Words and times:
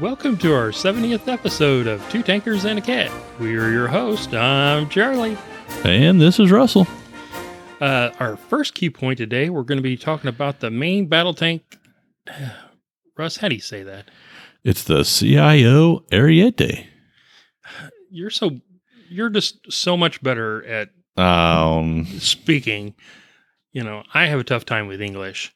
Welcome 0.00 0.36
to 0.38 0.54
our 0.54 0.68
70th 0.70 1.26
episode 1.26 1.88
of 1.88 2.08
Two 2.10 2.22
Tankers 2.22 2.64
and 2.64 2.78
a 2.78 2.82
Cat. 2.82 3.10
We 3.40 3.56
are 3.56 3.70
your 3.70 3.88
host. 3.88 4.32
I'm 4.32 4.88
Charlie. 4.88 5.36
And 5.82 6.20
this 6.20 6.38
is 6.38 6.52
Russell. 6.52 6.86
Uh, 7.80 8.10
our 8.20 8.36
first 8.36 8.74
key 8.74 8.90
point 8.90 9.18
today, 9.18 9.50
we're 9.50 9.64
going 9.64 9.78
to 9.78 9.82
be 9.82 9.96
talking 9.96 10.28
about 10.28 10.60
the 10.60 10.70
main 10.70 11.06
battle 11.06 11.34
tank. 11.34 11.62
Russ, 13.16 13.38
how 13.38 13.48
do 13.48 13.56
you 13.56 13.60
say 13.60 13.82
that? 13.82 14.08
It's 14.68 14.84
the 14.84 15.02
CIO 15.02 16.00
Ariete. 16.12 16.84
You're 18.10 18.28
so 18.28 18.60
you're 19.08 19.30
just 19.30 19.72
so 19.72 19.96
much 19.96 20.22
better 20.22 20.62
at 20.66 20.90
Um, 21.16 22.04
speaking. 22.18 22.94
You 23.72 23.82
know, 23.82 24.02
I 24.12 24.26
have 24.26 24.40
a 24.40 24.44
tough 24.44 24.66
time 24.66 24.86
with 24.86 25.00
English. 25.00 25.54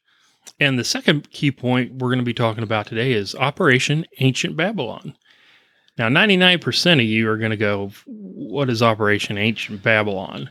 And 0.58 0.78
the 0.78 0.84
second 0.84 1.30
key 1.30 1.50
point 1.52 1.96
we're 1.96 2.08
going 2.08 2.20
to 2.20 2.24
be 2.24 2.32
talking 2.32 2.64
about 2.64 2.86
today 2.86 3.12
is 3.12 3.34
Operation 3.34 4.06
Ancient 4.20 4.56
Babylon. 4.56 5.14
Now, 5.98 6.08
99% 6.08 6.94
of 6.94 7.04
you 7.04 7.28
are 7.28 7.36
going 7.36 7.50
to 7.50 7.56
go, 7.58 7.92
What 8.06 8.70
is 8.70 8.82
Operation 8.82 9.36
Ancient 9.36 9.82
Babylon? 9.82 10.48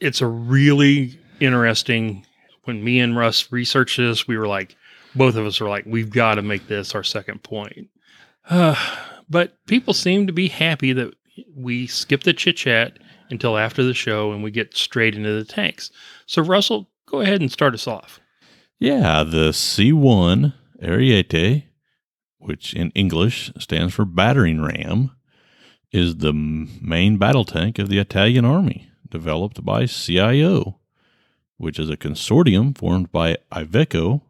It's 0.00 0.20
a 0.20 0.26
really 0.26 1.18
interesting. 1.40 2.26
When 2.64 2.84
me 2.84 3.00
and 3.00 3.16
Russ 3.16 3.50
researched 3.50 3.96
this, 3.96 4.28
we 4.28 4.36
were 4.36 4.46
like, 4.48 4.76
both 5.14 5.36
of 5.36 5.46
us 5.46 5.60
were 5.60 5.68
like, 5.68 5.84
We've 5.86 6.10
got 6.10 6.36
to 6.36 6.42
make 6.42 6.66
this 6.66 6.94
our 6.94 7.04
second 7.04 7.42
point. 7.42 7.88
Uh, 8.48 8.76
but 9.28 9.54
people 9.66 9.94
seem 9.94 10.26
to 10.26 10.32
be 10.32 10.48
happy 10.48 10.92
that 10.92 11.14
we 11.54 11.86
skip 11.86 12.22
the 12.22 12.32
chit 12.32 12.56
chat 12.56 12.98
until 13.30 13.56
after 13.56 13.82
the 13.82 13.94
show 13.94 14.32
and 14.32 14.42
we 14.42 14.50
get 14.50 14.76
straight 14.76 15.14
into 15.14 15.32
the 15.32 15.44
tanks. 15.44 15.90
So, 16.26 16.42
Russell, 16.42 16.90
go 17.06 17.20
ahead 17.20 17.40
and 17.40 17.50
start 17.50 17.74
us 17.74 17.86
off. 17.86 18.20
yeah, 18.78 19.22
the 19.22 19.50
C1 19.50 20.52
Ariete, 20.82 21.64
which 22.38 22.74
in 22.74 22.90
English 22.94 23.52
stands 23.58 23.94
for 23.94 24.04
battering 24.04 24.62
ram, 24.62 25.12
is 25.92 26.16
the 26.16 26.32
main 26.32 27.18
battle 27.18 27.44
tank 27.44 27.78
of 27.78 27.88
the 27.88 27.98
Italian 27.98 28.44
army, 28.44 28.90
developed 29.08 29.64
by 29.64 29.86
CIO, 29.86 30.78
which 31.56 31.78
is 31.78 31.90
a 31.90 31.96
consortium 31.96 32.76
formed 32.76 33.12
by 33.12 33.36
Iveco 33.52 34.22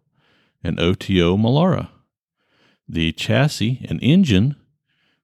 and 0.63 0.79
OTO 0.79 1.37
Melara. 1.37 1.89
The 2.89 3.13
chassis 3.13 3.87
and 3.89 4.03
engine 4.03 4.57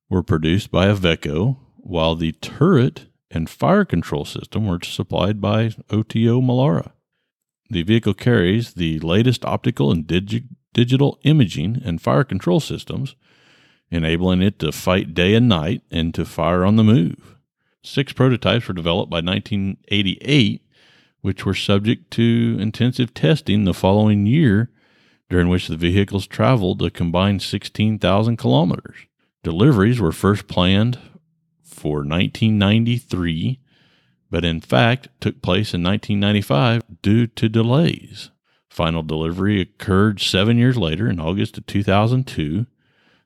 were 0.08 0.22
produced 0.22 0.70
by 0.70 0.86
Iveco, 0.86 1.56
while 1.76 2.14
the 2.14 2.32
turret 2.32 3.06
and 3.30 3.50
fire 3.50 3.84
control 3.84 4.24
system 4.24 4.66
were 4.66 4.80
supplied 4.82 5.40
by 5.40 5.70
OTO 5.90 6.40
Melara. 6.40 6.92
The 7.68 7.82
vehicle 7.82 8.14
carries 8.14 8.74
the 8.74 9.00
latest 9.00 9.44
optical 9.44 9.90
and 9.90 10.06
digi- 10.06 10.48
digital 10.72 11.18
imaging 11.24 11.82
and 11.84 12.00
fire 12.00 12.24
control 12.24 12.60
systems, 12.60 13.16
enabling 13.90 14.42
it 14.42 14.58
to 14.60 14.72
fight 14.72 15.14
day 15.14 15.34
and 15.34 15.48
night 15.48 15.82
and 15.90 16.14
to 16.14 16.24
fire 16.24 16.64
on 16.64 16.76
the 16.76 16.84
move. 16.84 17.36
Six 17.82 18.12
prototypes 18.12 18.68
were 18.68 18.74
developed 18.74 19.10
by 19.10 19.20
1988, 19.20 20.62
which 21.20 21.44
were 21.44 21.54
subject 21.54 22.10
to 22.12 22.56
intensive 22.60 23.14
testing 23.14 23.64
the 23.64 23.74
following 23.74 24.26
year, 24.26 24.70
during 25.28 25.48
which 25.48 25.68
the 25.68 25.76
vehicles 25.76 26.26
traveled 26.26 26.82
a 26.82 26.90
combined 26.90 27.42
16,000 27.42 28.36
kilometers. 28.36 28.96
Deliveries 29.42 30.00
were 30.00 30.12
first 30.12 30.46
planned 30.48 30.98
for 31.62 31.98
1993 31.98 33.60
but 34.30 34.44
in 34.44 34.60
fact 34.60 35.08
took 35.20 35.40
place 35.42 35.72
in 35.72 35.82
1995 35.82 36.82
due 37.02 37.26
to 37.26 37.48
delays. 37.48 38.30
Final 38.68 39.02
delivery 39.02 39.60
occurred 39.60 40.20
seven 40.20 40.58
years 40.58 40.76
later 40.76 41.08
in 41.08 41.20
August 41.20 41.56
of 41.56 41.66
2002. 41.66 42.66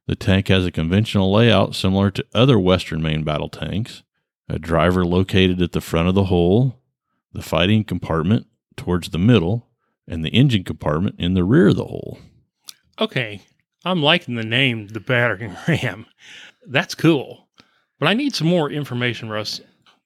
The 0.06 0.14
tank 0.14 0.48
has 0.48 0.66
a 0.66 0.70
conventional 0.70 1.32
layout 1.32 1.75
similar 1.75 2.10
to 2.12 2.26
other 2.34 2.58
Western 2.58 3.02
main 3.02 3.25
battle 3.25 3.48
tanks 3.48 4.02
a 4.48 4.58
driver 4.58 5.06
located 5.06 5.62
at 5.62 5.70
the 5.70 5.80
front 5.80 6.08
of 6.08 6.16
the 6.16 6.25
hull, 6.25 6.80
the 7.32 7.42
fighting 7.42 7.84
compartment 7.84 8.48
towards 8.76 9.10
the 9.10 9.19
middle, 9.19 9.69
and 10.10 10.25
the 10.25 10.31
engine 10.31 10.65
compartment 10.65 11.16
in 11.19 11.34
the 11.34 11.44
rear 11.44 11.69
of 11.69 11.76
the 11.76 11.87
hull. 11.87 12.19
Okay, 13.00 13.41
I'm 13.84 14.03
liking 14.03 14.34
the 14.34 14.44
name, 14.44 14.88
the 14.88 15.00
battering 15.00 15.56
ram. 15.69 16.04
That's 16.66 16.94
cool. 16.94 17.48
But 17.98 18.09
I 18.09 18.15
need 18.15 18.34
some 18.34 18.49
more 18.49 18.70
information, 18.70 19.31
Russ. 19.31 19.60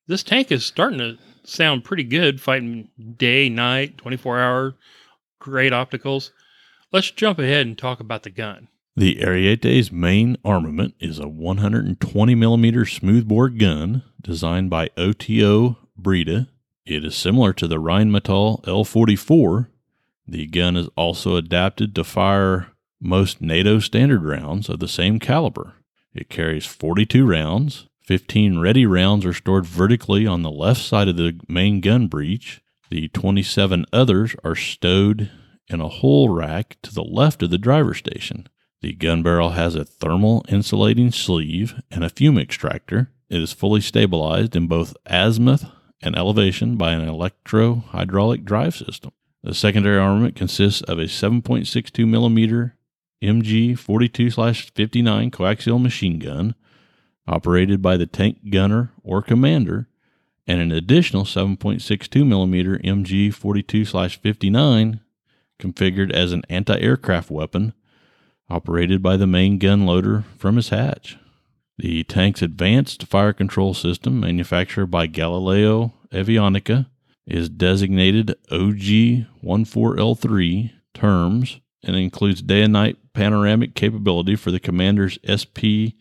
This 0.07 0.23
tank 0.23 0.53
is 0.53 0.65
starting 0.65 0.99
to 0.99 1.19
sound 1.45 1.85
pretty 1.85 2.05
good, 2.05 2.41
fighting 2.41 2.89
day, 3.17 3.49
night, 3.49 3.99
24 3.99 4.41
hour, 4.41 4.75
great 5.41 5.73
opticals. 5.73 6.31
Let's 6.93 7.11
jump 7.11 7.39
ahead 7.39 7.67
and 7.67 7.77
talk 7.77 8.01
about 8.01 8.23
the 8.23 8.31
gun. 8.31 8.69
The 8.97 9.17
Ariete's 9.21 9.91
main 9.91 10.37
armament 10.45 10.95
is 11.01 11.19
a 11.19 11.27
120 11.27 12.35
millimeter 12.37 12.85
smoothbore 12.87 13.49
gun 13.49 14.05
designed 14.21 14.71
by 14.71 14.91
OTO 14.97 15.79
Breda. 15.97 16.49
It 16.87 17.05
is 17.05 17.17
similar 17.17 17.53
to 17.55 17.67
the 17.67 17.81
Rheinmetall 17.81 18.63
L44. 18.65 19.69
The 20.27 20.47
gun 20.47 20.77
is 20.77 20.89
also 20.97 21.37
adapted 21.37 21.95
to 21.95 22.05
fire 22.05 22.73
most 23.01 23.41
NATO 23.41 23.79
standard 23.79 24.25
rounds 24.25 24.69
of 24.69 24.81
the 24.81 24.89
same 24.89 25.19
caliber. 25.19 25.75
It 26.15 26.29
carries 26.29 26.65
42 26.65 27.27
rounds. 27.27 27.87
15 28.05 28.59
ready 28.59 28.87
rounds 28.87 29.25
are 29.25 29.33
stored 29.33 29.67
vertically 29.67 30.27
on 30.27 30.43
the 30.43 30.51
left 30.51 30.81
side 30.81 31.09
of 31.09 31.17
the 31.17 31.39
main 31.49 31.81
gun 31.81 32.07
breech. 32.07 32.63
The 32.91 33.09
27 33.09 33.87
others 33.93 34.37
are 34.45 34.55
stowed 34.55 35.31
in 35.69 35.81
a 35.81 35.89
hull 35.89 36.29
rack 36.29 36.77
to 36.83 36.95
the 36.95 37.05
left 37.05 37.43
of 37.43 37.51
the 37.51 37.59
driver 37.59 37.95
station. 37.95 38.47
The 38.81 38.93
gun 38.93 39.23
barrel 39.23 39.51
has 39.51 39.75
a 39.75 39.85
thermal 39.85 40.45
insulating 40.49 41.11
sleeve 41.11 41.75
and 41.91 42.05
a 42.05 42.11
fume 42.11 42.39
extractor. 42.39 43.11
It 43.31 43.41
is 43.41 43.53
fully 43.53 43.81
stabilized 43.81 44.55
in 44.55 44.67
both 44.67 44.97
azimuth 45.07 45.65
and 46.03 46.17
elevation 46.17 46.77
by 46.77 46.93
an 46.93 47.09
electro 47.09 47.77
hydraulic 47.89 48.45
drive 48.45 48.77
system. 48.77 49.13
The 49.45 49.53
secondary 49.53 49.99
armament 49.99 50.37
consists 50.37 50.81
of 50.81 50.99
a 50.99 51.03
7.62 51.03 52.09
millimeter 52.09 52.77
MG 53.23 53.79
42 53.79 54.31
59 54.31 55.31
coaxial 55.31 55.83
machine 55.83 56.19
gun 56.19 56.55
operated 57.29 57.83
by 57.83 57.99
the 57.99 58.07
tank 58.07 58.49
gunner 58.49 58.93
or 59.03 59.21
commander, 59.21 59.87
and 60.47 60.63
an 60.63 60.73
additional 60.73 61.25
7.62 61.25 62.27
millimeter 62.27 62.79
MG 62.79 63.33
42 63.33 63.85
59 63.85 65.01
configured 65.59 66.11
as 66.11 66.33
an 66.33 66.43
anti 66.49 66.79
aircraft 66.79 67.31
weapon 67.31 67.75
operated 68.49 69.03
by 69.03 69.19
the 69.19 69.27
main 69.27 69.59
gun 69.59 69.85
loader 69.85 70.25
from 70.39 70.57
his 70.57 70.71
hatch. 70.71 71.19
The 71.77 72.03
tank's 72.05 72.41
advanced 72.41 73.05
fire 73.05 73.35
control 73.35 73.75
system, 73.75 74.21
manufactured 74.21 74.87
by 74.87 75.07
Galileo 75.07 75.93
Avionica, 76.13 76.87
is 77.27 77.49
designated 77.49 78.31
OG 78.51 79.27
14L3 79.43 80.73
TURMS 80.93 81.61
and 81.83 81.97
includes 81.97 82.43
day 82.43 82.63
and 82.63 82.73
night 82.73 82.97
panoramic 83.13 83.75
capability 83.75 84.37
for 84.37 84.51
the 84.51 84.61
commander's 84.61 85.19
SP 85.25 85.95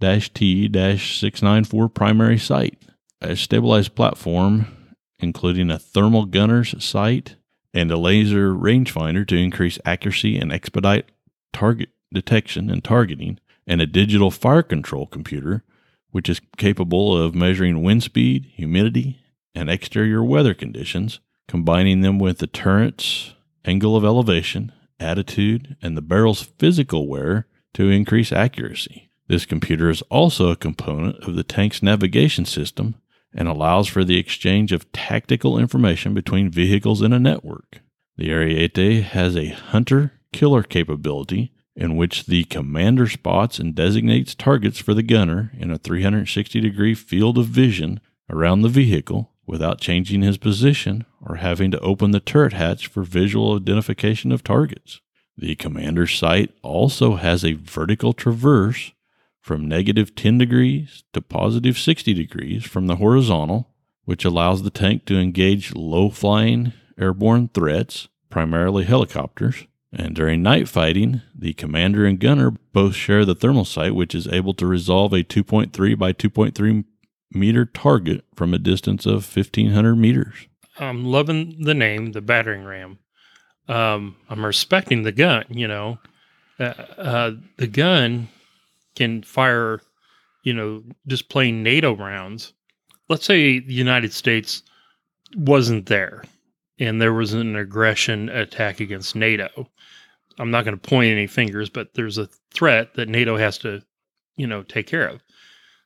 T 0.00 0.68
694 0.72 1.88
primary 1.88 2.38
sight, 2.38 2.78
a 3.20 3.36
stabilized 3.36 3.94
platform 3.94 4.66
including 5.18 5.70
a 5.70 5.78
thermal 5.78 6.26
gunner's 6.26 6.82
sight 6.84 7.36
and 7.72 7.90
a 7.90 7.96
laser 7.96 8.52
rangefinder 8.52 9.26
to 9.26 9.36
increase 9.36 9.78
accuracy 9.84 10.38
and 10.38 10.52
expedite 10.52 11.10
target 11.52 11.88
detection 12.12 12.70
and 12.70 12.84
targeting, 12.84 13.38
and 13.66 13.80
a 13.80 13.86
digital 13.86 14.30
fire 14.30 14.62
control 14.62 15.06
computer, 15.06 15.64
which 16.10 16.28
is 16.28 16.40
capable 16.56 17.16
of 17.16 17.34
measuring 17.34 17.82
wind 17.82 18.02
speed, 18.02 18.44
humidity, 18.54 19.23
and 19.54 19.70
exterior 19.70 20.22
weather 20.22 20.54
conditions, 20.54 21.20
combining 21.48 22.00
them 22.00 22.18
with 22.18 22.38
the 22.38 22.46
turret's 22.46 23.34
angle 23.64 23.96
of 23.96 24.04
elevation, 24.04 24.72
attitude, 25.00 25.76
and 25.80 25.96
the 25.96 26.02
barrel's 26.02 26.42
physical 26.42 27.06
wear 27.08 27.46
to 27.74 27.90
increase 27.90 28.32
accuracy. 28.32 29.10
This 29.28 29.46
computer 29.46 29.88
is 29.88 30.02
also 30.02 30.50
a 30.50 30.56
component 30.56 31.16
of 31.24 31.34
the 31.34 31.44
tank's 31.44 31.82
navigation 31.82 32.44
system 32.44 32.96
and 33.32 33.48
allows 33.48 33.88
for 33.88 34.04
the 34.04 34.18
exchange 34.18 34.70
of 34.72 34.90
tactical 34.92 35.58
information 35.58 36.14
between 36.14 36.50
vehicles 36.50 37.02
in 37.02 37.12
a 37.12 37.18
network. 37.18 37.80
The 38.16 38.28
Ariete 38.28 39.02
has 39.02 39.36
a 39.36 39.48
hunter 39.48 40.12
killer 40.32 40.62
capability 40.62 41.52
in 41.74 41.96
which 41.96 42.26
the 42.26 42.44
commander 42.44 43.08
spots 43.08 43.58
and 43.58 43.74
designates 43.74 44.34
targets 44.34 44.78
for 44.78 44.94
the 44.94 45.02
gunner 45.02 45.50
in 45.58 45.70
a 45.70 45.78
360 45.78 46.60
degree 46.60 46.94
field 46.94 47.38
of 47.38 47.46
vision 47.46 48.00
around 48.30 48.62
the 48.62 48.68
vehicle 48.68 49.32
without 49.46 49.80
changing 49.80 50.22
his 50.22 50.38
position 50.38 51.04
or 51.20 51.36
having 51.36 51.70
to 51.70 51.80
open 51.80 52.10
the 52.10 52.20
turret 52.20 52.52
hatch 52.52 52.86
for 52.86 53.02
visual 53.02 53.56
identification 53.56 54.32
of 54.32 54.42
targets. 54.42 55.00
The 55.36 55.56
commander's 55.56 56.16
sight 56.16 56.54
also 56.62 57.16
has 57.16 57.44
a 57.44 57.54
vertical 57.54 58.12
traverse 58.12 58.92
from 59.40 59.68
negative 59.68 60.14
10 60.14 60.38
degrees 60.38 61.04
to 61.12 61.20
positive 61.20 61.78
60 61.78 62.14
degrees 62.14 62.64
from 62.64 62.86
the 62.86 62.96
horizontal, 62.96 63.68
which 64.04 64.24
allows 64.24 64.62
the 64.62 64.70
tank 64.70 65.04
to 65.06 65.18
engage 65.18 65.74
low 65.74 66.08
flying 66.08 66.72
airborne 66.98 67.48
threats, 67.52 68.08
primarily 68.30 68.84
helicopters. 68.84 69.66
And 69.92 70.14
during 70.14 70.42
night 70.42 70.68
fighting, 70.68 71.22
the 71.34 71.52
commander 71.52 72.04
and 72.04 72.18
gunner 72.18 72.52
both 72.72 72.94
share 72.94 73.24
the 73.24 73.34
thermal 73.34 73.64
sight, 73.64 73.94
which 73.94 74.14
is 74.14 74.26
able 74.26 74.54
to 74.54 74.66
resolve 74.66 75.12
a 75.12 75.22
2.3 75.22 75.98
by 75.98 76.12
2.3 76.12 76.84
meter 77.34 77.64
target 77.64 78.24
from 78.34 78.54
a 78.54 78.58
distance 78.58 79.06
of 79.06 79.36
1500 79.36 79.96
meters. 79.96 80.46
I'm 80.78 81.04
loving 81.04 81.62
the 81.62 81.74
name, 81.74 82.12
the 82.12 82.20
battering 82.20 82.64
ram. 82.64 82.98
Um, 83.68 84.16
I'm 84.28 84.44
respecting 84.44 85.02
the 85.02 85.12
gun. 85.12 85.44
You 85.48 85.68
know, 85.68 85.98
uh, 86.58 86.74
uh, 86.98 87.30
the 87.56 87.66
gun 87.66 88.28
can 88.94 89.22
fire, 89.22 89.80
you 90.42 90.52
know, 90.52 90.82
just 91.06 91.28
plain 91.28 91.62
NATO 91.62 91.96
rounds. 91.96 92.52
Let's 93.08 93.24
say 93.24 93.60
the 93.60 93.74
United 93.74 94.12
States 94.12 94.62
wasn't 95.36 95.86
there, 95.86 96.24
and 96.78 97.00
there 97.00 97.12
was 97.12 97.32
an 97.32 97.56
aggression 97.56 98.28
attack 98.28 98.80
against 98.80 99.16
NATO. 99.16 99.68
I'm 100.38 100.50
not 100.50 100.64
going 100.64 100.78
to 100.78 100.88
point 100.88 101.12
any 101.12 101.26
fingers, 101.26 101.70
but 101.70 101.94
there's 101.94 102.18
a 102.18 102.28
threat 102.52 102.94
that 102.94 103.08
NATO 103.08 103.36
has 103.36 103.58
to, 103.58 103.82
you 104.36 104.46
know, 104.46 104.62
take 104.62 104.86
care 104.86 105.06
of. 105.06 105.22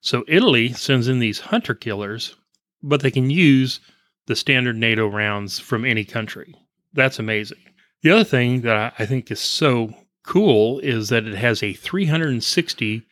So 0.00 0.24
Italy 0.28 0.72
sends 0.72 1.08
in 1.08 1.18
these 1.18 1.40
hunter 1.40 1.74
killers, 1.74 2.36
but 2.82 3.00
they 3.00 3.10
can 3.10 3.30
use 3.30 3.80
the 4.26 4.36
standard 4.36 4.76
NATO 4.76 5.08
rounds 5.08 5.58
from 5.58 5.84
any 5.84 6.04
country. 6.04 6.54
That's 6.92 7.18
amazing. 7.18 7.58
The 8.02 8.10
other 8.10 8.24
thing 8.24 8.60
that 8.60 8.94
I 8.98 9.06
think 9.06 9.30
is 9.30 9.40
so 9.40 9.92
cool 10.24 10.78
is 10.80 11.08
that 11.08 11.26
it 11.26 11.34
has 11.34 11.62
a 11.62 11.72
360 11.72 13.02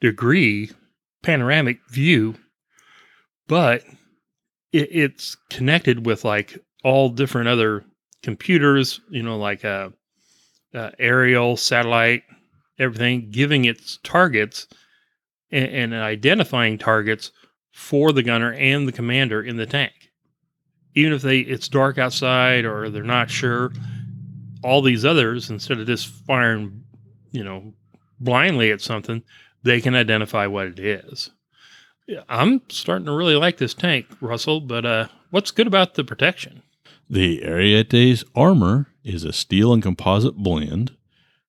degree 0.00 0.70
panoramic 1.22 1.78
view, 1.90 2.36
but 3.46 3.84
it, 4.72 4.88
it's 4.90 5.36
connected 5.50 6.06
with 6.06 6.24
like 6.24 6.58
all 6.82 7.10
different 7.10 7.48
other 7.48 7.84
computers, 8.22 9.00
you 9.10 9.22
know, 9.22 9.36
like 9.36 9.64
a, 9.64 9.92
a 10.72 10.92
aerial, 10.98 11.56
satellite, 11.56 12.22
everything, 12.78 13.30
giving 13.30 13.64
its 13.64 13.98
targets 14.02 14.66
and, 15.52 15.92
and 15.92 15.94
identifying 15.94 16.78
targets 16.78 17.30
for 17.70 18.12
the 18.12 18.22
gunner 18.22 18.52
and 18.52 18.88
the 18.88 18.92
commander 18.92 19.42
in 19.42 19.56
the 19.56 19.66
tank 19.66 19.92
even 20.94 21.12
if 21.12 21.22
they 21.22 21.40
it's 21.40 21.68
dark 21.68 21.98
outside 21.98 22.64
or 22.64 22.90
they're 22.90 23.02
not 23.02 23.30
sure, 23.30 23.72
all 24.62 24.82
these 24.82 25.04
others 25.04 25.50
instead 25.50 25.78
of 25.78 25.86
just 25.86 26.08
firing, 26.08 26.84
you 27.30 27.42
know, 27.42 27.72
blindly 28.20 28.70
at 28.70 28.80
something, 28.80 29.22
they 29.62 29.80
can 29.80 29.94
identify 29.94 30.46
what 30.46 30.66
it 30.66 30.78
is. 30.78 31.30
I'm 32.28 32.62
starting 32.68 33.06
to 33.06 33.12
really 33.12 33.36
like 33.36 33.58
this 33.58 33.74
tank, 33.74 34.06
Russell, 34.20 34.60
but 34.60 34.84
uh, 34.84 35.08
what's 35.30 35.50
good 35.50 35.66
about 35.66 35.94
the 35.94 36.04
protection? 36.04 36.62
The 37.08 37.42
Ariete's 37.42 38.24
armor 38.34 38.88
is 39.04 39.24
a 39.24 39.32
steel 39.32 39.72
and 39.72 39.82
composite 39.82 40.36
blend. 40.36 40.96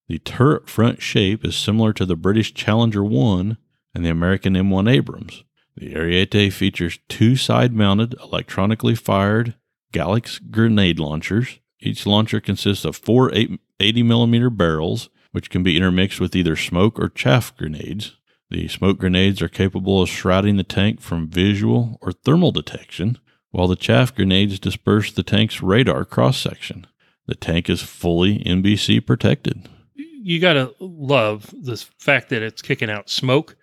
The 0.08 0.20
turret 0.20 0.70
front 0.70 1.02
shape 1.02 1.44
is 1.44 1.56
similar 1.56 1.92
to 1.94 2.06
the 2.06 2.16
British 2.16 2.54
Challenger 2.54 3.04
1 3.04 3.58
and 3.94 4.06
the 4.06 4.10
American 4.10 4.54
M1 4.54 4.92
Abrams. 4.92 5.44
The 5.76 5.94
Ariete 5.94 6.52
features 6.52 7.00
two 7.10 7.36
side 7.36 7.74
mounted, 7.74 8.16
electronically 8.22 8.96
fired 8.96 9.56
Galax 9.94 10.40
grenade 10.52 11.00
launchers. 11.00 11.60
Each 11.80 12.06
launcher 12.06 12.40
consists 12.40 12.86
of 12.86 12.96
four 12.96 13.32
80 13.80 14.04
millimeter 14.04 14.50
barrels, 14.50 15.10
which 15.32 15.50
can 15.50 15.64
be 15.64 15.78
intermixed 15.78 16.20
with 16.20 16.36
either 16.36 16.56
smoke 16.56 17.00
or 17.00 17.10
chaff 17.10 17.56
grenades. 17.58 18.18
The 18.50 18.68
smoke 18.68 19.00
grenades 19.00 19.42
are 19.42 19.50
capable 19.50 20.02
of 20.02 20.10
shrouding 20.10 20.58
the 20.58 20.64
tank 20.64 21.02
from 21.02 21.28
visual 21.28 21.98
or 22.02 22.12
thermal 22.12 22.52
detection, 22.52 23.18
while 23.52 23.68
the 23.68 23.76
chaff 23.76 24.14
grenades 24.14 24.60
disperse 24.60 25.12
the 25.12 25.24
tank's 25.24 25.62
radar 25.62 26.06
cross 26.06 26.38
section. 26.38 26.88
The 27.26 27.36
tank 27.36 27.70
is 27.70 27.82
fully 27.82 28.40
NBC 28.40 29.06
protected. 29.06 29.70
You 29.96 30.40
got 30.40 30.54
to 30.54 30.74
love 30.80 31.54
the 31.58 31.78
fact 31.98 32.30
that 32.30 32.42
it's 32.42 32.62
kicking 32.62 32.90
out 32.90 33.10
smoke, 33.10 33.56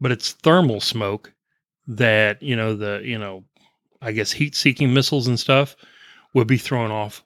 but 0.00 0.12
it's 0.12 0.32
thermal 0.32 0.80
smoke 0.80 1.32
that 1.86 2.42
you 2.42 2.56
know 2.56 2.74
the 2.74 3.00
you 3.04 3.18
know 3.18 3.44
I 4.00 4.12
guess 4.12 4.32
heat 4.32 4.54
seeking 4.54 4.92
missiles 4.92 5.26
and 5.26 5.38
stuff 5.38 5.76
would 6.34 6.46
be 6.46 6.58
thrown 6.58 6.90
off, 6.90 7.22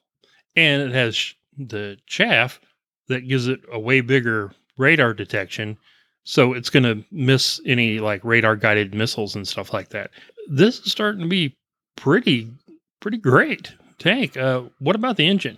and 0.55 0.81
it 0.81 0.91
has 0.91 1.33
the 1.57 1.97
chaff 2.07 2.59
that 3.07 3.27
gives 3.27 3.47
it 3.47 3.59
a 3.71 3.79
way 3.79 4.01
bigger 4.01 4.51
radar 4.77 5.13
detection, 5.13 5.77
so 6.23 6.53
it's 6.53 6.69
going 6.69 6.83
to 6.83 7.03
miss 7.11 7.59
any 7.65 7.99
like 7.99 8.23
radar 8.23 8.55
guided 8.55 8.93
missiles 8.93 9.35
and 9.35 9.47
stuff 9.47 9.73
like 9.73 9.89
that. 9.89 10.11
This 10.49 10.79
is 10.79 10.91
starting 10.91 11.21
to 11.21 11.27
be 11.27 11.55
pretty 11.95 12.49
pretty 12.99 13.17
great 13.17 13.73
tank. 13.97 14.37
Uh, 14.37 14.63
what 14.79 14.95
about 14.95 15.17
the 15.17 15.27
engine? 15.27 15.57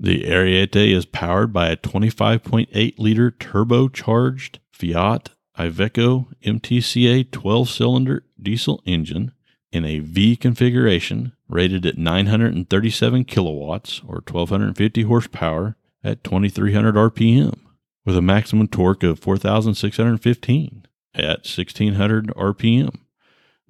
The 0.00 0.24
Ariete 0.24 0.94
is 0.94 1.06
powered 1.06 1.52
by 1.52 1.68
a 1.70 1.76
25.8 1.76 2.98
liter 2.98 3.30
turbocharged 3.32 4.58
Fiat 4.70 5.30
Iveco 5.58 6.26
MTCA 6.44 7.30
12 7.30 7.68
cylinder 7.68 8.24
diesel 8.40 8.80
engine 8.86 9.32
in 9.72 9.84
a 9.84 9.98
V 9.98 10.36
configuration 10.36 11.32
rated 11.48 11.84
at 11.84 11.98
937 11.98 13.24
kilowatts 13.24 14.00
or 14.06 14.22
1250 14.26 15.02
horsepower 15.02 15.76
at 16.04 16.22
2300 16.22 16.94
RPM 16.94 17.58
with 18.04 18.16
a 18.16 18.22
maximum 18.22 18.68
torque 18.68 19.02
of 19.02 19.18
4615 19.18 20.86
at 21.14 21.38
1600 21.38 22.28
RPM 22.28 22.94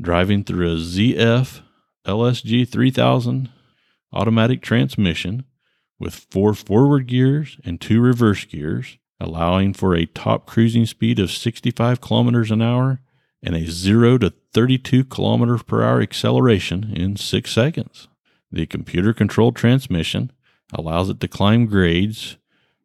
driving 0.00 0.44
through 0.44 0.70
a 0.70 0.76
ZF 0.76 1.62
LSG 2.06 2.68
3000 2.68 3.48
automatic 4.12 4.62
transmission 4.62 5.44
with 5.98 6.14
four 6.14 6.54
forward 6.54 7.06
gears 7.06 7.58
and 7.64 7.80
two 7.80 8.00
reverse 8.00 8.44
gears 8.44 8.98
allowing 9.20 9.74
for 9.74 9.94
a 9.94 10.06
top 10.06 10.46
cruising 10.46 10.86
speed 10.86 11.18
of 11.18 11.30
65 11.30 12.00
kilometers 12.00 12.50
an 12.50 12.62
hour 12.62 13.00
and 13.42 13.54
a 13.54 13.70
0 13.70 14.18
to 14.18 14.32
32 14.52 15.04
kilometers 15.04 15.62
per 15.62 15.82
hour 15.82 16.00
acceleration 16.00 16.92
in 16.94 17.16
6 17.16 17.50
seconds. 17.50 18.08
The 18.50 18.66
computer 18.66 19.12
controlled 19.12 19.56
transmission 19.56 20.32
allows 20.72 21.10
it 21.10 21.20
to 21.20 21.28
climb 21.28 21.66
grades 21.66 22.36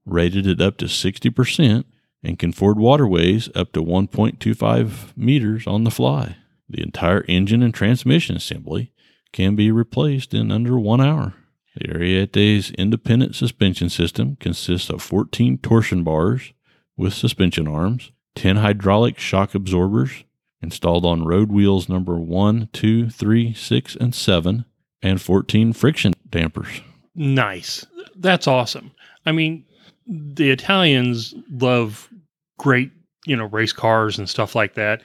rated 0.05 0.47
at 0.47 0.61
up 0.61 0.77
to 0.77 0.85
60% 0.85 1.85
and 2.23 2.39
can 2.39 2.51
ford 2.51 2.77
waterways 2.77 3.49
up 3.55 3.71
to 3.73 3.81
1.25 3.81 5.15
meters 5.17 5.67
on 5.67 5.83
the 5.83 5.91
fly. 5.91 6.37
The 6.69 6.81
entire 6.81 7.23
engine 7.27 7.61
and 7.61 7.73
transmission 7.73 8.35
assembly 8.35 8.91
can 9.31 9.55
be 9.55 9.71
replaced 9.71 10.33
in 10.33 10.51
under 10.51 10.79
one 10.79 11.01
hour. 11.01 11.33
The 11.75 11.87
Ariete's 11.87 12.71
independent 12.71 13.35
suspension 13.35 13.89
system 13.89 14.35
consists 14.39 14.89
of 14.89 15.01
14 15.01 15.57
torsion 15.57 16.03
bars 16.03 16.53
with 16.95 17.13
suspension 17.13 17.67
arms, 17.67 18.11
10 18.35 18.57
hydraulic 18.57 19.17
shock 19.17 19.55
absorbers 19.55 20.23
installed 20.61 21.05
on 21.05 21.25
road 21.25 21.51
wheels 21.51 21.89
number 21.89 22.17
1, 22.17 22.69
2, 22.71 23.09
3, 23.09 23.53
6, 23.53 23.95
and 23.97 24.15
7, 24.15 24.65
and 25.01 25.21
14 25.21 25.73
friction 25.73 26.13
dampers. 26.29 26.81
Nice. 27.15 27.85
That's 28.15 28.47
awesome. 28.47 28.91
I 29.25 29.31
mean, 29.31 29.65
the 30.07 30.51
Italians 30.51 31.33
love 31.51 32.09
great, 32.57 32.91
you 33.25 33.35
know, 33.35 33.45
race 33.45 33.73
cars 33.73 34.17
and 34.17 34.29
stuff 34.29 34.55
like 34.55 34.75
that. 34.75 35.01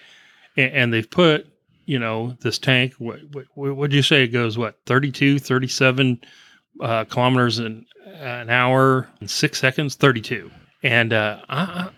And, 0.57 0.73
and 0.73 0.93
they've 0.93 1.11
put, 1.11 1.47
you 1.87 1.99
know, 1.99 2.37
this 2.41 2.59
tank, 2.59 2.95
what 2.99 3.21
would 3.57 3.93
you 3.93 4.03
say 4.03 4.25
it 4.25 4.29
goes, 4.29 4.59
what, 4.59 4.79
32, 4.87 5.39
37 5.39 6.21
uh, 6.80 7.04
kilometers 7.04 7.58
an, 7.58 7.87
an 8.14 8.50
hour 8.50 9.08
in 9.20 9.28
six 9.28 9.58
seconds, 9.58 9.94
32. 9.94 10.50
And 10.82 11.12
uh, 11.12 11.40
uh, 11.49 11.88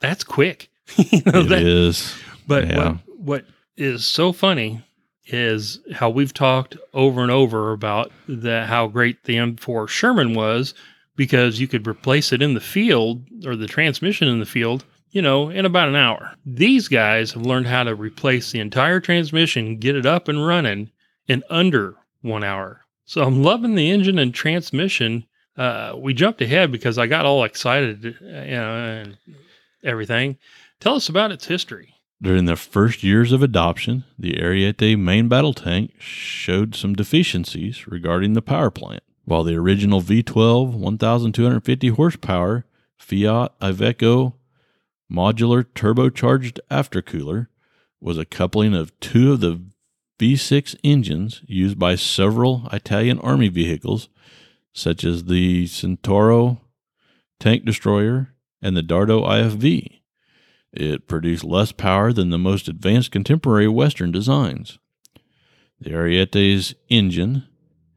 that's 0.00 0.24
quick. 0.24 0.70
you 0.96 1.22
know, 1.26 1.40
it 1.40 1.48
that, 1.48 1.62
is. 1.62 2.14
But 2.46 2.68
yeah. 2.68 2.88
what, 2.88 2.98
what 3.06 3.44
is 3.76 4.04
so 4.04 4.32
funny 4.32 4.82
is 5.26 5.80
how 5.94 6.10
we've 6.10 6.34
talked 6.34 6.76
over 6.92 7.22
and 7.22 7.30
over 7.30 7.72
about 7.72 8.12
the, 8.28 8.66
how 8.66 8.86
great 8.86 9.24
the 9.24 9.36
M4 9.36 9.88
Sherman 9.88 10.34
was 10.34 10.74
because 11.16 11.60
you 11.60 11.68
could 11.68 11.86
replace 11.86 12.32
it 12.32 12.42
in 12.42 12.54
the 12.54 12.60
field 12.60 13.22
or 13.46 13.56
the 13.56 13.66
transmission 13.66 14.28
in 14.28 14.40
the 14.40 14.46
field, 14.46 14.84
you 15.10 15.22
know, 15.22 15.48
in 15.48 15.64
about 15.64 15.88
an 15.88 15.96
hour. 15.96 16.32
These 16.44 16.88
guys 16.88 17.32
have 17.32 17.46
learned 17.46 17.66
how 17.66 17.84
to 17.84 17.94
replace 17.94 18.52
the 18.52 18.60
entire 18.60 19.00
transmission, 19.00 19.78
get 19.78 19.96
it 19.96 20.06
up 20.06 20.28
and 20.28 20.46
running 20.46 20.90
in 21.26 21.42
under 21.48 21.94
one 22.20 22.44
hour. 22.44 22.83
So 23.04 23.22
I'm 23.22 23.42
loving 23.42 23.74
the 23.74 23.90
engine 23.90 24.18
and 24.18 24.34
transmission. 24.34 25.26
Uh, 25.56 25.94
we 25.96 26.14
jumped 26.14 26.40
ahead 26.40 26.72
because 26.72 26.98
I 26.98 27.06
got 27.06 27.26
all 27.26 27.44
excited, 27.44 28.04
you 28.04 28.20
know, 28.20 28.76
and 28.76 29.18
everything. 29.82 30.38
Tell 30.80 30.96
us 30.96 31.08
about 31.08 31.32
its 31.32 31.46
history. 31.46 31.94
During 32.22 32.46
the 32.46 32.56
first 32.56 33.02
years 33.02 33.32
of 33.32 33.42
adoption, 33.42 34.04
the 34.18 34.34
Ariete 34.34 34.98
main 34.98 35.28
battle 35.28 35.52
tank 35.52 35.92
showed 35.98 36.74
some 36.74 36.94
deficiencies 36.94 37.86
regarding 37.86 38.32
the 38.32 38.42
power 38.42 38.70
plant. 38.70 39.02
While 39.24 39.44
the 39.44 39.56
original 39.56 40.00
V12 40.00 40.72
1250 40.74 41.88
horsepower 41.88 42.64
Fiat 42.96 43.58
Iveco 43.60 44.34
modular 45.10 45.64
turbocharged 45.64 46.58
aftercooler 46.70 47.48
was 48.00 48.18
a 48.18 48.24
coupling 48.24 48.74
of 48.74 48.98
two 49.00 49.32
of 49.32 49.40
the 49.40 49.60
V6 50.18 50.76
engines 50.84 51.42
used 51.46 51.78
by 51.78 51.96
several 51.96 52.68
Italian 52.72 53.18
army 53.20 53.48
vehicles, 53.48 54.08
such 54.72 55.04
as 55.04 55.24
the 55.24 55.66
Centauro 55.66 56.60
tank 57.40 57.64
destroyer 57.64 58.34
and 58.62 58.76
the 58.76 58.82
Dardo 58.82 59.26
IFV. 59.26 60.00
It 60.72 61.06
produced 61.06 61.44
less 61.44 61.72
power 61.72 62.12
than 62.12 62.30
the 62.30 62.38
most 62.38 62.68
advanced 62.68 63.12
contemporary 63.12 63.68
Western 63.68 64.10
designs. 64.10 64.78
The 65.80 65.90
Ariete's 65.90 66.74
engine 66.88 67.44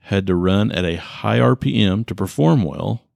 had 0.01 0.27
to 0.27 0.35
run 0.35 0.71
at 0.71 0.85
a 0.85 0.97
high 0.97 1.39
RPM 1.39 2.05
to 2.07 2.15
perform 2.15 2.63
well, 2.63 3.07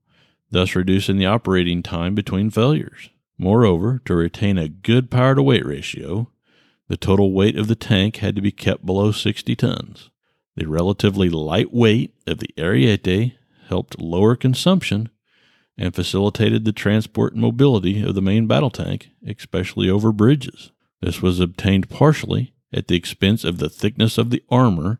thus 0.50 0.76
reducing 0.76 1.18
the 1.18 1.26
operating 1.26 1.84
time 1.84 2.16
between 2.16 2.50
failures. 2.50 3.10
Moreover, 3.38 4.02
to 4.06 4.16
retain 4.16 4.58
a 4.58 4.70
good 4.70 5.10
power 5.10 5.36
to 5.36 5.44
weight 5.44 5.66
ratio, 5.66 6.30
the 6.92 6.98
total 6.98 7.32
weight 7.32 7.58
of 7.58 7.70
the 7.70 7.76
tank 7.76 8.18
had 8.18 8.36
to 8.36 8.42
be 8.42 8.52
kept 8.52 8.86
below 8.86 9.14
60 9.14 9.56
tons. 9.56 10.10
The 10.58 10.68
relatively 10.68 11.30
light 11.30 11.74
weight 11.74 12.14
of 12.28 12.40
the 12.40 12.54
Ariete 12.58 13.32
helped 13.70 14.02
lower 14.02 14.36
consumption 14.36 15.08
and 15.78 15.96
facilitated 15.96 16.66
the 16.66 16.74
transport 16.74 17.32
and 17.32 17.42
mobility 17.42 18.04
of 18.04 18.14
the 18.14 18.22
main 18.22 18.46
battle 18.46 18.70
tank, 18.70 19.08
especially 19.26 19.90
over 19.90 20.12
bridges. 20.12 20.74
This 21.00 21.22
was 21.22 21.40
obtained 21.40 21.90
partially 21.90 22.54
at 22.74 22.90
the 22.90 22.98
expense 22.98 23.46
of 23.46 23.60
the 23.60 23.70
thickness 23.70 24.18
of 24.18 24.30
the 24.30 24.44
armor 24.50 25.00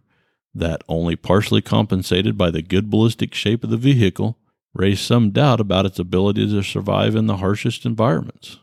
that, 0.56 0.86
only 0.88 1.18
partially 1.18 1.62
compensated 1.62 2.38
by 2.38 2.52
the 2.52 2.62
good 2.62 2.90
ballistic 2.90 3.34
shape 3.34 3.66
of 3.66 3.70
the 3.70 3.76
vehicle, 3.76 4.38
raised 4.74 5.02
some 5.02 5.32
doubt 5.32 5.60
about 5.60 5.86
its 5.86 6.00
ability 6.00 6.48
to 6.48 6.64
survive 6.64 7.18
in 7.18 7.28
the 7.28 7.38
harshest 7.38 7.86
environments. 7.86 8.60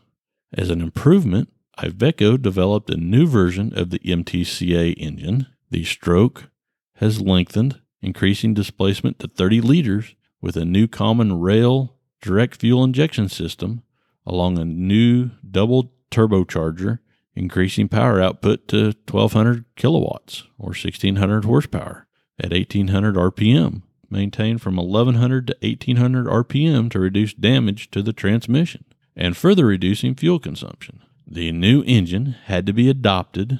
As 0.51 0.71
an 0.71 0.81
improvement, 0.81 1.49
Iveco 1.79 2.41
developed 2.41 2.89
a 2.89 2.97
new 2.97 3.25
version 3.25 3.71
of 3.73 3.89
the 3.89 3.99
MTCA 3.99 4.95
engine. 4.97 5.47
The 5.69 5.85
stroke 5.85 6.49
has 6.95 7.21
lengthened, 7.21 7.79
increasing 8.01 8.53
displacement 8.53 9.19
to 9.19 9.29
30 9.29 9.61
liters 9.61 10.15
with 10.41 10.57
a 10.57 10.65
new 10.65 10.87
common 10.87 11.39
rail 11.39 11.95
direct 12.21 12.57
fuel 12.57 12.83
injection 12.83 13.29
system 13.29 13.81
along 14.25 14.57
a 14.57 14.65
new 14.65 15.31
double 15.49 15.93
turbocharger, 16.11 16.99
increasing 17.33 17.87
power 17.87 18.21
output 18.21 18.67
to 18.67 18.93
1200 19.09 19.63
kilowatts 19.77 20.43
or 20.57 20.69
1600 20.69 21.45
horsepower 21.45 22.07
at 22.37 22.51
1800 22.51 23.15
RPM, 23.15 23.83
maintained 24.09 24.61
from 24.61 24.75
1100 24.75 25.47
to 25.47 25.57
1800 25.61 26.25
RPM 26.27 26.91
to 26.91 26.99
reduce 26.99 27.33
damage 27.33 27.89
to 27.91 28.01
the 28.01 28.13
transmission 28.13 28.83
and 29.15 29.37
further 29.37 29.65
reducing 29.65 30.13
fuel 30.13 30.39
consumption. 30.39 31.01
The 31.31 31.51
new 31.51 31.83
engine 31.85 32.35
had 32.45 32.65
to 32.65 32.73
be 32.73 32.89
adopted 32.89 33.59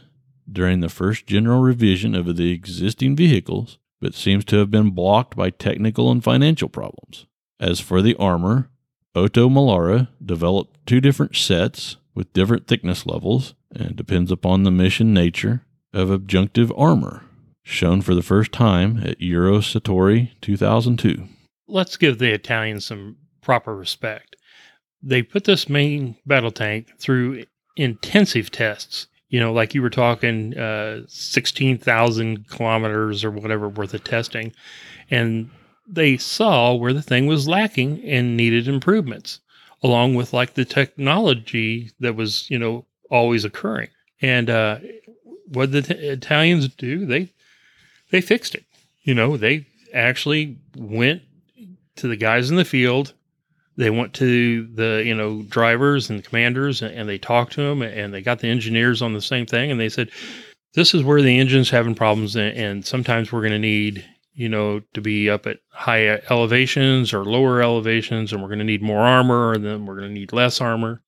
during 0.51 0.79
the 0.79 0.89
first 0.89 1.27
general 1.27 1.61
revision 1.61 2.15
of 2.15 2.35
the 2.35 2.51
existing 2.51 3.15
vehicles, 3.15 3.77
but 4.01 4.15
seems 4.15 4.43
to 4.45 4.57
have 4.57 4.71
been 4.71 4.89
blocked 4.89 5.35
by 5.35 5.51
technical 5.51 6.09
and 6.09 6.23
financial 6.23 6.67
problems. 6.67 7.27
As 7.59 7.79
for 7.79 8.01
the 8.01 8.15
armor, 8.15 8.71
OTO 9.13 9.49
Melara 9.49 10.07
developed 10.23 10.79
two 10.87 10.99
different 10.99 11.35
sets 11.35 11.97
with 12.15 12.33
different 12.33 12.65
thickness 12.65 13.05
levels 13.05 13.53
and 13.71 13.95
depends 13.95 14.31
upon 14.31 14.63
the 14.63 14.71
mission 14.71 15.13
nature 15.13 15.63
of 15.93 16.09
adjunctive 16.09 16.71
armor, 16.75 17.23
shown 17.63 18.01
for 18.01 18.15
the 18.15 18.23
first 18.23 18.51
time 18.51 18.99
at 19.03 19.19
Eurosatory 19.19 20.31
2002. 20.41 21.27
Let's 21.67 21.97
give 21.97 22.17
the 22.17 22.31
Italians 22.31 22.87
some 22.87 23.17
proper 23.41 23.75
respect. 23.75 24.35
They 25.03 25.21
put 25.21 25.43
this 25.43 25.69
main 25.69 26.17
battle 26.25 26.51
tank 26.51 26.87
through 26.97 27.45
intensive 27.79 28.51
tests. 28.51 29.07
You 29.29 29.39
know, 29.39 29.53
like 29.53 29.75
you 29.75 29.81
were 29.81 29.89
talking, 29.91 30.57
uh, 30.57 31.01
16,000 31.07 32.47
kilometers 32.49 33.23
or 33.23 33.31
whatever 33.31 33.69
worth 33.69 33.93
of 33.93 34.03
testing. 34.03 34.53
And 35.11 35.51
they 35.87 36.17
saw 36.17 36.73
where 36.73 36.93
the 36.93 37.01
thing 37.01 37.27
was 37.27 37.47
lacking 37.47 38.03
and 38.03 38.35
needed 38.35 38.67
improvements, 38.67 39.39
along 39.83 40.15
with 40.15 40.33
like 40.33 40.55
the 40.55 40.65
technology 40.65 41.91
that 41.99 42.15
was, 42.15 42.49
you 42.49 42.57
know, 42.57 42.85
always 43.09 43.45
occurring. 43.45 43.89
And 44.21 44.49
uh, 44.49 44.79
what 45.47 45.71
the 45.71 45.81
t- 45.81 45.93
Italians 45.93 46.67
do, 46.69 47.05
they 47.05 47.31
they 48.11 48.21
fixed 48.21 48.55
it. 48.55 48.65
You 49.03 49.13
know, 49.13 49.37
they 49.37 49.67
actually 49.93 50.57
went 50.75 51.21
to 51.97 52.07
the 52.07 52.17
guys 52.17 52.49
in 52.49 52.55
the 52.55 52.65
field. 52.65 53.13
They 53.79 53.89
went 53.89 54.13
to 54.15 54.67
the 54.67 55.01
you 55.03 55.15
know 55.15 55.41
drivers 55.43 56.09
and 56.09 56.23
commanders, 56.23 56.81
and, 56.81 56.93
and 56.93 57.09
they 57.09 57.17
talked 57.17 57.53
to 57.53 57.61
them, 57.61 57.81
and 57.81 58.13
they 58.13 58.21
got 58.21 58.39
the 58.39 58.49
engineers 58.49 59.01
on 59.01 59.13
the 59.13 59.21
same 59.21 59.47
thing, 59.47 59.71
and 59.71 59.79
they 59.79 59.89
said, 59.89 60.11
"This 60.75 60.93
is 60.93 61.03
where 61.03 61.21
the 61.21 61.39
engine's 61.39 61.69
having 61.69 61.95
problems, 61.95 62.35
and, 62.35 62.55
and 62.55 62.85
sometimes 62.85 63.31
we're 63.31 63.41
going 63.41 63.53
to 63.53 63.59
need 63.59 64.05
you 64.39 64.47
know, 64.47 64.79
to 64.93 65.01
be 65.01 65.29
up 65.29 65.45
at 65.47 65.57
high 65.69 66.07
elevations 66.29 67.13
or 67.13 67.25
lower 67.25 67.61
elevations, 67.61 68.31
and 68.31 68.41
we're 68.41 68.47
going 68.47 68.59
to 68.59 68.63
need 68.63 68.81
more 68.81 69.01
armor, 69.01 69.51
and 69.51 69.65
then 69.65 69.85
we're 69.85 69.99
going 69.99 70.07
to 70.07 70.13
need 70.13 70.31
less 70.31 70.61
armor. 70.61 71.01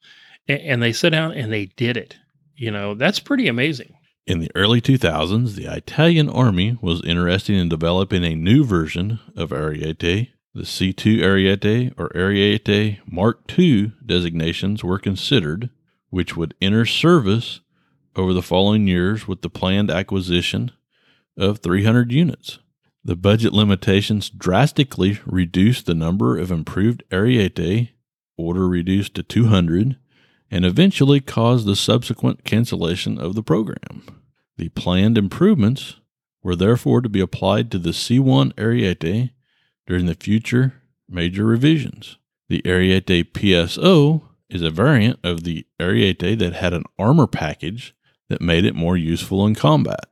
And, 0.49 0.59
and 0.59 0.83
they 0.83 0.91
sit 0.91 1.11
down 1.11 1.31
and 1.31 1.51
they 1.51 1.67
did 1.67 1.95
it. 1.95 2.17
You 2.57 2.71
know, 2.71 2.93
that's 2.93 3.19
pretty 3.21 3.47
amazing. 3.47 3.93
In 4.27 4.39
the 4.39 4.51
early 4.53 4.81
2000s, 4.81 5.55
the 5.55 5.73
Italian 5.73 6.29
Army 6.29 6.77
was 6.81 7.01
interested 7.05 7.55
in 7.55 7.69
developing 7.69 8.25
a 8.25 8.35
new 8.35 8.65
version 8.65 9.21
of 9.37 9.51
Ariete. 9.51 10.31
The 10.53 10.63
C2 10.63 11.19
Ariete 11.19 11.93
or 11.97 12.09
Ariete 12.09 12.99
Mark 13.09 13.57
II 13.57 13.93
designations 14.05 14.83
were 14.83 14.99
considered, 14.99 15.69
which 16.09 16.35
would 16.35 16.55
enter 16.61 16.85
service 16.85 17.61
over 18.17 18.33
the 18.33 18.41
following 18.41 18.85
years 18.85 19.29
with 19.29 19.43
the 19.43 19.49
planned 19.49 19.89
acquisition 19.89 20.71
of 21.37 21.59
300 21.59 22.11
units. 22.11 22.59
The 23.01 23.15
budget 23.15 23.53
limitations 23.53 24.29
drastically 24.29 25.21
reduced 25.25 25.85
the 25.85 25.95
number 25.95 26.37
of 26.37 26.51
improved 26.51 27.03
Ariete, 27.11 27.91
order 28.37 28.67
reduced 28.67 29.15
to 29.15 29.23
200, 29.23 29.95
and 30.51 30.65
eventually 30.65 31.21
caused 31.21 31.65
the 31.65 31.77
subsequent 31.77 32.43
cancellation 32.43 33.17
of 33.17 33.35
the 33.35 33.43
program. 33.43 34.03
The 34.57 34.67
planned 34.67 35.17
improvements 35.17 35.95
were 36.43 36.57
therefore 36.57 36.99
to 36.99 37.09
be 37.09 37.21
applied 37.21 37.71
to 37.71 37.79
the 37.79 37.91
C1 37.91 38.53
Ariete 38.55 39.31
during 39.87 40.05
the 40.05 40.15
future 40.15 40.81
major 41.09 41.45
revisions. 41.45 42.17
The 42.49 42.61
Ariete 42.63 43.31
PSO 43.31 44.21
is 44.49 44.61
a 44.61 44.69
variant 44.69 45.19
of 45.23 45.43
the 45.43 45.65
Ariete 45.79 46.37
that 46.39 46.53
had 46.53 46.73
an 46.73 46.83
armor 46.99 47.27
package 47.27 47.95
that 48.29 48.41
made 48.41 48.65
it 48.65 48.75
more 48.75 48.97
useful 48.97 49.45
in 49.45 49.55
combat. 49.55 50.07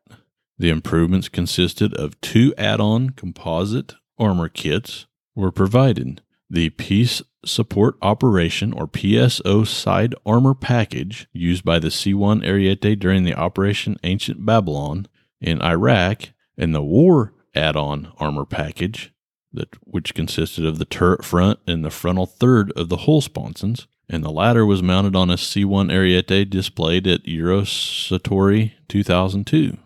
The 0.57 0.69
improvements 0.69 1.29
consisted 1.29 1.93
of 1.93 2.19
two 2.21 2.53
add 2.57 2.79
on 2.81 3.11
composite 3.11 3.95
armor 4.17 4.49
kits 4.49 5.05
were 5.35 5.51
provided. 5.51 6.21
The 6.49 6.69
Peace 6.71 7.21
Support 7.45 7.95
Operation 8.01 8.73
or 8.73 8.87
PSO 8.87 9.65
side 9.65 10.15
armor 10.25 10.53
package 10.53 11.27
used 11.31 11.63
by 11.63 11.79
the 11.79 11.87
C1 11.87 12.43
Ariete 12.45 12.99
during 12.99 13.23
the 13.23 13.35
Operation 13.35 13.97
Ancient 14.03 14.45
Babylon 14.45 15.07
in 15.39 15.61
Iraq 15.61 16.29
and 16.57 16.75
the 16.75 16.81
War 16.81 17.33
add 17.55 17.77
on 17.77 18.11
armor 18.17 18.45
package 18.45 19.13
that 19.53 19.75
which 19.83 20.13
consisted 20.13 20.65
of 20.65 20.77
the 20.77 20.85
turret 20.85 21.25
front 21.25 21.59
and 21.67 21.83
the 21.83 21.89
frontal 21.89 22.25
third 22.25 22.71
of 22.73 22.89
the 22.89 22.97
hull 22.97 23.21
sponsons, 23.21 23.87
and 24.09 24.23
the 24.23 24.31
latter 24.31 24.65
was 24.65 24.81
mounted 24.81 25.15
on 25.15 25.29
a 25.29 25.35
C1 25.35 25.91
Ariete 25.91 26.49
displayed 26.49 27.07
at 27.07 27.25
Eurosatory 27.25 28.73
2002. 28.87 29.77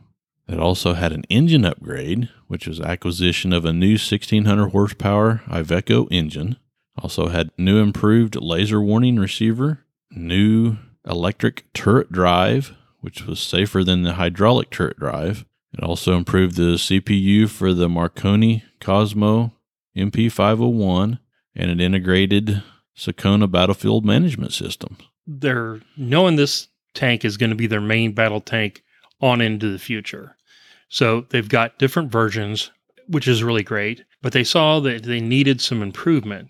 It 0.48 0.60
also 0.60 0.94
had 0.94 1.12
an 1.12 1.24
engine 1.30 1.66
upgrade, 1.66 2.30
which 2.48 2.68
was 2.68 2.80
acquisition 2.80 3.54
of 3.54 3.66
a 3.66 3.74
new 3.74 3.94
1600 3.94 4.70
horsepower 4.70 5.42
Iveco 5.48 6.08
engine. 6.12 6.58
Also 6.98 7.30
had 7.30 7.52
new 7.58 7.80
improved 7.82 8.36
laser 8.36 8.82
warning 8.82 9.18
receiver, 9.18 9.86
new 10.12 10.78
electric 11.08 11.66
turret 11.74 12.12
drive, 12.12 12.76
which 13.02 13.26
was 13.26 13.40
safer 13.40 13.84
than 13.84 14.04
the 14.04 14.14
hydraulic 14.14 14.70
turret 14.70 15.00
drive. 15.00 15.46
It 15.74 15.84
also 15.84 16.16
improved 16.16 16.56
the 16.56 16.76
CPU 16.76 17.50
for 17.50 17.74
the 17.74 17.90
Marconi 17.90 18.64
Cosmo 18.84 19.54
MP501 19.98 21.20
and 21.56 21.72
an 21.72 21.80
integrated 21.80 22.62
SICCONA 22.98 23.50
battlefield 23.50 24.06
management 24.06 24.54
system. 24.54 24.98
They're 25.26 25.80
knowing 25.98 26.36
this 26.36 26.68
tank 26.94 27.26
is 27.26 27.38
going 27.38 27.50
to 27.50 27.56
be 27.56 27.68
their 27.68 27.82
main 27.82 28.12
battle 28.12 28.42
tank 28.42 28.84
on 29.22 29.42
into 29.42 29.72
the 29.72 29.80
future. 29.80 30.36
So 30.90 31.26
they've 31.30 31.48
got 31.48 31.80
different 31.80 32.12
versions, 32.12 32.72
which 33.08 33.28
is 33.28 33.44
really 33.44 33.64
great, 33.64 34.04
but 34.22 34.34
they 34.34 34.44
saw 34.44 34.80
that 34.82 35.04
they 35.04 35.20
needed 35.20 35.62
some 35.62 35.82
improvement. 35.82 36.50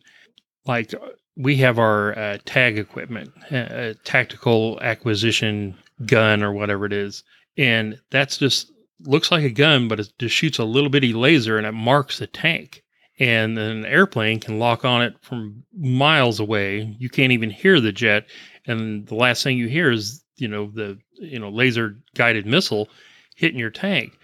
Like 0.66 0.94
we 1.38 1.56
have 1.58 1.80
our 1.80 2.18
uh, 2.18 2.38
tag 2.46 2.78
equipment, 2.78 3.32
uh, 3.52 3.94
tactical 4.04 4.80
acquisition 4.82 5.78
gun 6.06 6.44
or 6.44 6.52
whatever 6.52 6.86
it 6.86 6.94
is, 6.94 7.24
and 7.58 8.00
that's 8.10 8.38
just 8.38 8.73
looks 9.03 9.31
like 9.31 9.43
a 9.43 9.50
gun, 9.50 9.88
but 9.88 10.00
it 10.00 10.12
just 10.19 10.36
shoots 10.36 10.60
a 10.60 10.63
little 10.63 10.89
bitty 10.89 11.13
laser 11.13 11.57
and 11.57 11.67
it 11.67 11.72
marks 11.74 12.19
the 12.19 12.27
tank. 12.27 12.83
and 13.19 13.57
an 13.60 13.86
airplane 13.86 14.39
can 14.39 14.57
lock 14.60 14.83
on 14.83 15.01
it 15.03 15.13
from 15.22 15.63
miles 15.77 16.39
away. 16.39 16.95
You 17.00 17.10
can't 17.10 17.31
even 17.31 17.50
hear 17.51 17.79
the 17.79 17.91
jet, 17.91 18.25
and 18.65 19.05
the 19.07 19.15
last 19.15 19.43
thing 19.43 19.57
you 19.57 19.67
hear 19.67 19.91
is 19.91 20.24
you 20.38 20.48
know 20.48 20.72
the 20.74 20.98
you 21.19 21.39
know 21.39 21.50
laser 21.50 21.95
guided 22.15 22.45
missile 22.45 22.89
hitting 23.36 23.60
your 23.60 23.69
tank. 23.69 24.17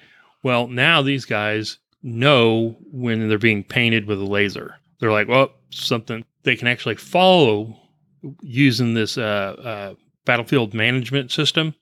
Well, 0.44 0.68
now 0.68 1.02
these 1.02 1.26
guys 1.26 1.78
know 2.02 2.76
when 2.92 3.28
they're 3.30 3.38
being 3.38 3.64
painted 3.64 4.08
with 4.08 4.20
a 4.20 4.26
laser. 4.26 4.76
They're 5.00 5.12
like, 5.12 5.28
well, 5.28 5.52
something 5.70 6.26
they 6.44 6.56
can 6.56 6.68
actually 6.68 6.96
follow 6.96 7.78
using 8.42 8.94
this 8.96 9.18
uh, 9.18 9.56
uh, 9.64 9.94
battlefield 10.26 10.74
management 10.74 11.32
system. 11.32 11.76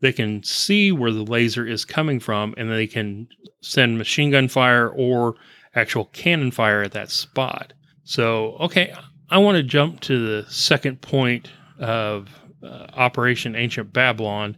They 0.00 0.12
can 0.12 0.42
see 0.42 0.92
where 0.92 1.12
the 1.12 1.22
laser 1.22 1.66
is 1.66 1.84
coming 1.84 2.20
from, 2.20 2.54
and 2.56 2.70
they 2.70 2.86
can 2.86 3.28
send 3.60 3.98
machine 3.98 4.30
gun 4.30 4.48
fire 4.48 4.88
or 4.88 5.34
actual 5.74 6.06
cannon 6.06 6.50
fire 6.50 6.82
at 6.82 6.92
that 6.92 7.10
spot. 7.10 7.72
So, 8.04 8.56
okay, 8.60 8.94
I 9.30 9.38
want 9.38 9.56
to 9.56 9.62
jump 9.62 10.00
to 10.00 10.26
the 10.26 10.50
second 10.50 11.00
point 11.00 11.50
of 11.78 12.28
uh, 12.62 12.86
Operation 12.94 13.54
Ancient 13.54 13.92
Babylon, 13.92 14.56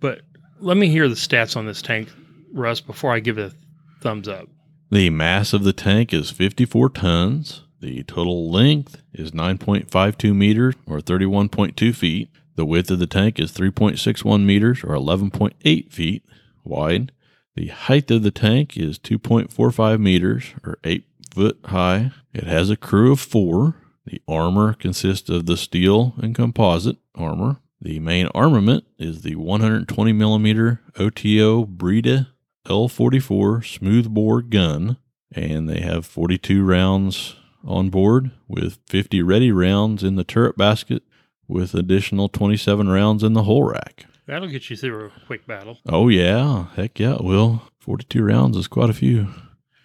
but 0.00 0.22
let 0.60 0.76
me 0.76 0.88
hear 0.88 1.08
the 1.08 1.14
stats 1.14 1.56
on 1.56 1.66
this 1.66 1.82
tank, 1.82 2.10
Russ, 2.52 2.80
before 2.80 3.12
I 3.12 3.20
give 3.20 3.38
it 3.38 3.52
a 3.52 4.02
thumbs 4.02 4.26
up. 4.26 4.48
The 4.90 5.10
mass 5.10 5.52
of 5.52 5.64
the 5.64 5.72
tank 5.72 6.12
is 6.12 6.30
54 6.30 6.90
tons. 6.90 7.62
The 7.80 8.02
total 8.04 8.50
length 8.50 9.02
is 9.12 9.30
9.52 9.30 10.34
meters 10.34 10.74
or 10.86 10.98
31.2 10.98 11.94
feet. 11.94 12.30
The 12.58 12.66
width 12.66 12.90
of 12.90 12.98
the 12.98 13.06
tank 13.06 13.38
is 13.38 13.52
3.61 13.52 14.44
meters 14.44 14.82
or 14.82 14.88
11.8 14.88 15.92
feet 15.92 16.24
wide. 16.64 17.12
The 17.54 17.68
height 17.68 18.10
of 18.10 18.24
the 18.24 18.32
tank 18.32 18.76
is 18.76 18.98
2.45 18.98 20.00
meters 20.00 20.46
or 20.64 20.80
8 20.82 21.04
foot 21.32 21.60
high. 21.66 22.10
It 22.34 22.48
has 22.48 22.68
a 22.68 22.76
crew 22.76 23.12
of 23.12 23.20
four. 23.20 23.76
The 24.06 24.20
armor 24.26 24.72
consists 24.72 25.30
of 25.30 25.46
the 25.46 25.56
steel 25.56 26.14
and 26.18 26.34
composite 26.34 26.96
armor. 27.14 27.60
The 27.80 28.00
main 28.00 28.26
armament 28.34 28.86
is 28.98 29.22
the 29.22 29.36
120 29.36 30.12
millimeter 30.12 30.80
OTO 30.98 31.64
Breda 31.64 32.30
L44 32.66 33.64
smoothbore 33.64 34.42
gun, 34.42 34.96
and 35.30 35.68
they 35.68 35.80
have 35.82 36.04
42 36.04 36.64
rounds 36.64 37.36
on 37.64 37.88
board 37.88 38.32
with 38.48 38.80
50 38.88 39.22
ready 39.22 39.52
rounds 39.52 40.02
in 40.02 40.16
the 40.16 40.24
turret 40.24 40.56
basket 40.56 41.04
with 41.48 41.74
additional 41.74 42.28
27 42.28 42.88
rounds 42.88 43.22
in 43.24 43.32
the 43.32 43.44
hull 43.44 43.64
rack. 43.64 44.04
That'll 44.26 44.48
get 44.48 44.68
you 44.68 44.76
through 44.76 45.06
a 45.06 45.26
quick 45.26 45.46
battle. 45.46 45.78
Oh, 45.88 46.08
yeah. 46.08 46.66
Heck 46.76 46.98
yeah, 47.00 47.14
it 47.14 47.24
will. 47.24 47.62
42 47.80 48.22
rounds 48.22 48.56
is 48.56 48.68
quite 48.68 48.90
a 48.90 48.94
few. 48.94 49.28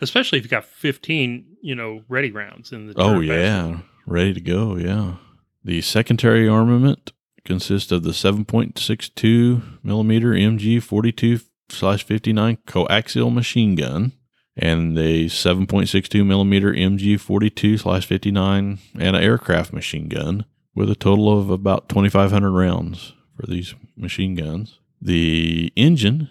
Especially 0.01 0.37
if 0.37 0.43
you've 0.43 0.51
got 0.51 0.65
15, 0.65 1.45
you 1.61 1.73
know, 1.75 2.01
ready 2.09 2.29
rounds 2.29 2.73
in 2.73 2.87
the 2.87 2.93
Oh, 2.97 3.21
yeah. 3.21 3.67
basket. 3.67 3.85
Ready 4.05 4.33
to 4.33 4.41
go, 4.41 4.75
yeah. 4.75 5.15
The 5.63 5.79
secondary 5.81 6.45
armament 6.49 7.13
consists 7.45 7.89
of 7.93 8.03
the 8.03 8.11
7.62 8.11 9.83
millimeter 9.83 10.31
MG 10.31 10.81
42 10.81 11.39
slash 11.69 12.03
59 12.03 12.57
coaxial 12.67 13.33
machine 13.33 13.75
gun 13.75 14.11
and 14.57 14.97
a 14.97 15.25
7.62 15.25 16.25
millimeter 16.25 16.73
MG 16.73 17.19
42 17.19 17.77
slash 17.77 18.05
59 18.05 18.79
anti-aircraft 18.99 19.73
machine 19.73 20.07
gun 20.09 20.45
with 20.75 20.89
a 20.89 20.95
total 20.95 21.37
of 21.37 21.49
about 21.49 21.89
2,500 21.89 22.51
rounds 22.51 23.13
for 23.35 23.45
these 23.47 23.75
machine 23.95 24.35
guns. 24.35 24.79
The 25.01 25.71
engine 25.75 26.29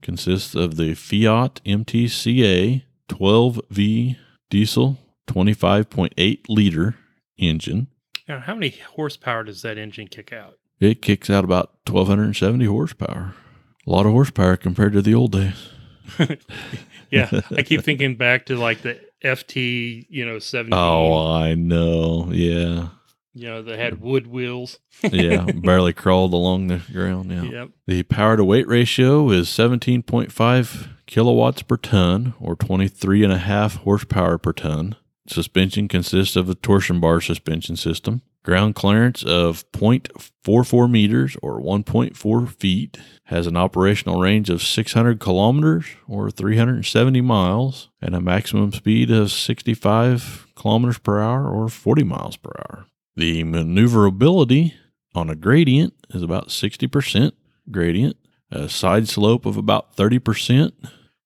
consists 0.00 0.54
of 0.54 0.76
the 0.76 0.94
Fiat 0.94 1.60
MTCA 1.64 2.82
12V 3.08 4.16
diesel 4.50 4.98
25.8 5.28 6.40
liter 6.48 6.96
engine. 7.38 7.88
Now, 8.28 8.40
how 8.40 8.54
many 8.54 8.70
horsepower 8.70 9.44
does 9.44 9.62
that 9.62 9.78
engine 9.78 10.08
kick 10.08 10.32
out? 10.32 10.58
It 10.80 11.02
kicks 11.02 11.30
out 11.30 11.44
about 11.44 11.72
1,270 11.86 12.64
horsepower. 12.64 13.34
A 13.86 13.90
lot 13.90 14.06
of 14.06 14.12
horsepower 14.12 14.56
compared 14.56 14.92
to 14.92 15.02
the 15.02 15.14
old 15.14 15.32
days. 15.32 15.68
Yeah, 17.12 17.42
I 17.54 17.62
keep 17.62 17.82
thinking 17.84 18.16
back 18.16 18.46
to 18.46 18.56
like 18.56 18.80
the 18.80 18.98
FT, 19.22 20.06
you 20.08 20.24
know, 20.24 20.38
70. 20.38 20.74
Oh, 20.74 21.30
I 21.30 21.54
know. 21.54 22.30
Yeah. 22.32 22.88
You 23.34 23.48
know, 23.48 23.62
that 23.62 23.78
had 23.78 24.00
wood 24.00 24.26
wheels. 24.26 24.78
Yeah. 25.02 25.44
Barely 25.54 25.92
crawled 25.92 26.34
along 26.34 26.66
the 26.66 26.80
ground. 26.92 27.30
Yeah. 27.30 27.42
Yep. 27.42 27.70
The 27.86 28.02
power 28.04 28.36
to 28.36 28.44
weight 28.44 28.68
ratio 28.68 29.30
is 29.30 29.48
17.5 29.48 30.88
kilowatts 31.06 31.62
per 31.62 31.76
ton 31.76 32.34
or 32.40 32.56
23 32.56 33.24
and 33.24 33.32
a 33.32 33.38
half 33.38 33.76
horsepower 33.76 34.38
per 34.38 34.52
ton. 34.52 34.96
Suspension 35.28 35.88
consists 35.88 36.36
of 36.36 36.48
a 36.48 36.54
torsion 36.54 37.00
bar 37.00 37.20
suspension 37.20 37.76
system. 37.76 38.22
Ground 38.44 38.74
clearance 38.74 39.22
of 39.22 39.64
0.44 39.70 40.90
meters 40.90 41.36
or 41.42 41.60
1.4 41.60 42.48
feet. 42.48 42.98
Has 43.26 43.46
an 43.46 43.56
operational 43.56 44.20
range 44.20 44.50
of 44.50 44.62
600 44.62 45.20
kilometers 45.20 45.86
or 46.08 46.30
370 46.30 47.20
miles 47.20 47.88
and 48.00 48.16
a 48.16 48.20
maximum 48.20 48.72
speed 48.72 49.10
of 49.12 49.30
65 49.30 50.48
kilometers 50.56 50.98
per 50.98 51.20
hour 51.20 51.48
or 51.48 51.68
40 51.68 52.02
miles 52.02 52.36
per 52.36 52.50
hour. 52.58 52.86
The 53.16 53.44
maneuverability 53.44 54.74
on 55.14 55.28
a 55.28 55.34
gradient 55.36 55.94
is 56.10 56.22
about 56.22 56.48
60% 56.48 57.32
gradient, 57.70 58.16
a 58.50 58.68
side 58.68 59.08
slope 59.08 59.46
of 59.46 59.56
about 59.56 59.96
30%. 59.96 60.72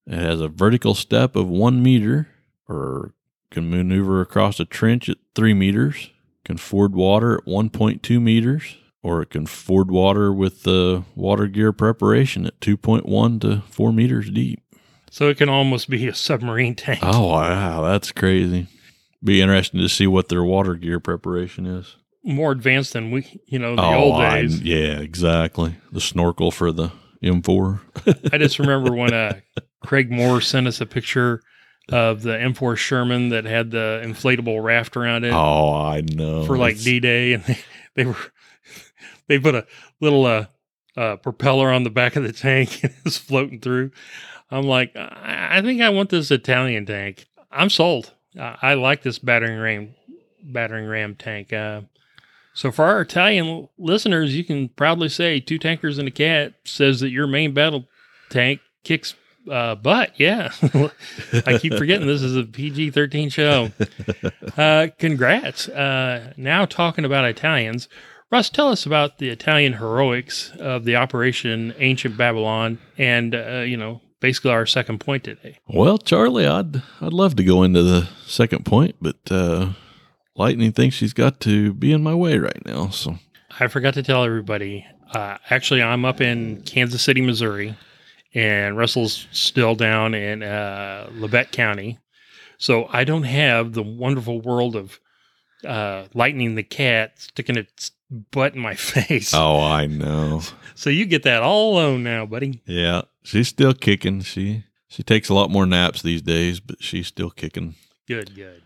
It 0.07 0.19
has 0.19 0.41
a 0.41 0.49
vertical 0.49 0.95
step 0.95 1.37
of 1.37 1.49
one 1.49 1.83
meter 1.83 2.29
or 2.69 3.15
can 3.51 3.71
maneuver 3.71 4.21
across 4.21 4.59
a 4.59 4.65
trench 4.65 5.09
at 5.09 5.19
three 5.35 5.55
meters, 5.55 6.11
can 6.45 6.57
ford 6.57 6.95
water 6.95 7.39
at 7.39 7.45
1.2 7.45 8.21
meters, 8.21 8.77
or 9.03 9.23
it 9.23 9.31
can 9.31 9.47
ford 9.47 9.91
water 9.91 10.33
with 10.33 10.65
the 10.65 11.05
water 11.15 11.47
gear 11.47 11.73
preparation 11.73 12.47
at 12.47 12.59
2.1 12.61 13.41
to 13.41 13.63
4 13.71 13.93
meters 13.93 14.31
deep. 14.31 14.61
So 15.11 15.29
it 15.29 15.39
can 15.39 15.49
almost 15.49 15.89
be 15.89 16.09
a 16.09 16.15
submarine 16.15 16.75
tank. 16.75 17.01
Oh, 17.03 17.29
wow, 17.29 17.83
that's 17.83 18.11
crazy. 18.11 18.67
Be 19.25 19.41
interesting 19.43 19.81
to 19.81 19.89
see 19.89 20.07
what 20.07 20.29
their 20.29 20.45
water 20.45 20.75
gear 20.75 21.01
preparation 21.01 21.67
is. 21.67 21.97
More 22.23 22.53
advanced 22.53 22.93
than 22.93 23.11
we, 23.11 23.41
you 23.47 23.59
know, 23.59 23.77
the 23.77 23.83
oh, 23.83 23.95
old 23.95 24.15
I- 24.23 24.43
days. 24.43 24.61
yeah, 24.61 24.99
exactly. 24.99 25.77
The 25.93 26.01
snorkel 26.01 26.51
for 26.51 26.73
the 26.73 26.91
M4. 27.23 27.81
I 28.33 28.39
just 28.39 28.59
remember 28.59 28.95
when 28.95 29.15
uh, 29.15 29.39
Craig 29.85 30.11
Moore 30.11 30.41
sent 30.41 30.67
us 30.67 30.81
a 30.81 30.87
picture 30.87 31.41
of 31.89 32.23
the 32.23 32.33
M4 32.33 32.77
Sherman 32.77 33.29
that 33.29 33.45
had 33.45 33.71
the 33.71 34.03
inflatable 34.05 34.63
raft 34.63 34.97
around 34.97 35.25
it 35.25 35.33
Oh, 35.33 35.73
I 35.75 36.01
know. 36.03 36.45
for 36.45 36.59
like 36.59 36.79
D 36.81 36.99
Day, 37.01 37.35
and 37.35 37.45
they, 37.45 37.59
they 37.95 38.05
were 38.05 38.17
they 39.29 39.39
put 39.39 39.55
a 39.55 39.67
little 40.01 40.27
uh, 40.27 40.47
uh, 40.97 41.17
propeller 41.17 41.71
on 41.71 41.85
the 41.85 41.91
back 41.91 42.17
of 42.17 42.25
the 42.25 42.33
tank 42.33 42.83
and 42.83 42.93
it's 43.05 43.19
floating 43.19 43.61
through. 43.61 43.93
I'm 44.51 44.65
like, 44.67 44.95
I, 44.97 45.59
I 45.59 45.63
think 45.63 45.81
I 45.81 45.91
want 45.91 46.11
this 46.11 46.31
Italian 46.33 46.87
tank. 46.87 47.27
I'm 47.53 47.71
sold. 47.71 48.13
I, 48.39 48.57
I 48.63 48.75
like 48.75 49.03
this 49.03 49.19
battering 49.19 49.59
ram 49.59 49.95
battering 50.43 50.87
ram 50.87 51.15
tank. 51.15 51.53
Uh, 51.53 51.83
so 52.55 52.71
for 52.71 52.85
our 52.85 53.03
Italian 53.03 53.69
listeners, 53.79 54.35
you 54.35 54.45
can 54.45 54.69
proudly 54.71 55.09
say 55.09 55.41
two 55.41 55.59
tankers 55.59 55.99
and 55.99 56.09
a 56.09 56.11
cat 56.11 56.55
says 56.65 57.01
that 57.01 57.11
your 57.11 57.27
main 57.27 57.53
battle 57.53 57.87
tank 58.31 58.61
kicks 58.83 59.15
uh, 59.51 59.75
butt. 59.75 60.13
Yeah, 60.17 60.51
I 61.47 61.59
keep 61.59 61.75
forgetting 61.75 62.07
this 62.07 62.23
is 62.23 62.37
a 62.37 62.45
PG 62.45 62.91
thirteen 62.91 63.31
show. 63.31 63.71
Uh, 64.57 64.89
congrats. 64.99 65.69
Uh, 65.69 66.33
now 66.39 66.65
talking 66.65 67.05
about 67.05 67.27
Italians, 67.27 67.91
Russ, 68.31 68.49
tell 68.49 68.69
us 68.69 68.87
about 68.87 69.19
the 69.19 69.29
Italian 69.29 69.75
heroics 69.75 70.51
of 70.59 70.85
the 70.85 70.97
Operation 70.97 71.75
Ancient 71.79 72.17
Babylon, 72.17 72.79
and 72.97 73.35
uh, 73.35 73.59
you 73.67 73.77
know, 73.77 74.01
basically 74.21 74.51
our 74.51 74.67
second 74.67 75.01
point 75.01 75.25
today. 75.25 75.59
Well, 75.69 75.99
Charlie, 75.99 76.47
I'd 76.47 76.83
I'd 77.01 77.13
love 77.13 77.37
to 77.37 77.45
go 77.45 77.63
into 77.63 77.83
the 77.83 78.09
second 78.27 78.65
point, 78.65 78.97
but 79.01 79.17
uh, 79.31 79.71
Lightning 80.35 80.73
thinks 80.73 80.97
she's 80.97 81.13
got 81.13 81.41
to 81.41 81.73
be 81.73 81.93
in 81.93 82.03
my 82.03 82.15
way 82.15 82.39
right 82.39 82.65
now. 82.65 82.89
So 82.89 83.19
I 83.59 83.69
forgot 83.69 83.95
to 83.95 84.03
tell 84.03 84.25
everybody. 84.25 84.87
Uh, 85.13 85.39
actually, 85.51 85.83
I'm 85.83 86.05
up 86.05 86.21
in 86.21 86.63
Kansas 86.63 87.03
City, 87.03 87.21
Missouri, 87.21 87.77
and 88.35 88.77
Russell's 88.77 89.27
still 89.31 89.75
down 89.75 90.15
in 90.15 90.43
uh, 90.43 91.09
Labette 91.13 91.53
County. 91.53 91.99
So 92.59 92.89
I 92.91 93.05
don't 93.05 93.25
have 93.25 93.73
the 93.73 93.83
wonderful 93.83 94.41
world 94.41 94.77
of 94.77 94.99
uh, 95.65 96.07
Lightning 96.15 96.55
the 96.55 96.63
cat 96.63 97.13
sticking 97.17 97.57
its 97.57 97.93
butt 98.11 98.55
in 98.55 98.61
my 98.61 98.75
face. 98.77 99.33
Oh, 99.35 99.63
I 99.63 99.87
know. 99.87 100.43
So 100.75 100.91
you 100.91 101.07
get 101.07 101.23
that 101.25 101.43
all 101.43 101.75
alone 101.75 102.03
now, 102.03 102.27
buddy. 102.27 102.63
Yeah, 102.67 103.03
she's 103.23 103.49
still 103.49 103.75
kicking. 103.75 104.21
She 104.23 104.65
she 104.89 105.03
takes 105.03 105.29
a 105.29 105.35
lot 105.35 105.51
more 105.51 105.67
naps 105.67 106.03
these 106.03 106.23
days, 106.23 106.61
but 106.61 106.83
she's 106.83 107.07
still 107.07 107.31
kicking. 107.31 107.75
Good, 108.07 108.35
good. 108.35 108.63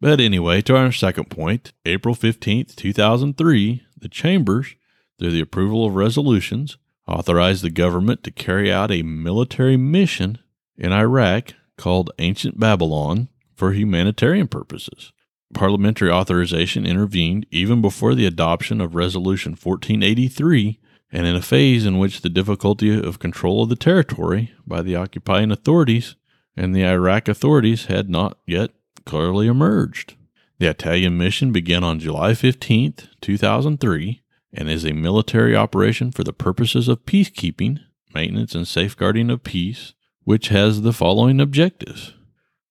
But 0.00 0.20
anyway, 0.20 0.60
to 0.62 0.76
our 0.76 0.92
second 0.92 1.28
point, 1.30 1.72
April 1.84 2.14
15th, 2.14 2.76
2003, 2.76 3.82
the 4.00 4.08
Chambers, 4.08 4.76
through 5.18 5.32
the 5.32 5.40
approval 5.40 5.84
of 5.84 5.96
resolutions, 5.96 6.76
authorized 7.08 7.64
the 7.64 7.70
government 7.70 8.22
to 8.22 8.30
carry 8.30 8.70
out 8.72 8.92
a 8.92 9.02
military 9.02 9.76
mission 9.76 10.38
in 10.76 10.92
Iraq 10.92 11.54
called 11.76 12.12
Ancient 12.20 12.60
Babylon 12.60 13.28
for 13.56 13.72
humanitarian 13.72 14.46
purposes. 14.46 15.12
Parliamentary 15.54 16.10
authorization 16.10 16.86
intervened 16.86 17.46
even 17.50 17.80
before 17.80 18.14
the 18.14 18.26
adoption 18.26 18.80
of 18.80 18.94
Resolution 18.94 19.52
1483 19.52 20.78
and 21.10 21.26
in 21.26 21.34
a 21.34 21.42
phase 21.42 21.86
in 21.86 21.98
which 21.98 22.20
the 22.20 22.28
difficulty 22.28 22.98
of 22.98 23.18
control 23.18 23.62
of 23.62 23.68
the 23.68 23.76
territory 23.76 24.52
by 24.66 24.82
the 24.82 24.94
occupying 24.94 25.50
authorities 25.50 26.16
and 26.56 26.74
the 26.74 26.84
Iraq 26.84 27.28
authorities 27.28 27.86
had 27.86 28.10
not 28.10 28.36
yet 28.46 28.72
clearly 29.06 29.46
emerged. 29.46 30.16
The 30.58 30.68
Italian 30.68 31.16
mission 31.16 31.52
began 31.52 31.84
on 31.84 32.00
July 32.00 32.34
15, 32.34 32.94
2003, 33.20 34.22
and 34.52 34.68
is 34.68 34.84
a 34.84 34.92
military 34.92 35.54
operation 35.56 36.10
for 36.10 36.24
the 36.24 36.32
purposes 36.32 36.88
of 36.88 37.06
peacekeeping, 37.06 37.78
maintenance, 38.12 38.54
and 38.54 38.66
safeguarding 38.66 39.30
of 39.30 39.44
peace, 39.44 39.94
which 40.24 40.48
has 40.48 40.82
the 40.82 40.92
following 40.92 41.40
objectives 41.40 42.12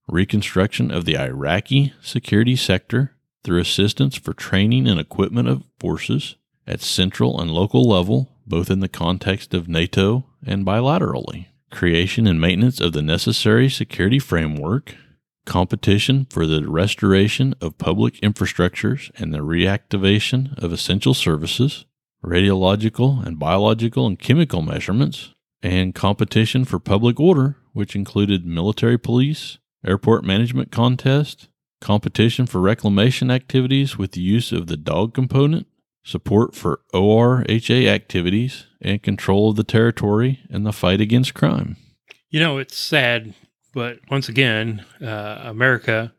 reconstruction 0.07 0.91
of 0.91 1.05
the 1.05 1.17
Iraqi 1.17 1.93
security 2.01 2.55
sector 2.55 3.15
through 3.43 3.59
assistance 3.59 4.17
for 4.17 4.33
training 4.33 4.87
and 4.87 4.99
equipment 4.99 5.47
of 5.47 5.63
forces 5.79 6.35
at 6.65 6.81
central 6.81 7.39
and 7.39 7.51
local 7.51 7.83
level, 7.83 8.29
both 8.45 8.69
in 8.69 8.79
the 8.79 8.89
context 8.89 9.53
of 9.53 9.67
NATO 9.67 10.25
and 10.45 10.65
bilaterally, 10.65 11.47
creation 11.71 12.27
and 12.27 12.39
maintenance 12.39 12.79
of 12.81 12.93
the 12.93 13.01
necessary 13.01 13.69
security 13.69 14.19
framework, 14.19 14.95
competition 15.45 16.27
for 16.29 16.45
the 16.45 16.67
restoration 16.69 17.55
of 17.61 17.77
public 17.77 18.15
infrastructures 18.15 19.09
and 19.19 19.33
the 19.33 19.39
reactivation 19.39 20.61
of 20.61 20.73
essential 20.73 21.13
services, 21.13 21.85
radiological 22.23 23.25
and 23.25 23.39
biological 23.39 24.05
and 24.05 24.19
chemical 24.19 24.61
measurements, 24.61 25.33
and 25.63 25.95
competition 25.95 26.65
for 26.65 26.79
public 26.79 27.19
order, 27.19 27.57
which 27.73 27.95
included 27.95 28.45
military 28.45 28.97
police, 28.97 29.57
airport 29.87 30.23
management 30.23 30.71
contest, 30.71 31.47
competition 31.81 32.45
for 32.45 32.59
reclamation 32.59 33.31
activities 33.31 33.97
with 33.97 34.11
the 34.11 34.21
use 34.21 34.51
of 34.51 34.67
the 34.67 34.77
dog 34.77 35.13
component, 35.13 35.67
support 36.03 36.55
for 36.55 36.81
ORHA 36.93 37.87
activities, 37.87 38.67
and 38.81 39.03
control 39.03 39.49
of 39.49 39.55
the 39.55 39.63
territory 39.63 40.39
and 40.49 40.65
the 40.65 40.73
fight 40.73 41.01
against 41.01 41.33
crime. 41.33 41.77
You 42.29 42.39
know, 42.39 42.57
it's 42.57 42.77
sad, 42.77 43.33
but 43.73 43.99
once 44.09 44.29
again, 44.29 44.85
uh, 45.01 45.41
America 45.43 46.13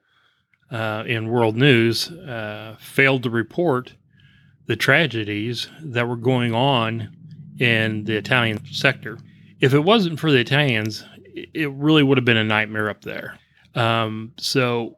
uh, 0.70 1.04
in 1.06 1.28
world 1.28 1.56
news 1.56 2.10
uh, 2.10 2.76
failed 2.78 3.22
to 3.22 3.30
report 3.30 3.94
the 4.66 4.76
tragedies 4.76 5.68
that 5.82 6.06
were 6.06 6.16
going 6.16 6.54
on 6.54 7.16
in 7.58 8.04
the 8.04 8.16
Italian 8.16 8.64
sector. 8.66 9.18
If 9.60 9.74
it 9.74 9.80
wasn't 9.80 10.20
for 10.20 10.30
the 10.30 10.38
Italians, 10.38 11.04
it 11.34 11.70
really 11.72 12.02
would 12.02 12.18
have 12.18 12.24
been 12.24 12.36
a 12.36 12.44
nightmare 12.44 12.90
up 12.90 13.02
there. 13.02 13.38
Um, 13.74 14.32
so 14.38 14.96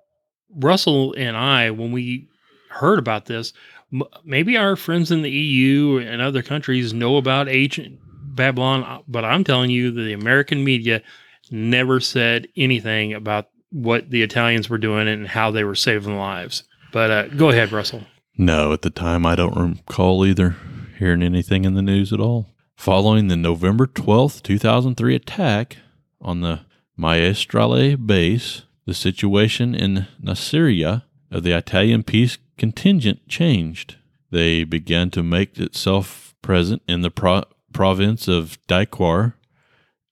Russell 0.55 1.15
and 1.17 1.37
I, 1.37 1.71
when 1.71 1.93
we 1.93 2.29
heard 2.71 2.99
about 2.99 3.27
this, 3.27 3.53
m- 3.93 4.03
maybe 4.25 4.57
our 4.57 4.77
friends 4.77 5.11
in 5.11 5.23
the 5.23 5.31
EU 5.31 5.99
and 5.99 6.23
other 6.23 6.43
countries 6.43 6.93
know 6.93 7.17
about 7.17 7.49
ancient 7.49 7.99
Babylon, 8.35 8.85
uh, 8.85 9.01
but 9.09 9.25
I'm 9.25 9.45
telling 9.45 9.71
you, 9.71 9.91
the 9.91 10.13
American 10.13 10.65
media 10.65 11.03
never 11.51 12.01
said 12.01 12.47
anything 12.57 13.13
about 13.13 13.49
what 13.71 14.11
the 14.11 14.23
Italians 14.23 14.69
were 14.69 14.79
doing 14.79 15.09
and 15.09 15.27
how 15.27 15.51
they 15.51 15.65
were 15.65 15.75
saving 15.75 16.17
lives. 16.17 16.65
But 16.93 17.11
uh, 17.11 17.27
go 17.29 17.51
ahead, 17.51 17.73
Russell. 17.73 18.03
No, 18.37 18.73
at 18.73 18.83
the 18.83 18.91
time 18.91 19.27
I 19.27 19.35
don't 19.37 19.57
recall 19.57 20.25
either 20.25 20.57
hearing 20.99 21.23
anything 21.23 21.65
in 21.65 21.75
the 21.75 21.83
news 21.83 22.13
at 22.13 22.21
all. 22.21 22.47
Following 22.77 23.29
the 23.29 23.37
November 23.37 23.87
12th, 23.87 24.43
2003 24.43 25.15
attack 25.15 25.77
on 26.21 26.41
the 26.41 26.61
Maestrale 27.01 27.97
base, 27.97 28.63
the 28.85 28.93
situation 28.93 29.75
in 29.75 30.07
Nasiriyah 30.23 31.05
of 31.31 31.43
the 31.45 31.57
Italian 31.57 32.03
peace 32.03 32.37
contingent 32.59 33.27
changed. 33.27 33.97
They 34.31 34.65
began 34.65 35.11
to 35.13 35.23
make 35.23 35.59
itself 35.59 36.35
present 36.43 36.83
in 36.87 37.01
the 37.01 37.11
pro- 37.11 37.45
province 37.73 38.29
of 38.29 38.59
Dhi 38.69 38.87
Qar 38.87 39.33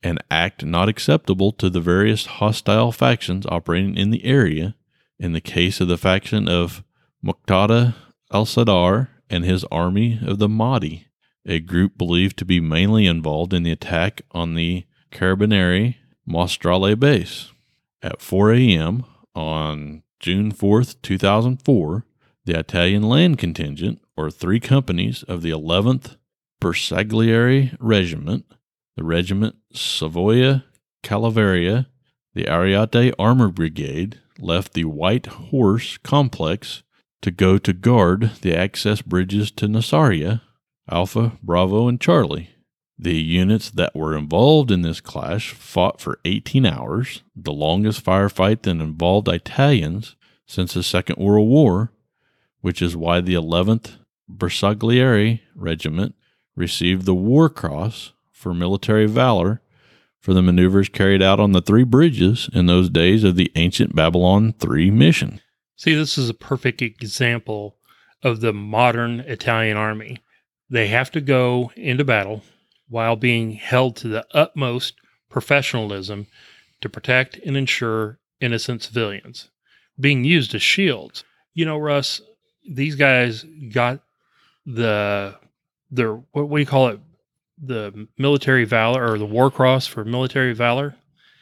an 0.02 0.18
act 0.30 0.64
not 0.64 0.88
acceptable 0.88 1.52
to 1.52 1.68
the 1.68 1.80
various 1.80 2.24
hostile 2.24 2.90
factions 2.92 3.44
operating 3.46 3.96
in 3.96 4.10
the 4.10 4.24
area. 4.24 4.74
In 5.18 5.32
the 5.32 5.40
case 5.42 5.80
of 5.82 5.88
the 5.88 5.98
faction 5.98 6.48
of 6.48 6.82
Muqtada 7.22 7.96
al 8.32 8.46
Sadr 8.46 9.10
and 9.28 9.44
his 9.44 9.64
army 9.64 10.20
of 10.24 10.38
the 10.38 10.48
Mahdi, 10.48 11.06
a 11.44 11.60
group 11.60 11.98
believed 11.98 12.38
to 12.38 12.46
be 12.46 12.60
mainly 12.60 13.06
involved 13.06 13.52
in 13.52 13.62
the 13.62 13.72
attack 13.72 14.22
on 14.30 14.54
the 14.54 14.86
Carabinieri 15.10 15.96
Maestrale 16.28 16.98
base. 16.98 17.52
At 18.02 18.20
4 18.20 18.52
a.m. 18.52 19.04
on 19.34 20.02
June 20.20 20.52
4th, 20.52 20.96
2004, 21.02 22.04
the 22.44 22.58
Italian 22.58 23.02
land 23.02 23.38
contingent, 23.38 24.00
or 24.16 24.30
three 24.30 24.60
companies 24.60 25.22
of 25.24 25.42
the 25.42 25.50
11th 25.50 26.16
Bersaglieri 26.60 27.76
Regiment, 27.78 28.44
the 28.96 29.04
Regiment 29.04 29.56
Savoia 29.72 30.64
Cavalleria, 31.02 31.86
the 32.34 32.44
Ariete 32.44 33.12
Armor 33.18 33.48
Brigade, 33.48 34.20
left 34.38 34.74
the 34.74 34.84
White 34.84 35.26
Horse 35.26 35.98
complex 35.98 36.82
to 37.22 37.30
go 37.30 37.58
to 37.58 37.72
guard 37.72 38.32
the 38.42 38.56
access 38.56 39.02
bridges 39.02 39.50
to 39.52 39.66
Nasiriyah, 39.66 40.40
Alpha, 40.90 41.38
Bravo, 41.42 41.88
and 41.88 42.00
Charlie. 42.00 42.50
The 42.98 43.14
units 43.14 43.70
that 43.70 43.94
were 43.94 44.16
involved 44.16 44.72
in 44.72 44.82
this 44.82 45.00
clash 45.00 45.52
fought 45.52 46.00
for 46.00 46.18
18 46.24 46.66
hours, 46.66 47.22
the 47.36 47.52
longest 47.52 48.04
firefight 48.04 48.62
that 48.62 48.70
involved 48.70 49.28
Italians 49.28 50.16
since 50.46 50.74
the 50.74 50.82
Second 50.82 51.16
World 51.18 51.48
War, 51.48 51.92
which 52.60 52.82
is 52.82 52.96
why 52.96 53.20
the 53.20 53.34
11th 53.34 53.98
Bersaglieri 54.28 55.40
Regiment 55.54 56.16
received 56.56 57.06
the 57.06 57.14
War 57.14 57.48
Cross 57.48 58.14
for 58.32 58.52
military 58.52 59.06
valor 59.06 59.62
for 60.18 60.34
the 60.34 60.42
maneuvers 60.42 60.88
carried 60.88 61.22
out 61.22 61.38
on 61.38 61.52
the 61.52 61.62
three 61.62 61.84
bridges 61.84 62.50
in 62.52 62.66
those 62.66 62.90
days 62.90 63.22
of 63.22 63.36
the 63.36 63.52
ancient 63.54 63.94
Babylon 63.94 64.52
3 64.58 64.90
mission. 64.90 65.40
See, 65.76 65.94
this 65.94 66.18
is 66.18 66.28
a 66.28 66.34
perfect 66.34 66.82
example 66.82 67.76
of 68.22 68.40
the 68.40 68.52
modern 68.52 69.20
Italian 69.20 69.76
army. 69.76 70.18
They 70.68 70.88
have 70.88 71.12
to 71.12 71.20
go 71.20 71.70
into 71.76 72.04
battle 72.04 72.42
while 72.88 73.16
being 73.16 73.52
held 73.52 73.96
to 73.96 74.08
the 74.08 74.26
utmost 74.32 74.94
professionalism 75.28 76.26
to 76.80 76.88
protect 76.88 77.38
and 77.44 77.56
ensure 77.56 78.18
innocent 78.40 78.82
civilians, 78.82 79.50
being 79.98 80.24
used 80.24 80.54
as 80.54 80.62
shields. 80.62 81.24
You 81.54 81.64
know, 81.64 81.78
Russ, 81.78 82.20
these 82.68 82.94
guys 82.94 83.44
got 83.72 84.00
the 84.64 85.36
their 85.90 86.14
what, 86.14 86.48
what 86.48 86.58
do 86.58 86.60
you 86.60 86.66
call 86.66 86.88
it? 86.88 87.00
The 87.60 88.08
military 88.16 88.64
valor 88.64 89.10
or 89.10 89.18
the 89.18 89.26
war 89.26 89.50
cross 89.50 89.86
for 89.86 90.04
military 90.04 90.54
valor. 90.54 90.94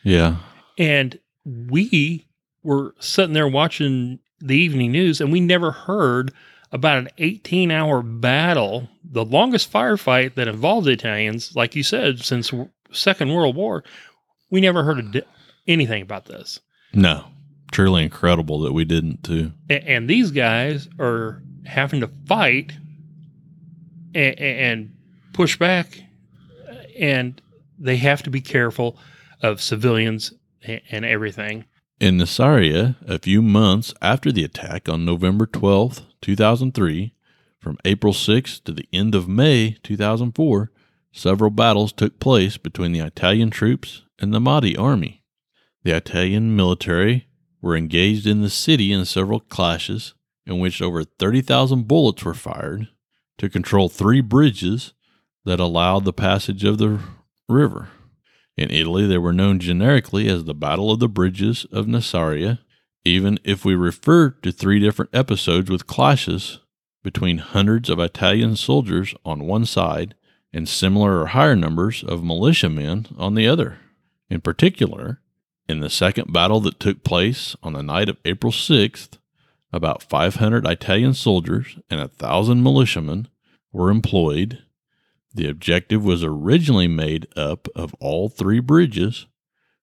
Yeah. 0.02 0.36
And 0.78 1.18
we 1.44 2.26
were 2.62 2.94
sitting 2.98 3.34
there 3.34 3.48
watching 3.48 4.20
the 4.40 4.56
evening 4.56 4.92
news 4.92 5.20
and 5.20 5.30
we 5.30 5.40
never 5.40 5.70
heard 5.72 6.32
about 6.72 6.98
an 6.98 7.08
18 7.18 7.70
hour 7.70 8.02
battle, 8.02 8.88
the 9.04 9.24
longest 9.24 9.72
firefight 9.72 10.34
that 10.34 10.48
involved 10.48 10.86
the 10.86 10.92
Italians, 10.92 11.54
like 11.54 11.74
you 11.76 11.82
said, 11.82 12.20
since 12.24 12.52
Second 12.92 13.32
World 13.32 13.56
War. 13.56 13.84
We 14.50 14.60
never 14.60 14.84
heard 14.84 15.12
di- 15.12 15.22
anything 15.66 16.02
about 16.02 16.26
this. 16.26 16.60
No. 16.92 17.24
Truly 17.72 18.04
incredible 18.04 18.60
that 18.60 18.72
we 18.72 18.84
didn't 18.84 19.24
too. 19.24 19.52
A- 19.68 19.88
and 19.88 20.08
these 20.08 20.30
guys 20.30 20.88
are 20.98 21.42
having 21.64 22.00
to 22.00 22.08
fight 22.26 22.72
and, 24.14 24.38
and 24.38 24.94
push 25.32 25.58
back, 25.58 26.00
uh, 26.70 26.74
and 26.98 27.40
they 27.78 27.96
have 27.96 28.22
to 28.22 28.30
be 28.30 28.40
careful 28.40 28.98
of 29.42 29.60
civilians 29.60 30.32
and 30.90 31.04
everything. 31.04 31.64
In 31.98 32.18
Nasiriyah, 32.18 32.96
a 33.08 33.18
few 33.18 33.40
months 33.40 33.94
after 34.02 34.30
the 34.30 34.44
attack 34.44 34.86
on 34.86 35.06
November 35.06 35.46
12, 35.46 36.02
2003, 36.20 37.14
from 37.58 37.78
April 37.86 38.12
6 38.12 38.60
to 38.60 38.72
the 38.72 38.86
end 38.92 39.14
of 39.14 39.26
May 39.26 39.78
2004, 39.82 40.70
several 41.10 41.48
battles 41.50 41.94
took 41.94 42.20
place 42.20 42.58
between 42.58 42.92
the 42.92 43.00
Italian 43.00 43.48
troops 43.48 44.02
and 44.18 44.34
the 44.34 44.40
Mahdi 44.40 44.76
army. 44.76 45.22
The 45.84 45.96
Italian 45.96 46.54
military 46.54 47.28
were 47.62 47.74
engaged 47.74 48.26
in 48.26 48.42
the 48.42 48.50
city 48.50 48.92
in 48.92 49.06
several 49.06 49.40
clashes 49.40 50.12
in 50.44 50.58
which 50.58 50.82
over 50.82 51.02
30,000 51.02 51.88
bullets 51.88 52.22
were 52.26 52.34
fired 52.34 52.88
to 53.38 53.48
control 53.48 53.88
three 53.88 54.20
bridges 54.20 54.92
that 55.46 55.60
allowed 55.60 56.04
the 56.04 56.12
passage 56.12 56.62
of 56.62 56.76
the 56.76 57.00
river. 57.48 57.88
In 58.56 58.70
Italy, 58.70 59.06
they 59.06 59.18
were 59.18 59.32
known 59.32 59.58
generically 59.58 60.28
as 60.28 60.44
the 60.44 60.54
Battle 60.54 60.90
of 60.90 60.98
the 60.98 61.08
Bridges 61.08 61.66
of 61.70 61.86
Nasiriyah, 61.86 62.58
even 63.04 63.38
if 63.44 63.64
we 63.64 63.74
refer 63.74 64.30
to 64.30 64.50
three 64.50 64.80
different 64.80 65.14
episodes 65.14 65.70
with 65.70 65.86
clashes 65.86 66.60
between 67.02 67.38
hundreds 67.38 67.88
of 67.90 68.00
Italian 68.00 68.56
soldiers 68.56 69.14
on 69.24 69.46
one 69.46 69.64
side 69.66 70.14
and 70.52 70.68
similar 70.68 71.20
or 71.20 71.26
higher 71.26 71.54
numbers 71.54 72.02
of 72.02 72.24
militiamen 72.24 73.06
on 73.18 73.34
the 73.34 73.46
other. 73.46 73.78
In 74.30 74.40
particular, 74.40 75.20
In 75.68 75.80
the 75.80 75.90
second 75.90 76.32
battle 76.32 76.60
that 76.60 76.78
took 76.78 77.02
place 77.02 77.56
on 77.62 77.72
the 77.72 77.82
night 77.82 78.08
of 78.08 78.18
April 78.24 78.52
6th, 78.52 79.18
about 79.72 80.02
500 80.02 80.64
Italian 80.64 81.12
soldiers 81.12 81.78
and 81.90 82.00
a 82.00 82.08
thousand 82.08 82.62
militiamen 82.62 83.28
were 83.72 83.90
employed. 83.90 84.62
The 85.36 85.50
objective 85.50 86.02
was 86.02 86.24
originally 86.24 86.88
made 86.88 87.28
up 87.36 87.68
of 87.76 87.94
all 88.00 88.30
three 88.30 88.58
bridges, 88.58 89.26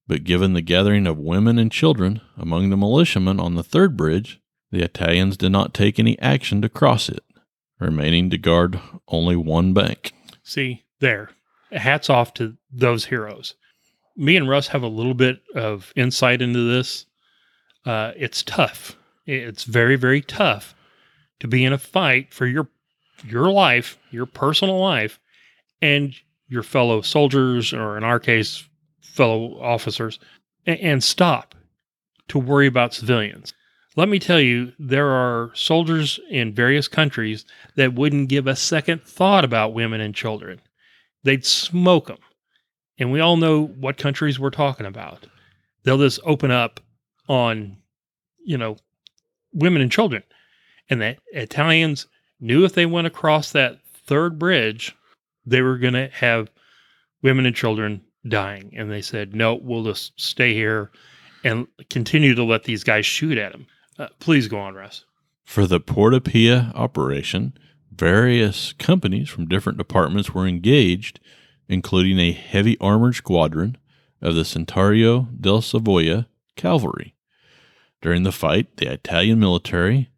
but 0.08 0.24
given 0.24 0.54
the 0.54 0.64
gathering 0.64 1.06
of 1.06 1.20
women 1.20 1.60
and 1.60 1.72
children 1.72 2.22
among 2.36 2.72
the 2.72 2.78
militiamen 2.78 3.40
on 3.40 3.54
the 3.54 3.64
third 3.64 3.96
bridge, 3.96 4.42
the 4.72 4.82
Italians 4.82 5.38
did 5.38 5.52
not 5.52 5.76
take 5.76 6.00
any 6.00 6.18
action 6.18 6.60
to 6.64 6.70
cross 6.70 7.08
it, 7.08 7.24
remaining 7.80 8.32
to 8.32 8.38
guard 8.40 8.80
only 9.08 9.36
one 9.36 9.74
bank. 9.74 10.12
See, 10.42 10.86
there. 11.00 11.30
Hats 11.72 12.10
off 12.10 12.34
to 12.36 12.58
those 12.72 13.06
heroes. 13.06 13.54
Me 14.18 14.36
and 14.36 14.50
Russ 14.50 14.70
have 14.70 14.82
a 14.82 14.88
little 14.88 15.14
bit 15.14 15.44
of 15.54 15.94
insight 15.96 16.42
into 16.42 16.68
this. 16.68 17.06
Uh, 17.86 18.14
it's 18.18 18.42
tough. 18.42 18.98
It's 19.28 19.66
very, 19.66 19.98
very 19.98 20.22
tough 20.22 20.74
to 21.42 21.48
be 21.48 21.64
in 21.64 21.74
a 21.74 21.78
fight 21.78 22.34
for 22.34 22.48
your 22.48 22.70
your 23.24 23.52
life, 23.52 24.00
your 24.10 24.26
personal 24.26 24.80
life, 24.80 25.20
and 25.84 26.16
your 26.48 26.64
fellow 26.64 27.02
soldiers, 27.02 27.74
or 27.74 27.98
in 27.98 28.06
our 28.06 28.20
case, 28.20 28.64
fellow 29.02 29.60
officers, 29.62 30.18
and, 30.66 31.04
stop 31.04 31.56
to 32.30 32.40
worry 32.40 32.68
about 32.68 32.94
civilians. 32.94 33.54
Let 33.98 34.08
me 34.08 34.18
tell 34.18 34.40
you, 34.40 34.72
there 34.80 35.10
are 35.10 35.52
soldiers 35.54 36.22
in 36.30 36.54
various 36.54 36.88
countries 36.88 37.44
that 37.76 37.96
wouldn't 37.96 38.30
give 38.30 38.48
a 38.48 38.56
second 38.56 39.04
thought 39.04 39.44
about 39.44 39.74
women 39.74 40.00
and 40.00 40.16
children. 40.16 40.62
They'd 41.24 41.46
smoke 41.46 42.08
them. 42.08 42.18
And 42.98 43.12
we 43.12 43.20
all 43.20 43.36
know 43.36 43.66
what 43.66 43.98
countries 43.98 44.40
we're 44.40 44.52
talking 44.52 44.86
about. 44.86 45.26
They'll 45.84 45.98
just 45.98 46.22
open 46.24 46.50
up 46.50 46.80
on, 47.28 47.76
you 48.46 48.58
know, 48.58 48.78
women 49.52 49.82
and 49.82 49.92
children. 49.92 50.24
And 50.90 51.02
the 51.02 51.18
Italians 51.34 52.08
knew 52.40 52.64
if 52.64 52.72
they 52.72 52.86
went 52.86 53.08
across 53.08 53.52
that 53.52 53.80
third 54.06 54.40
bridge, 54.40 54.96
they 55.46 55.62
were 55.62 55.78
going 55.78 55.94
to 55.94 56.10
have 56.10 56.50
women 57.22 57.46
and 57.46 57.56
children 57.56 58.02
dying. 58.28 58.74
And 58.76 58.92
they 58.92 59.02
said, 59.02 59.36
no, 59.36 59.56
we'll 59.56 59.84
just 59.84 60.20
stay 60.20 60.54
here 60.54 60.92
and 61.44 61.68
continue 61.90 62.36
to 62.36 62.44
let 62.44 62.64
these 62.64 62.84
guys 62.84 63.06
shoot 63.06 63.38
at 63.38 63.52
them. 63.52 63.68
Uh, 64.00 64.08
please 64.20 64.48
go 64.48 64.60
on, 64.60 64.76
Russ. 64.76 65.06
For 65.44 65.68
the 65.68 65.80
Porta 65.80 66.22
Pia 66.22 66.72
operation, 66.74 67.54
various 67.92 68.74
companies 68.74 69.30
from 69.30 69.48
different 69.48 69.78
departments 69.78 70.34
were 70.34 70.48
engaged, 70.48 71.20
including 71.68 72.20
a 72.20 72.32
heavy 72.32 72.78
armored 72.80 73.16
squadron 73.16 73.78
of 74.22 74.36
the 74.36 74.46
Centauro 74.46 75.28
del 75.40 75.62
Savoia 75.62 76.28
cavalry. 76.56 77.16
During 78.02 78.24
the 78.24 78.32
fight, 78.32 78.78
the 78.78 78.92
Italian 78.92 79.40
military 79.40 80.10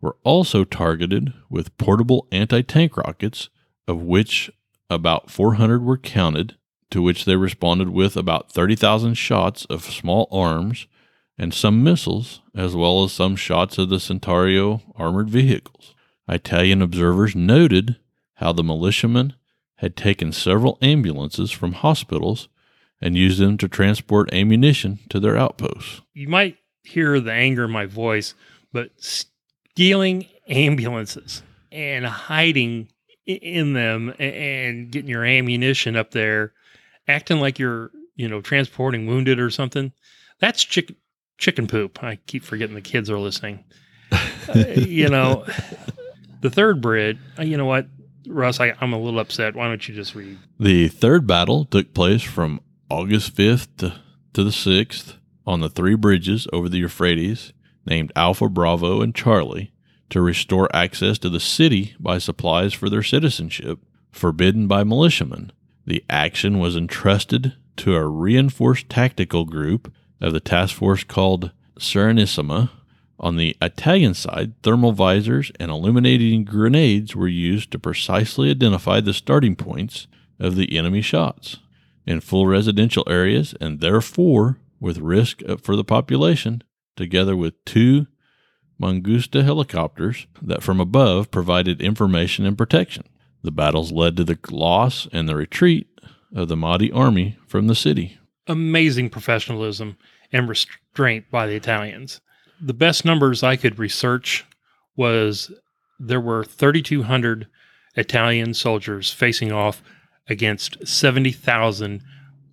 were 0.00 0.16
also 0.24 0.64
targeted 0.64 1.32
with 1.48 1.76
portable 1.78 2.26
anti 2.32 2.62
tank 2.62 2.96
rockets, 2.96 3.50
of 3.86 4.02
which 4.02 4.50
about 4.94 5.30
400 5.30 5.82
were 5.82 5.98
counted, 5.98 6.56
to 6.90 7.02
which 7.02 7.24
they 7.24 7.36
responded 7.36 7.90
with 7.90 8.16
about 8.16 8.52
30,000 8.52 9.14
shots 9.14 9.64
of 9.66 9.84
small 9.84 10.28
arms 10.30 10.86
and 11.38 11.54
some 11.54 11.82
missiles, 11.82 12.40
as 12.54 12.76
well 12.76 13.02
as 13.04 13.12
some 13.12 13.34
shots 13.34 13.78
of 13.78 13.88
the 13.88 13.98
Centauro 13.98 14.82
armored 14.94 15.30
vehicles. 15.30 15.94
Italian 16.28 16.82
observers 16.82 17.34
noted 17.34 17.96
how 18.34 18.52
the 18.52 18.62
militiamen 18.62 19.34
had 19.76 19.96
taken 19.96 20.32
several 20.32 20.78
ambulances 20.80 21.50
from 21.50 21.72
hospitals 21.72 22.48
and 23.00 23.16
used 23.16 23.40
them 23.40 23.58
to 23.58 23.68
transport 23.68 24.32
ammunition 24.32 25.00
to 25.08 25.18
their 25.18 25.36
outposts. 25.36 26.02
You 26.14 26.28
might 26.28 26.58
hear 26.84 27.18
the 27.20 27.32
anger 27.32 27.64
in 27.64 27.70
my 27.70 27.86
voice, 27.86 28.34
but 28.72 28.90
stealing 28.98 30.26
ambulances 30.48 31.42
and 31.72 32.06
hiding 32.06 32.88
in 33.26 33.72
them 33.72 34.14
and 34.18 34.90
getting 34.90 35.08
your 35.08 35.24
ammunition 35.24 35.96
up 35.96 36.10
there, 36.10 36.52
acting 37.08 37.40
like 37.40 37.58
you're, 37.58 37.90
you 38.16 38.28
know, 38.28 38.40
transporting 38.40 39.06
wounded 39.06 39.38
or 39.38 39.50
something, 39.50 39.92
that's 40.40 40.64
chicken 40.64 40.96
chicken 41.38 41.66
poop. 41.66 42.02
I 42.02 42.16
keep 42.26 42.44
forgetting 42.44 42.74
the 42.74 42.80
kids 42.80 43.10
are 43.10 43.18
listening. 43.18 43.64
uh, 44.12 44.18
you 44.76 45.08
know, 45.08 45.44
the 46.40 46.50
third 46.50 46.80
bridge, 46.80 47.18
uh, 47.38 47.42
you 47.42 47.56
know 47.56 47.66
what, 47.66 47.86
Russ, 48.26 48.60
I, 48.60 48.74
I'm 48.80 48.92
a 48.92 48.98
little 48.98 49.20
upset. 49.20 49.54
Why 49.54 49.68
don't 49.68 49.86
you 49.88 49.94
just 49.94 50.14
read? 50.14 50.38
The 50.58 50.88
third 50.88 51.26
battle 51.26 51.64
took 51.64 51.94
place 51.94 52.22
from 52.22 52.60
August 52.88 53.34
5th 53.34 53.68
to, 53.78 53.94
to 54.34 54.44
the 54.44 54.50
6th 54.50 55.16
on 55.46 55.60
the 55.60 55.68
three 55.68 55.94
bridges 55.94 56.46
over 56.52 56.68
the 56.68 56.78
Euphrates, 56.78 57.52
named 57.86 58.12
Alpha, 58.14 58.48
Bravo, 58.48 59.02
and 59.02 59.14
Charlie, 59.14 59.71
to 60.12 60.20
restore 60.20 60.68
access 60.76 61.18
to 61.18 61.30
the 61.30 61.40
city 61.40 61.94
by 61.98 62.18
supplies 62.18 62.74
for 62.74 62.90
their 62.90 63.02
citizenship, 63.02 63.78
forbidden 64.10 64.66
by 64.66 64.84
militiamen. 64.84 65.50
The 65.86 66.04
action 66.10 66.58
was 66.58 66.76
entrusted 66.76 67.54
to 67.78 67.94
a 67.94 68.06
reinforced 68.06 68.90
tactical 68.90 69.46
group 69.46 69.90
of 70.20 70.34
the 70.34 70.38
task 70.38 70.76
force 70.76 71.02
called 71.02 71.50
Serenissima. 71.78 72.68
On 73.18 73.36
the 73.36 73.56
Italian 73.62 74.12
side, 74.12 74.52
thermal 74.62 74.92
visors 74.92 75.50
and 75.58 75.70
illuminating 75.70 76.44
grenades 76.44 77.16
were 77.16 77.26
used 77.26 77.70
to 77.70 77.78
precisely 77.78 78.50
identify 78.50 79.00
the 79.00 79.14
starting 79.14 79.56
points 79.56 80.08
of 80.38 80.56
the 80.56 80.76
enemy 80.76 81.00
shots. 81.00 81.56
In 82.06 82.20
full 82.20 82.46
residential 82.46 83.04
areas, 83.08 83.54
and 83.62 83.80
therefore 83.80 84.58
with 84.78 84.98
risk 84.98 85.40
for 85.62 85.74
the 85.74 85.84
population, 85.84 86.62
together 86.98 87.34
with 87.34 87.64
two 87.64 88.08
Mangusta 88.82 89.44
helicopters 89.44 90.26
that 90.42 90.62
from 90.62 90.80
above 90.80 91.30
provided 91.30 91.80
information 91.80 92.44
and 92.44 92.58
protection. 92.58 93.04
The 93.42 93.52
battles 93.52 93.92
led 93.92 94.16
to 94.16 94.24
the 94.24 94.38
loss 94.50 95.06
and 95.12 95.28
the 95.28 95.36
retreat 95.36 95.86
of 96.34 96.48
the 96.48 96.56
Mahdi 96.56 96.90
army 96.90 97.38
from 97.46 97.68
the 97.68 97.74
city. 97.74 98.18
Amazing 98.46 99.10
professionalism 99.10 99.96
and 100.32 100.48
restraint 100.48 101.30
by 101.30 101.46
the 101.46 101.54
Italians. 101.54 102.20
The 102.60 102.74
best 102.74 103.04
numbers 103.04 103.42
I 103.42 103.56
could 103.56 103.78
research 103.78 104.44
was 104.96 105.52
there 105.98 106.20
were 106.20 106.44
3,200 106.44 107.46
Italian 107.94 108.54
soldiers 108.54 109.12
facing 109.12 109.52
off 109.52 109.82
against 110.28 110.86
70,000 110.86 112.02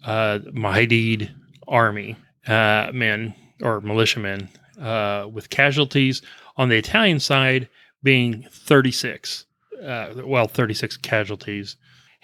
uh, 0.06 0.40
Mahdi 0.54 1.30
army 1.68 2.16
uh, 2.48 2.92
men 2.94 3.34
or 3.62 3.82
militiamen, 3.82 4.50
uh, 4.80 5.28
with 5.32 5.50
casualties 5.50 6.22
on 6.58 6.70
the 6.70 6.78
Italian 6.78 7.20
side 7.20 7.70
being 8.04 8.46
36. 8.52 9.46
Uh, 9.84 10.14
well, 10.26 10.48
36 10.48 10.98
casualties. 10.98 11.78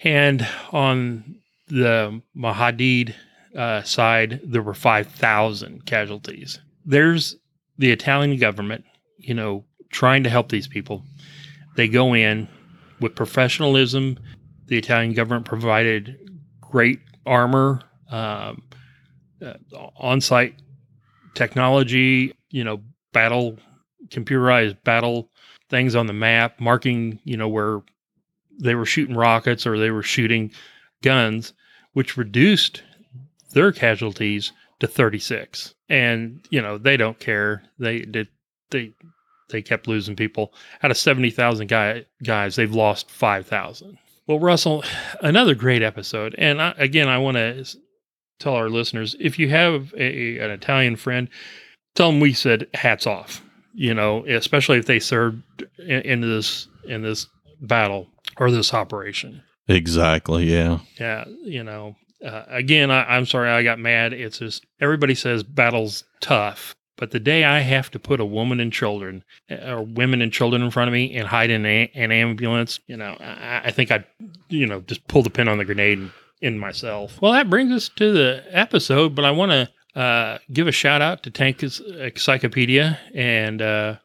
And 0.04 0.46
on 0.72 1.36
the 1.68 2.20
Mahadid 2.36 3.14
uh, 3.56 3.82
side, 3.82 4.40
there 4.44 4.62
were 4.62 4.74
5,000 4.74 5.86
casualties. 5.86 6.60
There's 6.84 7.36
the 7.78 7.90
Italian 7.90 8.38
government, 8.38 8.84
you 9.18 9.34
know, 9.34 9.64
trying 9.90 10.22
to 10.24 10.30
help 10.30 10.50
these 10.50 10.68
people. 10.68 11.02
They 11.76 11.88
go 11.88 12.14
in 12.14 12.48
with 13.00 13.14
professionalism. 13.14 14.18
The 14.66 14.78
Italian 14.78 15.14
government 15.14 15.46
provided 15.46 16.18
great 16.60 17.00
armor, 17.24 17.82
um, 18.10 18.62
uh, 19.42 19.54
on 19.96 20.20
site 20.20 20.54
technology, 21.36 22.34
you 22.50 22.64
know, 22.64 22.80
battle, 23.12 23.56
computerized 24.08 24.82
battle 24.82 25.30
things 25.68 25.94
on 25.94 26.06
the 26.06 26.12
map, 26.12 26.60
marking, 26.60 27.20
you 27.24 27.36
know, 27.36 27.48
where 27.48 27.82
they 28.58 28.74
were 28.74 28.86
shooting 28.86 29.14
rockets 29.14 29.66
or 29.66 29.78
they 29.78 29.90
were 29.90 30.02
shooting 30.02 30.50
guns, 31.02 31.52
which 31.92 32.16
reduced 32.16 32.82
their 33.52 33.72
casualties 33.72 34.52
to 34.80 34.86
36. 34.86 35.74
And, 35.88 36.44
you 36.50 36.60
know, 36.60 36.78
they 36.78 36.96
don't 36.96 37.18
care. 37.18 37.62
They 37.78 38.00
did, 38.00 38.28
they, 38.70 38.92
they 39.50 39.62
kept 39.62 39.88
losing 39.88 40.16
people. 40.16 40.52
Out 40.82 40.90
of 40.90 40.96
70,000 40.96 41.68
guy, 41.68 42.06
guys, 42.22 42.56
they've 42.56 42.74
lost 42.74 43.10
5,000. 43.10 43.98
Well, 44.26 44.40
Russell, 44.40 44.84
another 45.20 45.54
great 45.54 45.82
episode. 45.82 46.34
And 46.38 46.60
I, 46.60 46.74
again, 46.78 47.08
I 47.08 47.18
want 47.18 47.36
to 47.36 47.66
tell 48.38 48.54
our 48.54 48.68
listeners 48.68 49.16
if 49.18 49.38
you 49.38 49.48
have 49.48 49.92
a, 49.96 50.38
an 50.38 50.50
Italian 50.50 50.96
friend, 50.96 51.28
tell 51.94 52.10
them 52.10 52.20
we 52.20 52.32
said 52.32 52.66
hats 52.74 53.06
off. 53.06 53.42
You 53.74 53.92
know, 53.92 54.24
especially 54.26 54.78
if 54.78 54.86
they 54.86 54.98
served 54.98 55.42
in, 55.78 56.00
in 56.00 56.20
this 56.22 56.68
in 56.88 57.02
this 57.02 57.26
battle 57.60 58.08
or 58.38 58.50
this 58.50 58.72
operation. 58.72 59.42
Exactly. 59.68 60.50
Yeah. 60.50 60.78
Yeah. 60.98 61.24
You 61.42 61.64
know, 61.64 61.96
uh, 62.24 62.44
again, 62.48 62.90
I, 62.90 63.04
I'm 63.04 63.26
sorry 63.26 63.50
I 63.50 63.62
got 63.62 63.78
mad. 63.78 64.12
It's 64.12 64.38
just 64.38 64.64
everybody 64.80 65.14
says 65.14 65.42
battle's 65.42 66.04
tough, 66.20 66.74
but 66.96 67.10
the 67.10 67.20
day 67.20 67.44
I 67.44 67.58
have 67.60 67.90
to 67.90 67.98
put 67.98 68.20
a 68.20 68.24
woman 68.24 68.60
and 68.60 68.72
children 68.72 69.24
uh, 69.50 69.72
or 69.72 69.82
women 69.82 70.22
and 70.22 70.32
children 70.32 70.62
in 70.62 70.70
front 70.70 70.88
of 70.88 70.92
me 70.92 71.14
and 71.14 71.28
hide 71.28 71.50
in 71.50 71.66
a, 71.66 71.90
an 71.94 72.12
ambulance, 72.12 72.80
you 72.86 72.96
know, 72.96 73.16
I, 73.20 73.62
I 73.64 73.70
think 73.70 73.90
I'd, 73.90 74.06
you 74.48 74.66
know, 74.66 74.80
just 74.80 75.06
pull 75.08 75.22
the 75.22 75.30
pin 75.30 75.48
on 75.48 75.58
the 75.58 75.64
grenade 75.64 75.98
and 75.98 76.10
in 76.40 76.58
myself. 76.58 77.20
Well, 77.20 77.32
that 77.32 77.50
brings 77.50 77.72
us 77.72 77.88
to 77.96 78.12
the 78.12 78.44
episode, 78.50 79.14
but 79.14 79.24
I 79.24 79.30
want 79.30 79.52
to 79.52 80.00
uh, 80.00 80.38
give 80.52 80.68
a 80.68 80.72
shout 80.72 81.02
out 81.02 81.22
to 81.22 81.30
Tank 81.30 81.62
Encyclopedia 81.62 82.98
and 83.14 83.62
uh, 83.62 83.96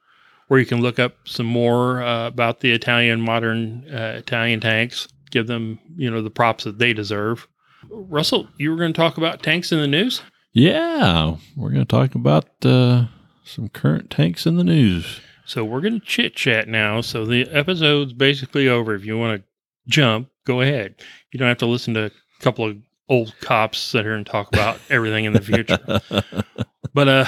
where 0.47 0.59
you 0.59 0.65
can 0.65 0.81
look 0.81 0.99
up 0.99 1.15
some 1.25 1.45
more 1.45 2.01
uh, 2.01 2.27
about 2.27 2.61
the 2.61 2.71
Italian 2.71 3.21
modern 3.21 3.85
uh, 3.89 4.15
Italian 4.17 4.59
tanks. 4.59 5.07
Give 5.29 5.47
them, 5.47 5.79
you 5.95 6.09
know, 6.09 6.21
the 6.21 6.29
props 6.29 6.63
that 6.63 6.77
they 6.77 6.93
deserve. 6.93 7.47
Russell, 7.89 8.47
you 8.57 8.69
were 8.71 8.77
going 8.77 8.93
to 8.93 8.97
talk 8.97 9.17
about 9.17 9.43
tanks 9.43 9.71
in 9.71 9.79
the 9.79 9.87
news. 9.87 10.21
Yeah, 10.53 11.37
we're 11.55 11.69
going 11.69 11.85
to 11.85 11.85
talk 11.85 12.15
about 12.15 12.45
uh, 12.63 13.05
some 13.43 13.69
current 13.69 14.09
tanks 14.09 14.45
in 14.45 14.57
the 14.57 14.63
news. 14.63 15.21
So 15.45 15.63
we're 15.65 15.81
going 15.81 15.99
to 15.99 16.05
chit 16.05 16.35
chat 16.35 16.67
now. 16.67 17.01
So 17.01 17.25
the 17.25 17.47
episode's 17.49 18.13
basically 18.13 18.67
over. 18.67 18.93
If 18.93 19.05
you 19.05 19.17
want 19.17 19.41
to 19.41 19.47
jump, 19.87 20.29
go 20.45 20.61
ahead. 20.61 20.95
You 21.31 21.39
don't 21.39 21.47
have 21.47 21.57
to 21.59 21.65
listen 21.65 21.93
to 21.95 22.05
a 22.05 22.11
couple 22.41 22.65
of 22.65 22.77
old 23.09 23.33
cops 23.41 23.77
sit 23.77 24.03
here 24.03 24.13
and 24.13 24.25
talk 24.25 24.47
about 24.53 24.79
everything 24.89 25.25
in 25.25 25.33
the 25.33 25.41
future. 25.41 25.79
but 26.93 27.07
uh, 27.07 27.25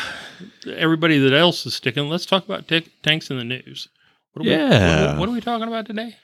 everybody 0.76 1.20
that 1.20 1.34
else 1.34 1.66
is 1.66 1.76
sticking, 1.76 2.10
let's 2.10 2.26
talk 2.26 2.46
about 2.46 2.68
t- 2.68 2.88
tanks 3.02 3.30
in 3.30 3.38
the 3.38 3.44
news. 3.44 3.90
What 4.34 4.46
are 4.46 4.50
Yeah. 4.50 5.02
We, 5.02 5.08
what, 5.08 5.20
what 5.20 5.30
are 5.30 5.34
we 5.34 5.42
talking 5.42 5.68
about 5.68 5.86
today? 5.86 6.16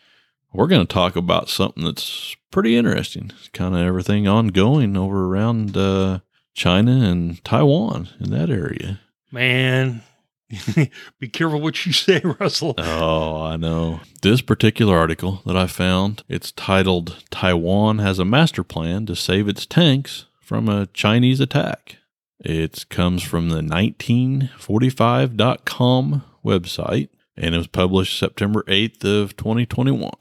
We're 0.51 0.67
going 0.67 0.85
to 0.85 0.91
talk 0.93 1.15
about 1.15 1.49
something 1.49 1.83
that's 1.83 2.35
pretty 2.51 2.75
interesting. 2.75 3.31
Kind 3.53 3.75
of 3.75 3.81
everything 3.81 4.27
ongoing 4.27 4.97
over 4.97 5.25
around 5.25 5.77
uh, 5.77 6.19
China 6.55 6.91
and 6.91 7.43
Taiwan 7.43 8.09
in 8.19 8.31
that 8.31 8.49
area. 8.49 8.99
Man, 9.31 10.01
be 11.19 11.27
careful 11.27 11.61
what 11.61 11.85
you 11.85 11.93
say, 11.93 12.21
Russell. 12.39 12.73
Oh, 12.77 13.43
I 13.43 13.57
know. 13.57 14.01
This 14.21 14.41
particular 14.41 14.97
article 14.97 15.41
that 15.45 15.55
I 15.55 15.67
found, 15.67 16.23
it's 16.27 16.51
titled 16.51 17.23
Taiwan 17.29 17.99
has 17.99 18.19
a 18.19 18.25
master 18.25 18.63
plan 18.63 19.05
to 19.05 19.15
save 19.15 19.47
its 19.47 19.65
tanks 19.65 20.25
from 20.41 20.67
a 20.67 20.87
Chinese 20.87 21.39
attack. 21.39 21.97
It 22.39 22.89
comes 22.89 23.21
from 23.21 23.49
the 23.49 23.61
1945.com 23.61 26.23
website 26.43 27.09
and 27.35 27.55
it 27.55 27.57
was 27.57 27.67
published 27.67 28.17
September 28.17 28.63
8th 28.63 29.03
of 29.03 29.35
2021. 29.37 30.11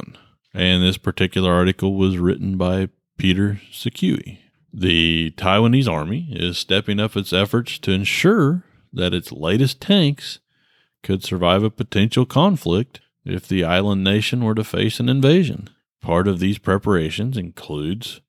And 0.55 0.83
this 0.83 0.99
particular 0.99 1.53
article 1.53 1.95
was 1.95 2.19
written 2.19 2.57
by 2.57 2.89
Peter 3.17 3.61
Suciu. 3.73 4.39
The 4.73 5.33
Taiwanese 5.37 5.89
army 5.89 6.29
is 6.31 6.59
stepping 6.59 7.01
up 7.01 7.17
its 7.17 7.33
efforts 7.33 7.79
to 7.81 7.93
ensure 7.93 8.65
that 8.93 9.15
its 9.15 9.33
latest 9.33 9.81
tanks 9.81 10.41
could 11.03 11.25
survive 11.25 11.63
a 11.63 11.71
potential 11.71 12.27
conflict 12.27 13.01
if 13.25 13.47
the 13.47 13.65
island 13.65 14.03
nation 14.03 14.43
were 14.43 14.55
to 14.55 14.65
face 14.65 15.01
an 15.01 15.09
invasion. 15.09 15.69
Part 16.01 16.29
of 16.29 16.39
these 16.39 16.59
preparations 16.59 17.37
includes 17.37 18.21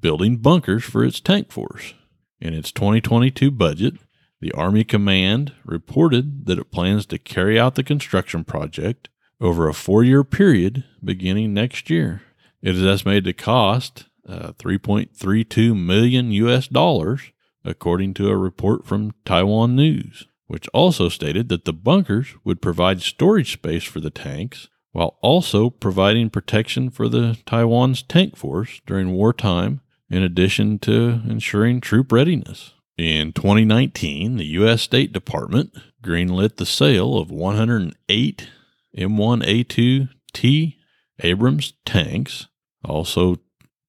building 0.00 0.36
bunkers 0.36 0.84
for 0.84 1.04
its 1.04 1.20
tank 1.20 1.50
force. 1.50 1.94
In 2.40 2.54
its 2.54 2.72
2022 2.72 3.50
budget, 3.50 3.94
the 4.40 4.52
Army 4.52 4.84
Command 4.84 5.52
reported 5.64 6.46
that 6.46 6.58
it 6.58 6.70
plans 6.70 7.06
to 7.06 7.18
carry 7.18 7.58
out 7.58 7.74
the 7.74 7.82
construction 7.82 8.44
project 8.44 9.08
over 9.40 9.68
a 9.68 9.74
four 9.74 10.04
year 10.04 10.24
period 10.24 10.84
beginning 11.02 11.52
next 11.52 11.90
year. 11.90 12.22
It 12.62 12.76
is 12.76 12.84
estimated 12.84 13.24
to 13.24 13.32
cost 13.32 14.06
uh, 14.28 14.52
3.32 14.52 15.76
million 15.76 16.30
US 16.32 16.68
dollars, 16.68 17.32
according 17.68 18.14
to 18.14 18.28
a 18.28 18.36
report 18.36 18.86
from 18.86 19.14
Taiwan 19.24 19.76
News, 19.76 20.26
which 20.46 20.68
also 20.68 21.08
stated 21.08 21.48
that 21.48 21.64
the 21.64 21.72
bunkers 21.72 22.34
would 22.44 22.62
provide 22.62 23.02
storage 23.02 23.52
space 23.52 23.84
for 23.84 24.00
the 24.00 24.10
tanks 24.10 24.68
while 24.92 25.18
also 25.20 25.70
providing 25.70 26.30
protection 26.30 26.90
for 26.90 27.08
the 27.08 27.38
Taiwan's 27.46 28.02
tank 28.02 28.36
force 28.36 28.80
during 28.86 29.12
wartime, 29.12 29.80
in 30.10 30.22
addition 30.22 30.78
to 30.78 31.20
ensuring 31.28 31.80
troop 31.80 32.10
readiness. 32.10 32.72
In 32.96 33.32
2019, 33.32 34.38
the 34.38 34.46
U.S. 34.46 34.82
State 34.82 35.12
Department 35.12 35.76
greenlit 36.02 36.56
the 36.56 36.66
sale 36.66 37.16
of 37.16 37.30
108 37.30 38.48
M1A2T 38.96 40.74
Abrams 41.20 41.72
tanks. 41.84 42.48
Also, 42.84 43.36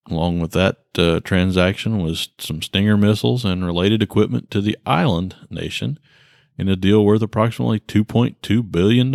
along 0.09 0.39
with 0.39 0.51
that 0.51 0.77
uh, 0.97 1.19
transaction, 1.21 2.03
was 2.03 2.29
some 2.37 2.61
Stinger 2.61 2.97
missiles 2.97 3.45
and 3.45 3.65
related 3.65 4.01
equipment 4.01 4.51
to 4.51 4.61
the 4.61 4.77
island 4.85 5.35
nation 5.49 5.99
in 6.57 6.67
a 6.67 6.75
deal 6.75 7.05
worth 7.05 7.21
approximately 7.21 7.79
$2.2 7.79 8.71
billion. 8.71 9.11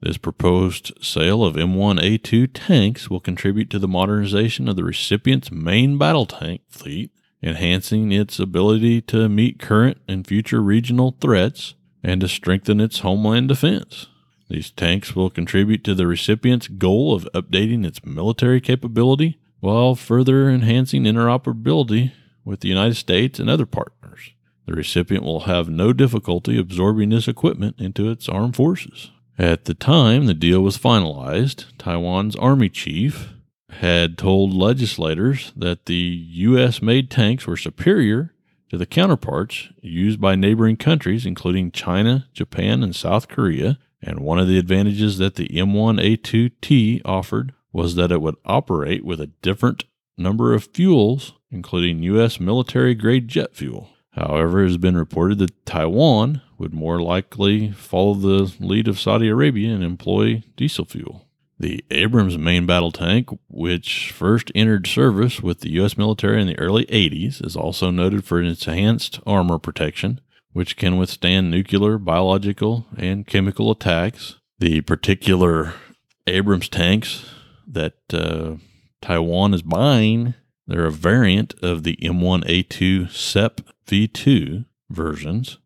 This 0.00 0.18
proposed 0.18 0.92
sale 1.00 1.44
of 1.44 1.54
M1A2 1.54 2.50
tanks 2.52 3.08
will 3.08 3.20
contribute 3.20 3.70
to 3.70 3.78
the 3.78 3.88
modernization 3.88 4.68
of 4.68 4.76
the 4.76 4.84
recipient's 4.84 5.50
main 5.50 5.96
battle 5.96 6.26
tank 6.26 6.62
fleet, 6.68 7.12
enhancing 7.42 8.12
its 8.12 8.38
ability 8.38 9.00
to 9.02 9.28
meet 9.28 9.58
current 9.58 9.98
and 10.08 10.26
future 10.26 10.60
regional 10.60 11.16
threats 11.20 11.74
and 12.02 12.20
to 12.20 12.28
strengthen 12.28 12.80
its 12.80 13.00
homeland 13.00 13.48
defense. 13.48 14.06
These 14.48 14.70
tanks 14.70 15.16
will 15.16 15.30
contribute 15.30 15.82
to 15.84 15.94
the 15.94 16.06
recipient's 16.06 16.68
goal 16.68 17.14
of 17.14 17.28
updating 17.34 17.84
its 17.84 18.04
military 18.04 18.60
capability 18.60 19.38
while 19.60 19.94
further 19.94 20.48
enhancing 20.48 21.04
interoperability 21.04 22.12
with 22.44 22.60
the 22.60 22.68
United 22.68 22.94
States 22.94 23.38
and 23.38 23.50
other 23.50 23.66
partners. 23.66 24.32
The 24.66 24.74
recipient 24.74 25.24
will 25.24 25.40
have 25.40 25.68
no 25.68 25.92
difficulty 25.92 26.58
absorbing 26.58 27.10
this 27.10 27.28
equipment 27.28 27.76
into 27.78 28.10
its 28.10 28.28
armed 28.28 28.56
forces. 28.56 29.10
At 29.38 29.66
the 29.66 29.74
time 29.74 30.26
the 30.26 30.34
deal 30.34 30.60
was 30.60 30.78
finalized, 30.78 31.66
Taiwan's 31.78 32.36
army 32.36 32.68
chief 32.68 33.34
had 33.68 34.16
told 34.16 34.54
legislators 34.54 35.52
that 35.56 35.86
the 35.86 35.94
U.S. 35.94 36.80
made 36.80 37.10
tanks 37.10 37.46
were 37.46 37.56
superior 37.56 38.32
to 38.70 38.78
the 38.78 38.86
counterparts 38.86 39.68
used 39.82 40.20
by 40.20 40.34
neighboring 40.34 40.76
countries, 40.76 41.26
including 41.26 41.70
China, 41.70 42.26
Japan, 42.32 42.82
and 42.82 42.96
South 42.96 43.28
Korea. 43.28 43.78
And 44.02 44.20
one 44.20 44.38
of 44.38 44.48
the 44.48 44.58
advantages 44.58 45.18
that 45.18 45.34
the 45.34 45.48
M1A2T 45.48 47.02
offered 47.04 47.52
was 47.76 47.94
that 47.94 48.10
it 48.10 48.22
would 48.22 48.36
operate 48.46 49.04
with 49.04 49.20
a 49.20 49.26
different 49.42 49.84
number 50.16 50.54
of 50.54 50.64
fuels, 50.72 51.34
including 51.50 52.02
U.S. 52.04 52.40
military 52.40 52.94
grade 52.94 53.28
jet 53.28 53.54
fuel. 53.54 53.90
However, 54.12 54.62
it 54.62 54.68
has 54.68 54.78
been 54.78 54.96
reported 54.96 55.36
that 55.40 55.66
Taiwan 55.66 56.40
would 56.56 56.72
more 56.72 57.02
likely 57.02 57.70
follow 57.72 58.14
the 58.14 58.50
lead 58.60 58.88
of 58.88 58.98
Saudi 58.98 59.28
Arabia 59.28 59.74
and 59.74 59.84
employ 59.84 60.42
diesel 60.56 60.86
fuel. 60.86 61.26
The 61.58 61.84
Abrams 61.90 62.38
main 62.38 62.64
battle 62.64 62.92
tank, 62.92 63.28
which 63.46 64.10
first 64.10 64.50
entered 64.54 64.86
service 64.86 65.42
with 65.42 65.60
the 65.60 65.72
U.S. 65.72 65.98
military 65.98 66.40
in 66.40 66.46
the 66.46 66.58
early 66.58 66.86
80s, 66.86 67.44
is 67.44 67.56
also 67.56 67.90
noted 67.90 68.24
for 68.24 68.42
its 68.42 68.66
enhanced 68.66 69.20
armor 69.26 69.58
protection, 69.58 70.22
which 70.54 70.78
can 70.78 70.96
withstand 70.96 71.50
nuclear, 71.50 71.98
biological, 71.98 72.86
and 72.96 73.26
chemical 73.26 73.70
attacks. 73.70 74.36
The 74.60 74.80
particular 74.80 75.74
Abrams 76.26 76.70
tanks 76.70 77.26
that 77.66 77.94
uh, 78.12 78.56
Taiwan 79.00 79.54
is 79.54 79.62
buying, 79.62 80.34
they're 80.66 80.86
a 80.86 80.92
variant 80.92 81.54
of 81.62 81.82
the 81.82 81.96
M1A2 82.02 83.10
SEP 83.10 83.60
V2 83.86 84.64
versions, 84.90 85.58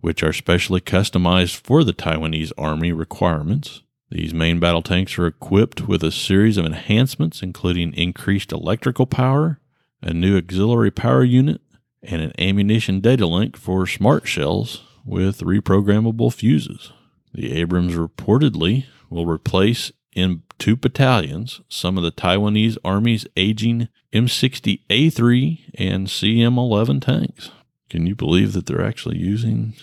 which 0.00 0.22
are 0.22 0.32
specially 0.32 0.80
customized 0.80 1.56
for 1.56 1.84
the 1.84 1.92
Taiwanese 1.92 2.52
Army 2.56 2.92
requirements. 2.92 3.82
These 4.10 4.34
main 4.34 4.58
battle 4.58 4.82
tanks 4.82 5.18
are 5.18 5.26
equipped 5.26 5.86
with 5.86 6.02
a 6.02 6.10
series 6.10 6.56
of 6.56 6.66
enhancements, 6.66 7.42
including 7.42 7.92
increased 7.94 8.52
electrical 8.52 9.06
power, 9.06 9.60
a 10.02 10.12
new 10.12 10.36
auxiliary 10.36 10.90
power 10.90 11.22
unit, 11.22 11.60
and 12.02 12.22
an 12.22 12.32
ammunition 12.38 13.00
data 13.00 13.26
link 13.26 13.56
for 13.56 13.86
smart 13.86 14.26
shells 14.26 14.82
with 15.04 15.40
reprogrammable 15.40 16.32
fuses. 16.32 16.92
The 17.32 17.52
Abrams 17.52 17.94
reportedly 17.94 18.86
will 19.08 19.26
replace 19.26 19.92
in 20.14 20.42
two 20.58 20.76
battalions 20.76 21.60
some 21.68 21.96
of 21.96 22.02
the 22.04 22.12
Taiwanese 22.12 22.76
Army's 22.84 23.26
aging 23.36 23.88
M60A3 24.12 25.60
and 25.74 26.06
CM11 26.08 27.00
tanks. 27.02 27.50
Can 27.88 28.06
you 28.06 28.14
believe 28.14 28.52
that 28.52 28.66
they're 28.66 28.84
actually 28.84 29.18
using 29.18 29.74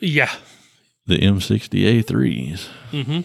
Yeah. 0.00 0.30
the 1.06 1.18
M60A3s? 1.18 2.68
Mm-hmm. 2.92 3.20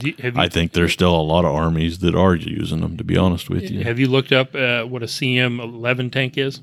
You- 0.00 0.14
I 0.34 0.48
think 0.48 0.72
there's 0.72 0.92
still 0.92 1.14
a 1.14 1.20
lot 1.22 1.44
of 1.44 1.54
armies 1.54 1.98
that 1.98 2.14
are 2.14 2.34
using 2.34 2.80
them, 2.80 2.96
to 2.96 3.04
be 3.04 3.16
honest 3.16 3.50
with 3.50 3.70
you. 3.70 3.84
have 3.84 3.98
you 3.98 4.08
looked 4.08 4.32
up 4.32 4.54
uh, 4.54 4.84
what 4.84 5.02
a 5.02 5.06
CM11 5.06 6.10
tank 6.10 6.38
is? 6.38 6.60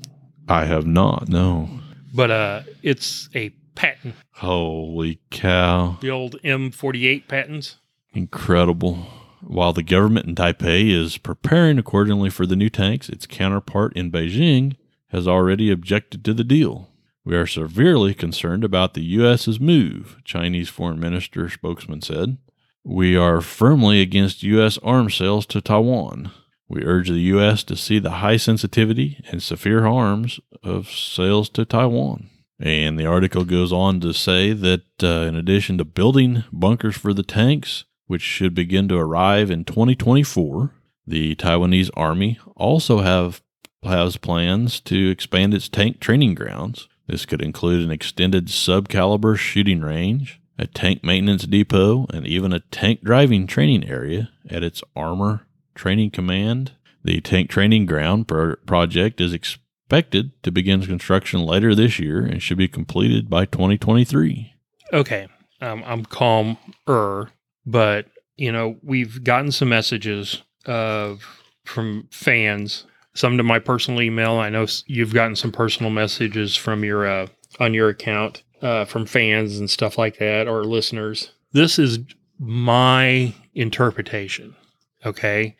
I 0.48 0.64
have 0.64 0.86
not, 0.86 1.28
no. 1.28 1.70
But 2.12 2.30
uh, 2.30 2.62
it's 2.82 3.28
a 3.34 3.50
Patton. 3.74 4.12
Holy 4.32 5.20
cow. 5.30 5.96
The 6.02 6.10
old 6.10 6.36
M48 6.42 7.26
Pattons. 7.28 7.76
Incredible. 8.14 9.06
While 9.40 9.72
the 9.72 9.82
government 9.82 10.26
in 10.26 10.34
Taipei 10.34 10.90
is 10.90 11.18
preparing 11.18 11.78
accordingly 11.78 12.30
for 12.30 12.46
the 12.46 12.56
new 12.56 12.68
tanks, 12.68 13.08
its 13.08 13.26
counterpart 13.26 13.96
in 13.96 14.12
Beijing 14.12 14.76
has 15.08 15.26
already 15.26 15.70
objected 15.70 16.24
to 16.24 16.34
the 16.34 16.44
deal. 16.44 16.90
We 17.24 17.36
are 17.36 17.46
severely 17.46 18.14
concerned 18.14 18.64
about 18.64 18.94
the 18.94 19.02
U.S.'s 19.02 19.60
move, 19.60 20.16
Chinese 20.24 20.68
Foreign 20.68 21.00
Minister 21.00 21.48
spokesman 21.48 22.02
said. 22.02 22.36
We 22.84 23.16
are 23.16 23.40
firmly 23.40 24.00
against 24.00 24.42
U.S. 24.42 24.78
arms 24.78 25.14
sales 25.14 25.46
to 25.46 25.60
Taiwan. 25.60 26.32
We 26.68 26.84
urge 26.84 27.08
the 27.08 27.20
U.S. 27.20 27.62
to 27.64 27.76
see 27.76 27.98
the 27.98 28.10
high 28.10 28.38
sensitivity 28.38 29.22
and 29.30 29.42
severe 29.42 29.84
harms 29.84 30.40
of 30.62 30.90
sales 30.90 31.48
to 31.50 31.64
Taiwan. 31.64 32.28
And 32.58 32.98
the 32.98 33.06
article 33.06 33.44
goes 33.44 33.72
on 33.72 34.00
to 34.00 34.12
say 34.12 34.52
that 34.52 34.82
uh, 35.02 35.26
in 35.28 35.36
addition 35.36 35.78
to 35.78 35.84
building 35.84 36.44
bunkers 36.52 36.96
for 36.96 37.12
the 37.12 37.22
tanks, 37.22 37.84
which 38.06 38.22
should 38.22 38.54
begin 38.54 38.88
to 38.88 38.98
arrive 38.98 39.50
in 39.50 39.64
2024, 39.64 40.72
the 41.06 41.34
Taiwanese 41.36 41.90
Army 41.94 42.38
also 42.56 43.00
have 43.00 43.42
has 43.82 44.16
plans 44.16 44.80
to 44.80 45.10
expand 45.10 45.52
its 45.52 45.68
tank 45.68 45.98
training 45.98 46.34
grounds. 46.34 46.88
This 47.08 47.26
could 47.26 47.42
include 47.42 47.84
an 47.84 47.90
extended 47.90 48.48
sub-caliber 48.48 49.36
shooting 49.36 49.80
range, 49.80 50.40
a 50.56 50.66
tank 50.66 51.02
maintenance 51.02 51.44
depot, 51.44 52.06
and 52.12 52.26
even 52.26 52.52
a 52.52 52.60
tank 52.60 53.02
driving 53.02 53.46
training 53.46 53.88
area 53.88 54.30
at 54.48 54.62
its 54.62 54.82
armor 54.94 55.46
training 55.74 56.10
command. 56.10 56.72
The 57.02 57.20
tank 57.20 57.50
training 57.50 57.86
ground 57.86 58.28
pro- 58.28 58.56
project 58.66 59.20
is 59.20 59.32
expected 59.32 60.40
to 60.44 60.52
begin 60.52 60.82
construction 60.82 61.40
later 61.42 61.74
this 61.74 61.98
year 61.98 62.24
and 62.24 62.40
should 62.40 62.58
be 62.58 62.68
completed 62.68 63.28
by 63.28 63.46
2023. 63.46 64.54
Okay, 64.92 65.26
um, 65.60 65.82
I'm 65.84 66.04
calm 66.04 66.58
er, 66.88 67.30
but 67.66 68.06
you 68.36 68.52
know 68.52 68.76
we've 68.82 69.22
gotten 69.24 69.52
some 69.52 69.68
messages 69.68 70.42
of 70.66 71.24
from 71.64 72.08
fans. 72.10 72.86
Some 73.14 73.36
to 73.36 73.42
my 73.42 73.58
personal 73.58 74.00
email. 74.00 74.34
I 74.38 74.48
know 74.48 74.66
you've 74.86 75.12
gotten 75.12 75.36
some 75.36 75.52
personal 75.52 75.90
messages 75.90 76.56
from 76.56 76.84
your 76.84 77.06
uh, 77.06 77.26
on 77.60 77.74
your 77.74 77.90
account 77.90 78.42
uh, 78.62 78.84
from 78.84 79.06
fans 79.06 79.58
and 79.58 79.68
stuff 79.68 79.98
like 79.98 80.18
that, 80.18 80.48
or 80.48 80.64
listeners. 80.64 81.32
This 81.52 81.78
is 81.78 81.98
my 82.38 83.34
interpretation. 83.54 84.56
Okay, 85.04 85.56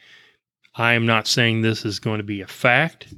I 0.76 0.94
am 0.94 1.04
not 1.04 1.26
saying 1.26 1.62
this 1.62 1.84
is 1.84 1.98
going 1.98 2.18
to 2.18 2.24
be 2.24 2.40
a 2.40 2.46
fact. 2.46 3.12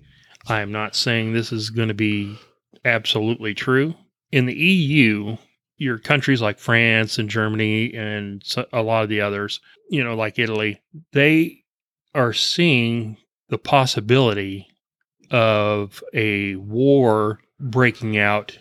I 0.49 0.61
am 0.61 0.73
not 0.73 0.97
saying 0.97 1.33
this 1.33 1.53
is 1.53 1.71
going 1.71 1.89
to 1.89 1.95
be 1.95 2.39
absolutely 2.85 3.55
true. 3.55 3.95
In 4.33 4.47
the 4.47 4.55
EU, 4.55 5.37
your 5.85 5.99
countries 5.99 6.43
like 6.43 6.59
France 6.59 7.19
and 7.19 7.29
Germany 7.29 7.95
and 7.95 8.43
a 8.73 8.83
lot 8.83 9.03
of 9.03 9.09
the 9.09 9.21
others, 9.21 9.61
you 9.91 10.03
know, 10.03 10.17
like 10.17 10.39
Italy, 10.39 10.81
they 11.13 11.63
are 12.15 12.33
seeing 12.33 13.17
the 13.49 13.59
possibility 13.59 14.67
of 15.31 16.03
a 16.13 16.57
war 16.57 17.41
breaking 17.61 18.19
out 18.19 18.59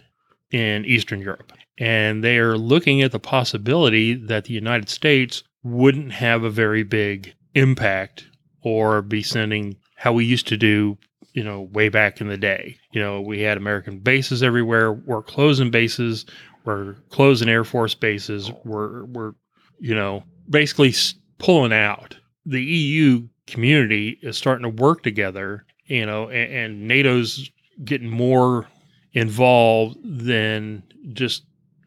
in 0.51 0.85
Eastern 0.85 1.21
Europe. 1.21 1.51
And 1.79 2.23
they 2.23 2.37
are 2.37 2.57
looking 2.57 3.01
at 3.01 3.11
the 3.11 3.19
possibility 3.19 4.13
that 4.13 4.45
the 4.45 4.53
United 4.53 4.89
States 4.89 5.43
wouldn't 5.63 6.11
have 6.11 6.43
a 6.43 6.49
very 6.49 6.83
big 6.83 7.33
impact 7.55 8.25
or 8.61 9.01
be 9.01 9.23
sending 9.23 9.77
how 9.95 10.13
we 10.13 10.25
used 10.25 10.47
to 10.47 10.57
do, 10.57 10.97
you 11.33 11.43
know, 11.43 11.61
way 11.61 11.89
back 11.89 12.21
in 12.21 12.27
the 12.27 12.37
day. 12.37 12.77
You 12.91 13.01
know, 13.01 13.21
we 13.21 13.41
had 13.41 13.57
American 13.57 13.99
bases 13.99 14.43
everywhere. 14.43 14.93
We're 14.93 15.23
closing 15.23 15.71
bases. 15.71 16.25
We're 16.65 16.95
closing 17.09 17.49
Air 17.49 17.63
Force 17.63 17.95
bases. 17.95 18.51
We're, 18.63 19.05
we're 19.05 19.33
you 19.79 19.95
know, 19.95 20.23
basically 20.49 20.93
pulling 21.37 21.73
out. 21.73 22.17
The 22.45 22.63
EU 22.63 23.27
community 23.47 24.19
is 24.21 24.37
starting 24.37 24.63
to 24.63 24.81
work 24.81 25.03
together, 25.03 25.65
you 25.85 26.05
know, 26.05 26.29
and, 26.29 26.53
and 26.53 26.87
NATO's 26.87 27.49
getting 27.83 28.09
more 28.09 28.67
involved 29.13 29.97
than 30.03 30.83
just 31.13 31.43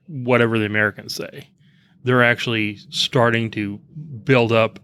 whatever 0.09 0.59
the 0.59 0.67
Americans 0.67 1.15
say. 1.15 1.49
They're 2.05 2.23
actually 2.23 2.79
starting 2.91 3.51
to 3.53 3.79
build 4.25 4.53
up 4.53 4.79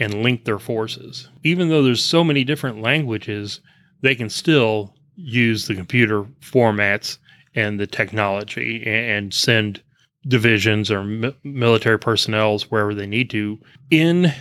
and 0.00 0.22
link 0.22 0.44
their 0.44 0.58
forces. 0.58 1.28
Even 1.42 1.68
though 1.68 1.82
there's 1.82 2.04
so 2.04 2.22
many 2.22 2.44
different 2.44 2.82
languages, 2.82 3.60
they 4.02 4.14
can 4.14 4.28
still 4.28 4.94
use 5.16 5.66
the 5.66 5.74
computer 5.74 6.24
formats 6.40 7.18
and 7.58 7.80
the 7.80 7.86
technology 7.88 8.84
and 8.86 9.34
send 9.34 9.82
divisions 10.26 10.90
or 10.92 11.02
mi- 11.02 11.34
military 11.42 11.98
personnel 11.98 12.58
wherever 12.68 12.94
they 12.94 13.06
need 13.06 13.28
to 13.30 13.58
in 13.90 14.32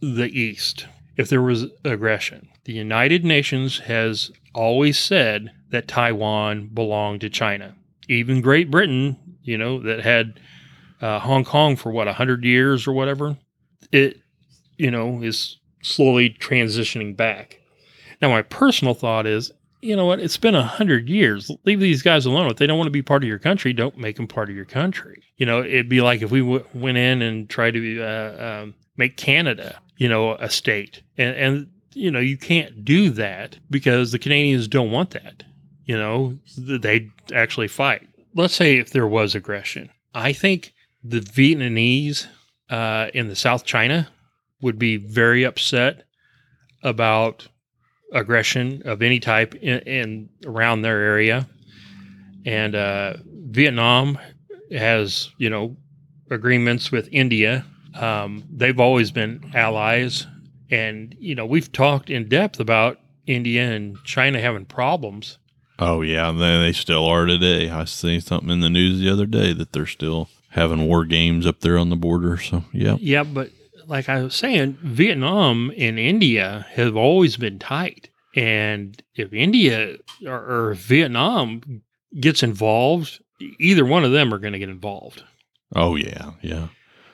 the 0.00 0.28
east 0.38 0.86
if 1.16 1.30
there 1.30 1.40
was 1.40 1.66
aggression. 1.84 2.46
The 2.64 2.74
United 2.74 3.24
Nations 3.24 3.78
has 3.80 4.30
always 4.54 4.98
said 4.98 5.50
that 5.70 5.88
Taiwan 5.88 6.68
belonged 6.74 7.22
to 7.22 7.30
China. 7.30 7.74
Even 8.06 8.42
Great 8.42 8.70
Britain, 8.70 9.16
you 9.42 9.56
know, 9.56 9.80
that 9.80 10.00
had 10.00 10.38
uh, 11.00 11.20
Hong 11.20 11.44
Kong 11.44 11.74
for 11.74 11.90
what, 11.90 12.06
100 12.06 12.44
years 12.44 12.86
or 12.86 12.92
whatever, 12.92 13.38
it, 13.92 14.20
you 14.76 14.90
know, 14.90 15.22
is 15.22 15.56
slowly 15.82 16.30
transitioning 16.30 17.16
back. 17.16 17.60
Now, 18.20 18.28
my 18.28 18.42
personal 18.42 18.94
thought 18.94 19.26
is, 19.26 19.52
you 19.80 19.96
know 19.96 20.06
what? 20.06 20.20
It's 20.20 20.36
been 20.36 20.54
a 20.54 20.62
hundred 20.62 21.08
years. 21.08 21.50
Leave 21.64 21.80
these 21.80 22.02
guys 22.02 22.26
alone. 22.26 22.50
If 22.50 22.56
they 22.56 22.66
don't 22.66 22.78
want 22.78 22.88
to 22.88 22.92
be 22.92 23.02
part 23.02 23.22
of 23.22 23.28
your 23.28 23.38
country, 23.38 23.72
don't 23.72 23.96
make 23.98 24.16
them 24.16 24.26
part 24.26 24.50
of 24.50 24.56
your 24.56 24.64
country. 24.64 25.22
You 25.36 25.46
know, 25.46 25.62
it'd 25.62 25.88
be 25.88 26.00
like 26.00 26.22
if 26.22 26.30
we 26.30 26.40
w- 26.40 26.64
went 26.74 26.98
in 26.98 27.22
and 27.22 27.48
tried 27.48 27.74
to 27.74 28.02
uh, 28.02 28.62
um, 28.62 28.74
make 28.96 29.16
Canada, 29.16 29.80
you 29.96 30.08
know, 30.08 30.32
a 30.34 30.50
state, 30.50 31.02
and 31.16 31.36
and 31.36 31.70
you 31.92 32.10
know 32.10 32.18
you 32.18 32.36
can't 32.36 32.84
do 32.84 33.10
that 33.10 33.58
because 33.70 34.12
the 34.12 34.18
Canadians 34.18 34.68
don't 34.68 34.90
want 34.90 35.10
that. 35.10 35.44
You 35.84 35.96
know, 35.96 36.38
they 36.56 37.08
actually 37.32 37.68
fight. 37.68 38.06
Let's 38.34 38.54
say 38.54 38.76
if 38.76 38.90
there 38.90 39.06
was 39.06 39.34
aggression, 39.34 39.90
I 40.14 40.32
think 40.32 40.74
the 41.02 41.20
Vietnamese 41.20 42.26
uh, 42.68 43.08
in 43.14 43.28
the 43.28 43.36
South 43.36 43.64
China 43.64 44.08
would 44.60 44.78
be 44.78 44.96
very 44.96 45.44
upset 45.44 46.04
about 46.82 47.48
aggression 48.12 48.82
of 48.84 49.02
any 49.02 49.20
type 49.20 49.54
in, 49.54 49.78
in 49.80 50.28
around 50.46 50.82
their 50.82 51.00
area, 51.00 51.48
and 52.44 52.74
uh, 52.74 53.14
Vietnam 53.26 54.18
has 54.72 55.30
you 55.38 55.50
know 55.50 55.76
agreements 56.30 56.92
with 56.92 57.08
India. 57.12 57.64
Um, 57.94 58.44
they've 58.52 58.78
always 58.78 59.10
been 59.10 59.50
allies, 59.54 60.26
and 60.70 61.14
you 61.18 61.34
know 61.34 61.46
we've 61.46 61.72
talked 61.72 62.10
in 62.10 62.28
depth 62.28 62.60
about 62.60 62.98
India 63.26 63.70
and 63.70 64.02
China 64.04 64.40
having 64.40 64.64
problems. 64.64 65.38
Oh 65.78 66.02
yeah, 66.02 66.28
and 66.30 66.40
they 66.40 66.58
they 66.58 66.72
still 66.72 67.04
are 67.06 67.26
today. 67.26 67.70
I 67.70 67.84
see 67.84 68.20
something 68.20 68.50
in 68.50 68.60
the 68.60 68.70
news 68.70 69.00
the 69.00 69.10
other 69.10 69.26
day 69.26 69.52
that 69.52 69.72
they're 69.72 69.86
still 69.86 70.28
having 70.50 70.86
war 70.88 71.04
games 71.04 71.46
up 71.46 71.60
there 71.60 71.78
on 71.78 71.90
the 71.90 71.96
border. 71.96 72.38
So 72.38 72.64
yeah, 72.72 72.96
Yeah, 72.98 73.22
but 73.22 73.50
like 73.88 74.08
I 74.08 74.22
was 74.22 74.34
saying, 74.34 74.78
Vietnam 74.82 75.72
and 75.76 75.98
India 75.98 76.66
have 76.72 76.96
always 76.96 77.36
been 77.36 77.58
tight. 77.58 78.10
And 78.36 79.02
if 79.14 79.32
India 79.32 79.96
or, 80.26 80.68
or 80.68 80.74
Vietnam 80.74 81.82
gets 82.20 82.42
involved, 82.42 83.20
either 83.58 83.84
one 83.84 84.04
of 84.04 84.12
them 84.12 84.32
are 84.32 84.38
going 84.38 84.52
to 84.52 84.58
get 84.58 84.68
involved. 84.68 85.24
oh 85.74 85.96
yeah, 85.96 86.32
yeah. 86.42 86.68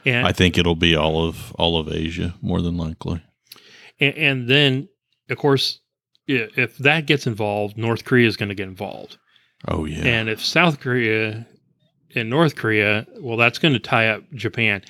And, 0.04 0.26
I 0.26 0.32
think 0.32 0.58
it'll 0.58 0.74
be 0.74 0.94
all 0.94 1.26
of 1.26 1.52
all 1.52 1.78
of 1.78 1.88
Asia 1.90 2.34
more 2.42 2.60
than 2.60 2.76
likely. 2.76 3.22
and, 4.00 4.14
and 4.16 4.48
then, 4.50 4.88
of 5.30 5.38
course, 5.38 5.80
if 6.26 6.76
that 6.78 7.06
gets 7.06 7.26
involved, 7.26 7.78
North 7.78 8.04
Korea 8.04 8.26
is 8.26 8.36
going 8.36 8.50
to 8.50 8.54
get 8.54 8.68
involved. 8.68 9.16
Oh 9.66 9.86
yeah, 9.86 10.04
And 10.04 10.28
if 10.28 10.44
South 10.44 10.80
Korea 10.80 11.46
and 12.14 12.28
North 12.28 12.54
Korea, 12.54 13.06
well, 13.18 13.36
that's 13.36 13.58
going 13.58 13.74
to 13.74 13.80
tie 13.80 14.08
up 14.08 14.22
Japan. 14.34 14.82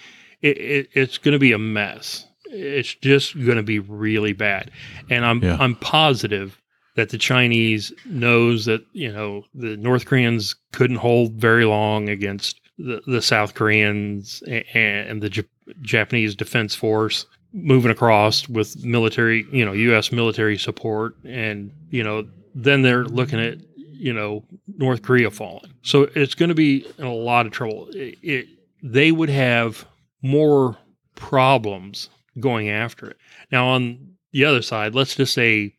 It, 0.45 0.59
it, 0.59 0.89
it's 0.93 1.19
going 1.19 1.33
to 1.33 1.39
be 1.39 1.53
a 1.53 1.59
mess. 1.59 2.27
It's 2.47 2.95
just 2.95 3.35
going 3.35 3.57
to 3.57 3.63
be 3.63 3.79
really 3.79 4.33
bad. 4.35 4.71
And 5.09 5.25
I'm 5.25 5.43
Yeah. 5.43 5.57
I'm 5.59 5.75
positive 5.77 6.61
that 6.97 7.09
the 7.09 7.19
Chinese 7.19 7.93
knows 8.05 8.67
that 8.67 8.85
you 8.93 9.13
know 9.13 9.45
the 9.55 9.77
North 9.77 10.07
Koreans 10.07 10.55
couldn't 10.73 10.99
hold 10.99 11.33
very 11.33 11.65
long 11.65 12.09
against 12.09 12.61
the, 12.79 13.01
the 13.07 13.23
South 13.23 13.55
Koreans 13.55 14.43
and, 14.47 14.65
and 14.75 15.23
the 15.23 15.31
Jap- 15.31 15.49
Japanese 15.81 16.35
Defense 16.35 16.75
Force 16.75 17.27
moving 17.53 17.91
across 17.91 18.49
with 18.49 18.85
military, 18.85 19.47
you 19.53 19.65
know, 19.65 19.73
U.S. 19.73 20.13
military 20.13 20.59
support, 20.59 21.17
and 21.25 21.71
you 21.91 22.03
know, 22.03 22.27
then 22.55 22.83
they're 22.83 23.05
looking 23.05 23.41
at 23.41 23.59
you 23.77 24.13
know 24.13 24.45
North 24.77 25.03
Korea 25.03 25.31
falling. 25.31 25.73
So 25.83 26.03
it's 26.15 26.35
going 26.35 26.51
to 26.51 26.55
be 26.55 26.87
in 26.99 27.07
a 27.07 27.15
lot 27.15 27.47
of 27.47 27.53
trouble. 27.53 27.89
It, 27.93 28.19
it, 28.23 28.47
they 28.83 29.11
would 29.11 29.31
have 29.31 29.87
more 30.25 30.77
problems 31.15 32.09
going 32.41 32.69
after 32.71 33.09
it. 33.11 33.17
Now, 33.53 33.69
on 33.69 34.15
the 34.33 34.45
other 34.47 34.63
side, 34.63 34.95
let's 34.95 35.15
just 35.15 35.35
say, 35.35 35.75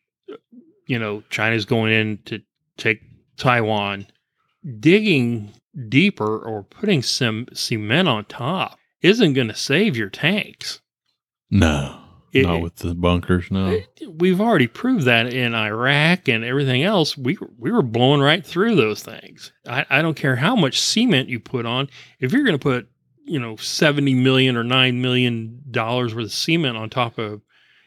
you 0.88 1.00
know, 1.00 1.24
China's 1.30 1.66
going 1.66 1.92
in 1.92 2.20
to 2.26 2.42
take 2.78 3.02
Taiwan, 3.38 4.08
digging 4.80 5.52
deeper 5.90 6.38
or 6.38 6.64
putting 6.64 7.02
some 7.02 7.48
cement 7.54 8.08
on 8.08 8.26
top 8.26 8.78
isn't 9.02 9.34
going 9.34 9.48
to 9.50 9.56
save 9.56 9.98
your 9.98 10.10
tanks. 10.10 10.80
no, 11.52 12.00
It- 12.32 12.44
not 12.46 12.62
with 12.62 12.78
the 12.78 12.96
bunkers. 12.96 13.50
No, 13.52 13.80
We've 14.08 14.40
already 14.42 14.68
proved 14.68 15.06
that 15.06 15.34
in 15.34 15.54
Iraq 15.54 16.28
and 16.30 16.44
everything 16.44 16.84
else. 16.84 17.18
We 17.18 17.38
we 17.58 17.72
were 17.72 17.82
blowing 17.82 18.22
right 18.22 18.46
through 18.46 18.76
those 18.76 19.04
things. 19.04 19.52
I, 19.68 19.86
I 19.90 20.02
don't 20.02 20.16
care 20.16 20.36
how 20.38 20.56
much 20.56 20.80
cement 20.80 21.30
you 21.30 21.40
put 21.40 21.66
on. 21.66 21.90
If 22.20 22.32
you're 22.32 22.44
going 22.44 22.58
to 22.58 22.64
put 22.64 22.88
you 23.26 23.40
know 23.40 23.56
seventy 23.58 24.14
million 24.14 24.56
or 24.56 24.64
nine 24.64 25.02
million 25.02 25.62
dollars 25.72 26.16
worth 26.16 26.26
of 26.26 26.34
cement 26.34 26.78
on 26.78 26.90
top 26.90 27.18
of 27.18 27.42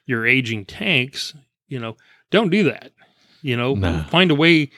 your 0.07 0.27
aging 0.27 0.65
tanks, 0.65 1.35
you 1.69 1.79
know, 1.79 1.97
don't 2.31 2.51
do 2.51 2.65
that. 2.65 2.93
You 3.43 3.57
know, 3.57 3.75
Nah. 3.75 4.05
find 4.05 4.31
a 4.31 4.35
way 4.35 4.71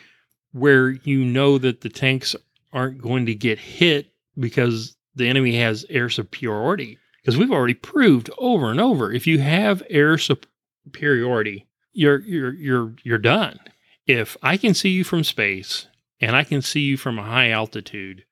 where 0.53 0.91
you 0.91 1.25
know 1.25 1.57
that 1.59 1.81
the 1.81 1.89
tanks 1.89 2.37
aren't 2.73 3.01
going 3.01 3.27
to 3.27 3.35
get 3.35 3.59
hit 3.59 4.13
because 4.39 4.97
the 5.15 5.29
enemy 5.29 5.57
has 5.57 5.85
air 5.89 6.09
superiority. 6.09 6.99
Because 7.23 7.37
we've 7.37 7.53
already 7.53 7.75
proved 7.75 8.31
over 8.39 8.71
and 8.71 8.81
over, 8.81 9.13
if 9.13 9.27
you 9.27 9.39
have 9.41 9.83
air 9.91 10.17
superiority, 10.19 11.67
you're 11.93 12.21
you're 12.21 12.55
you're 12.55 12.95
you're 13.03 13.19
done. 13.19 13.59
If 14.07 14.37
I 14.43 14.57
can 14.57 14.75
see 14.75 14.89
you 14.91 15.05
from 15.05 15.25
space 15.25 15.87
and 16.21 16.35
I 16.35 16.45
can 16.45 16.63
see 16.63 16.81
you 16.81 16.97
from 16.97 17.19
a 17.19 17.23
high 17.23 17.51
altitude, 17.51 18.25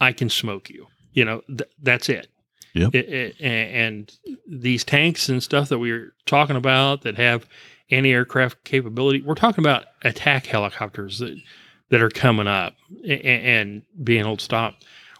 I 0.00 0.12
can 0.12 0.28
smoke 0.30 0.68
you. 0.70 0.86
You 1.12 1.24
know, 1.24 1.42
th- 1.48 1.70
that's 1.82 2.08
it. 2.08 2.28
Yep. 2.74 2.94
It- 2.94 3.08
it- 3.08 3.36
and 3.40 4.12
these 4.46 4.84
tanks 4.84 5.28
and 5.28 5.42
stuff 5.42 5.68
that 5.70 5.78
we 5.78 5.90
are 5.90 6.12
talking 6.26 6.56
about 6.56 7.02
that 7.02 7.16
have 7.16 7.48
anti-aircraft 7.90 8.62
capability, 8.64 9.22
we're 9.22 9.34
talking 9.34 9.64
about 9.64 9.84
attack 10.02 10.46
helicopters 10.46 11.18
that 11.18 11.36
that 11.90 12.02
are 12.02 12.10
coming 12.10 12.46
up 12.46 12.74
a- 13.04 13.26
a- 13.26 13.60
and 13.60 13.82
being 14.04 14.20
able 14.20 14.36
to 14.36 14.44
stop. 14.44 14.76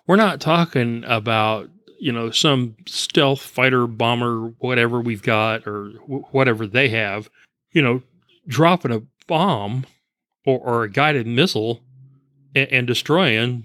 We're 0.07 0.17
not 0.17 0.41
talking 0.41 1.03
about 1.07 1.71
you 1.99 2.13
know 2.13 2.31
some 2.31 2.77
stealth 2.87 3.41
fighter 3.41 3.87
bomber 3.87 4.53
whatever 4.59 5.01
we've 5.01 5.23
got 5.23 5.67
or 5.67 5.89
wh- 6.07 6.33
whatever 6.33 6.65
they 6.67 6.91
have 6.91 7.29
you 7.73 7.83
know 7.83 8.03
dropping 8.47 8.93
a 8.93 9.03
bomb 9.27 9.85
or, 10.47 10.59
or 10.61 10.85
a 10.85 10.91
guided 10.91 11.27
missile 11.27 11.81
and, 12.55 12.69
and 12.71 12.87
destroying 12.87 13.65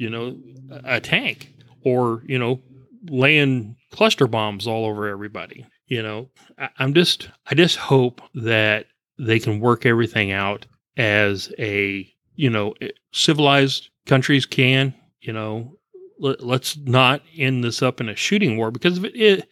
you 0.00 0.08
know 0.10 0.36
a 0.84 1.00
tank 1.00 1.52
or 1.84 2.22
you 2.26 2.38
know 2.38 2.60
laying 3.08 3.76
cluster 3.92 4.26
bombs 4.26 4.66
all 4.66 4.84
over 4.84 5.08
everybody 5.08 5.66
you 5.86 6.02
know? 6.02 6.28
I, 6.58 6.68
i'm 6.78 6.94
just 6.94 7.28
i 7.46 7.54
just 7.54 7.76
hope 7.76 8.20
that 8.34 8.86
they 9.18 9.38
can 9.38 9.60
work 9.60 9.84
everything 9.84 10.32
out 10.32 10.66
as 10.96 11.52
a 11.58 12.08
you 12.34 12.50
know 12.50 12.74
civilized 13.12 13.90
countries 14.06 14.46
can 14.46 14.94
you 15.20 15.34
know? 15.34 15.76
Let, 16.18 16.42
let's 16.42 16.78
not 16.78 17.22
end 17.36 17.62
this 17.62 17.82
up 17.82 18.00
in 18.00 18.08
a 18.08 18.16
shooting 18.16 18.56
war 18.56 18.70
because 18.70 18.98
if 18.98 19.04
it, 19.14 19.48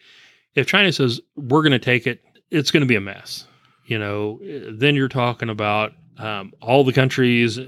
if 0.55 0.67
china 0.67 0.91
says 0.91 1.21
we're 1.35 1.61
going 1.61 1.71
to 1.71 1.79
take 1.79 2.07
it 2.07 2.21
it's 2.51 2.71
going 2.71 2.81
to 2.81 2.87
be 2.87 2.95
a 2.95 3.01
mess 3.01 3.45
you 3.89 3.97
know? 3.97 4.39
Then 4.71 4.95
you're 4.95 5.09
talking 5.09 5.49
about 5.49 5.93
um, 6.17 6.53
all 6.61 6.83
the 6.83 6.93
countries 6.93 7.59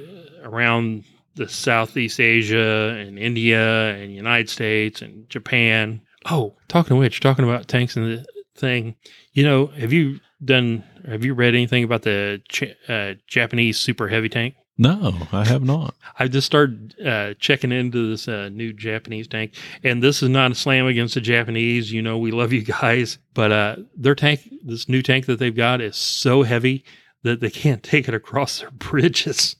around 0.43 1.03
the 1.35 1.47
Southeast 1.47 2.19
Asia 2.19 2.97
and 2.99 3.17
India 3.17 3.95
and 3.95 4.13
United 4.13 4.49
States 4.49 5.01
and 5.01 5.29
Japan. 5.29 6.01
Oh, 6.29 6.55
talking 6.67 6.93
of 6.93 6.99
which, 6.99 7.19
talking 7.19 7.45
about 7.45 7.67
tanks 7.67 7.95
and 7.95 8.05
the 8.05 8.25
thing, 8.55 8.95
you 9.33 9.43
know, 9.43 9.67
have 9.67 9.93
you 9.93 10.19
done, 10.43 10.83
have 11.07 11.23
you 11.23 11.33
read 11.33 11.55
anything 11.55 11.83
about 11.83 12.03
the 12.03 12.41
Ch- 12.49 12.75
uh, 12.87 13.13
Japanese 13.27 13.79
super 13.79 14.07
heavy 14.07 14.29
tank? 14.29 14.55
No, 14.77 15.27
I 15.31 15.45
have 15.45 15.63
not. 15.63 15.95
I 16.17 16.27
just 16.27 16.47
started 16.47 16.95
uh, 17.05 17.33
checking 17.39 17.71
into 17.71 18.09
this 18.09 18.27
uh, 18.27 18.49
new 18.49 18.73
Japanese 18.73 19.27
tank, 19.27 19.53
and 19.83 20.01
this 20.01 20.23
is 20.23 20.29
not 20.29 20.51
a 20.51 20.55
slam 20.55 20.87
against 20.87 21.13
the 21.13 21.21
Japanese. 21.21 21.91
You 21.91 22.01
know, 22.01 22.17
we 22.17 22.31
love 22.31 22.51
you 22.51 22.63
guys, 22.63 23.19
but 23.35 23.51
uh, 23.51 23.75
their 23.95 24.15
tank, 24.15 24.49
this 24.63 24.89
new 24.89 25.03
tank 25.03 25.27
that 25.27 25.37
they've 25.37 25.55
got, 25.55 25.81
is 25.81 25.95
so 25.95 26.43
heavy 26.43 26.83
that 27.23 27.41
they 27.41 27.51
can't 27.51 27.83
take 27.83 28.07
it 28.07 28.15
across 28.15 28.59
their 28.59 28.71
bridges. 28.71 29.55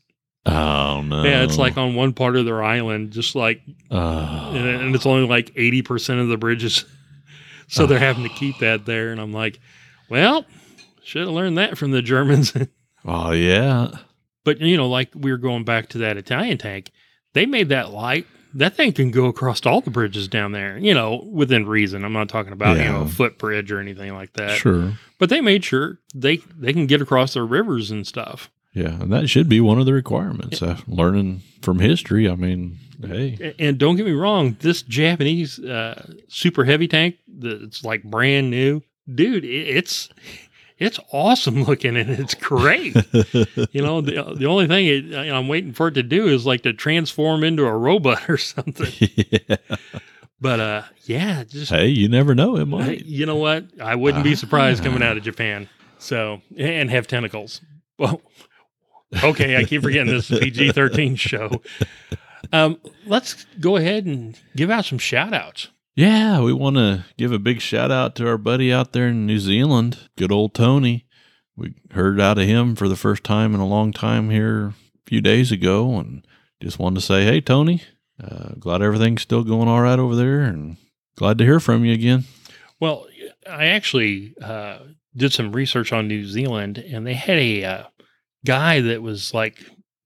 Oh 0.46 1.02
no. 1.02 1.24
Yeah, 1.24 1.44
it's 1.44 1.58
like 1.58 1.78
on 1.78 1.94
one 1.96 2.14
part 2.14 2.36
of 2.36 2.46
their 2.46 2.64
island, 2.64 3.12
just 3.12 3.36
like, 3.36 3.62
Oh. 3.92 4.52
and, 4.56 4.68
and 4.68 4.96
it's 4.96 5.06
only 5.06 5.28
like 5.28 5.54
80% 5.56 6.20
of 6.22 6.28
the 6.30 6.38
bridges. 6.38 6.86
So 7.68 7.86
they're 7.86 8.00
having 8.00 8.24
to 8.24 8.30
keep 8.36 8.58
that 8.60 8.86
there. 8.86 9.14
And 9.14 9.22
I'm 9.22 9.32
like, 9.32 9.58
well, 10.10 10.46
should 11.06 11.22
have 11.22 11.30
learned 11.32 11.58
that 11.58 11.78
from 11.78 11.92
the 11.92 12.02
Germans. 12.02 12.52
oh 13.06 13.32
yeah. 13.32 13.92
but, 14.44 14.60
you 14.60 14.76
know, 14.76 14.89
like 14.89 15.08
we 15.16 15.32
were 15.32 15.38
going 15.38 15.64
back 15.64 15.88
to 15.89 16.00
that 16.00 16.18
Italian 16.18 16.58
tank, 16.58 16.92
they 17.32 17.46
made 17.46 17.70
that 17.70 17.92
light. 17.92 18.28
That 18.56 18.76
thing 18.76 18.92
can 18.92 19.10
go 19.10 19.28
across 19.28 19.66
all 19.66 19.80
the 19.80 19.89
bridges 19.89 20.28
down 20.28 20.52
there, 20.52 20.78
you 20.80 20.94
know, 20.94 21.24
within 21.32 21.66
reason. 21.66 22.04
I'm 22.04 22.12
not 22.12 22.28
talking 22.28 22.52
about, 22.52 22.76
you 22.76 22.84
know, 22.84 23.00
Yeah. 23.00 23.06
a 23.06 23.08
footbridge 23.08 23.72
or 23.72 23.80
anything 23.80 24.14
like 24.16 24.34
that. 24.34 24.58
Sure. 24.58 24.92
But 25.18 25.30
they 25.30 25.39
made 25.39 25.64
sure 25.64 26.00
they 26.14 26.42
they 26.60 26.74
can 26.74 26.88
get 26.88 27.02
across 27.02 27.36
their 27.36 27.46
rivers 27.46 27.89
and 27.89 28.06
stuff. 28.06 28.52
Yeah, 28.74 29.02
and 29.02 29.12
that 29.12 29.30
should 29.30 29.50
be 29.50 29.60
one 29.60 29.80
of 29.80 29.86
the 29.86 29.94
requirements. 29.94 30.62
Uh, 30.62 30.78
learning 30.88 31.42
from 31.62 31.80
history. 31.80 32.30
I 32.30 32.36
mean, 32.36 32.78
hey. 33.06 33.54
And 33.60 33.78
don't 33.78 33.98
get 33.98 34.06
me 34.06 34.14
wrong, 34.14 34.56
this 34.62 34.82
Japanese 34.82 35.60
uh, 35.60 36.14
super 36.30 36.64
heavy 36.64 36.88
tank 36.88 37.18
that's 37.28 37.84
like 37.84 38.04
brand 38.04 38.50
new, 38.50 38.82
dude, 39.14 39.44
it's 39.44 40.08
it's 40.78 41.00
awesome 41.12 41.64
looking 41.66 41.98
and 41.98 42.10
it's 42.12 42.34
great. 42.34 42.96
you 43.74 43.82
know, 43.82 44.00
the 44.02 44.34
the 44.38 44.46
only 44.46 44.68
thing 44.68 44.88
it, 44.88 45.16
I'm 45.16 45.48
waiting 45.50 45.74
for 45.74 45.90
it 45.90 45.96
to 45.96 46.04
do 46.04 46.28
is 46.28 46.46
like 46.46 46.62
to 46.64 46.72
transform 46.72 47.44
into 47.44 47.66
a 47.66 47.76
robot 47.78 48.22
or 48.30 48.38
something. 48.38 48.92
yeah. 49.00 49.58
But 50.40 50.60
uh, 50.60 50.82
yeah, 51.04 51.44
just 51.44 51.72
Hey, 51.72 51.88
you 51.88 52.08
never 52.10 52.34
know. 52.34 52.56
It 52.58 52.66
might. 52.66 53.06
you 53.06 53.26
know 53.26 53.36
what? 53.36 53.66
I 53.82 53.96
wouldn't 53.96 54.24
be 54.24 54.34
surprised 54.36 54.82
coming 54.84 55.04
Ah. 55.04 55.08
out 55.08 55.18
of 55.18 55.24
Japan. 55.24 55.68
So 56.00 56.42
and 56.58 56.90
have 56.90 57.06
tentacles. 57.06 57.62
Well, 58.00 58.22
okay, 59.24 59.57
I 59.57 59.64
keep 59.64 59.82
forgetting 59.82 60.14
this 60.14 60.30
is 60.32 60.38
a 60.38 60.41
PG-13 60.41 61.18
show. 61.18 61.62
Um, 62.51 62.80
let's 63.05 63.45
go 63.59 63.78
ahead 63.78 64.05
and 64.05 64.38
give 64.55 64.70
out 64.70 64.86
some 64.86 64.97
shout 64.97 65.34
outs. 65.34 65.70
Yeah, 65.95 66.41
we 66.41 66.53
want 66.53 66.78
to 66.78 67.05
give 67.18 67.32
a 67.32 67.39
big 67.39 67.62
shout 67.62 67.91
out 67.91 68.16
to 68.16 68.28
our 68.28 68.38
buddy 68.38 68.72
out 68.72 68.93
there 68.93 69.07
in 69.07 69.26
New 69.26 69.39
Zealand, 69.39 70.09
good 70.18 70.32
old 70.32 70.53
Tony. 70.53 71.05
We 71.55 71.76
heard 71.91 72.20
out 72.20 72.38
of 72.38 72.47
him 72.47 72.76
for 72.76 72.88
the 72.88 72.95
first 72.95 73.24
time 73.24 73.53
in 73.53 73.59
a 73.59 73.68
long 73.68 73.91
time 73.91 74.30
here 74.30 74.68
a 74.68 74.74
few 75.05 75.22
days 75.22 75.51
ago, 75.51 75.97
and 75.97 76.26
just 76.62 76.80
wanted 76.80 77.01
to 77.01 77.05
say, 77.05 77.26
hey, 77.26 77.41
Tony, 77.41 77.84
uh, 78.24 78.53
glad 78.59 78.82
everything's 78.82 79.22
still 79.22 79.43
going 79.43 79.68
all 79.68 79.82
right 79.82 79.99
over 79.99 80.16
there, 80.16 80.41
and 80.41 80.78
glad 81.16 81.38
to 81.38 81.43
hear 81.43 81.59
from 81.59 81.84
you 81.84 81.93
again. 81.93 82.24
Well, 82.80 83.07
I 83.49 83.68
actually 83.68 84.34
uh, 84.41 84.80
did 85.16 85.34
some 85.34 85.51
research 85.51 85.91
on 85.91 86.07
New 86.07 86.26
Zealand, 86.26 86.78
and 86.78 87.05
they 87.05 87.14
had 87.14 87.38
a 87.38 87.64
uh, 87.64 87.84
guy 88.46 88.82
that 88.82 89.02
was 89.02 89.34
like 89.34 89.58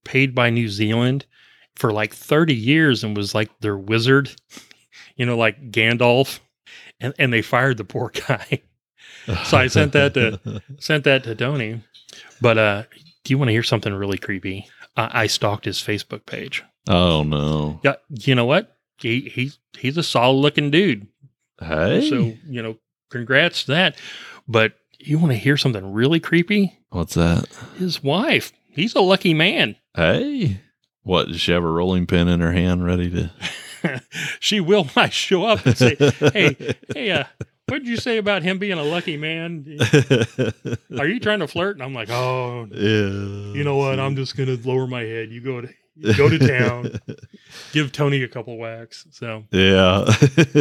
paid 0.03 0.35
by 0.35 0.49
New 0.49 0.69
Zealand 0.69 1.25
for 1.75 1.91
like 1.91 2.13
30 2.13 2.53
years 2.55 3.03
and 3.03 3.15
was 3.17 3.35
like 3.35 3.49
their 3.59 3.77
wizard, 3.77 4.31
you 5.15 5.25
know, 5.25 5.37
like 5.37 5.71
Gandalf. 5.71 6.39
And, 7.01 7.13
and 7.19 7.33
they 7.33 7.41
fired 7.41 7.77
the 7.77 7.83
poor 7.83 8.11
guy. 8.27 8.61
So 9.45 9.57
I 9.57 9.67
sent 9.67 9.91
that 9.93 10.13
to- 10.13 10.61
Sent 10.79 11.03
that 11.03 11.23
to 11.25 11.35
Tony. 11.35 11.81
But 12.41 12.57
uh, 12.57 12.83
do 13.23 13.33
you 13.33 13.37
want 13.37 13.49
to 13.49 13.53
hear 13.53 13.63
something 13.63 13.93
really 13.93 14.17
creepy? 14.17 14.67
I, 14.95 15.23
I 15.23 15.27
stalked 15.27 15.65
his 15.65 15.79
Facebook 15.79 16.25
page. 16.25 16.63
oh, 16.87 17.23
no. 17.23 17.79
Yeah, 17.83 17.95
you 18.09 18.35
know 18.35 18.45
what? 18.45 18.77
He, 18.99 19.21
he 19.21 19.51
he's 19.77 19.97
a 19.97 20.03
solid 20.03 20.37
looking 20.37 20.71
dude. 20.71 21.07
Hey. 21.59 22.09
So, 22.09 22.33
you 22.47 22.61
know, 22.61 22.77
congrats 23.11 23.65
to 23.65 23.71
that. 23.71 23.97
But 24.47 24.73
you 25.07 25.19
want 25.19 25.31
to 25.31 25.37
hear 25.37 25.57
something 25.57 25.93
really 25.93 26.19
creepy? 26.19 26.77
What's 26.89 27.13
that? 27.15 27.47
His 27.77 28.03
wife. 28.03 28.51
He's 28.69 28.95
a 28.95 29.01
lucky 29.01 29.33
man. 29.33 29.75
Hey. 29.95 30.61
What? 31.03 31.27
Does 31.27 31.39
she 31.41 31.51
have 31.51 31.63
a 31.63 31.69
rolling 31.69 32.07
pin 32.07 32.27
in 32.27 32.39
her 32.41 32.51
hand 32.51 32.83
ready 32.85 33.09
to? 33.11 34.01
she 34.39 34.59
will 34.59 34.87
I 34.95 35.09
show 35.09 35.45
up 35.45 35.65
and 35.65 35.77
say, 35.77 35.95
Hey, 36.33 36.75
hey, 36.93 37.11
uh, 37.11 37.23
what 37.67 37.79
did 37.79 37.87
you 37.87 37.97
say 37.97 38.17
about 38.17 38.43
him 38.43 38.57
being 38.59 38.77
a 38.77 38.83
lucky 38.83 39.17
man? 39.17 39.77
Are 40.99 41.07
you 41.07 41.19
trying 41.19 41.39
to 41.39 41.47
flirt? 41.47 41.75
And 41.77 41.83
I'm 41.83 41.93
like, 41.93 42.09
Oh, 42.09 42.67
yeah. 42.71 43.53
you 43.57 43.63
know 43.63 43.75
what? 43.77 43.99
I'm 43.99 44.15
just 44.15 44.35
gonna 44.35 44.57
lower 44.63 44.87
my 44.87 45.01
head. 45.01 45.29
You 45.31 45.41
go 45.41 45.61
to 45.61 45.69
you 45.97 46.13
go 46.15 46.27
to 46.29 46.37
town. 46.37 46.99
Give 47.71 47.91
Tony 47.91 48.21
a 48.23 48.27
couple 48.27 48.57
whacks. 48.57 49.05
So 49.11 49.43
yeah. 49.51 50.05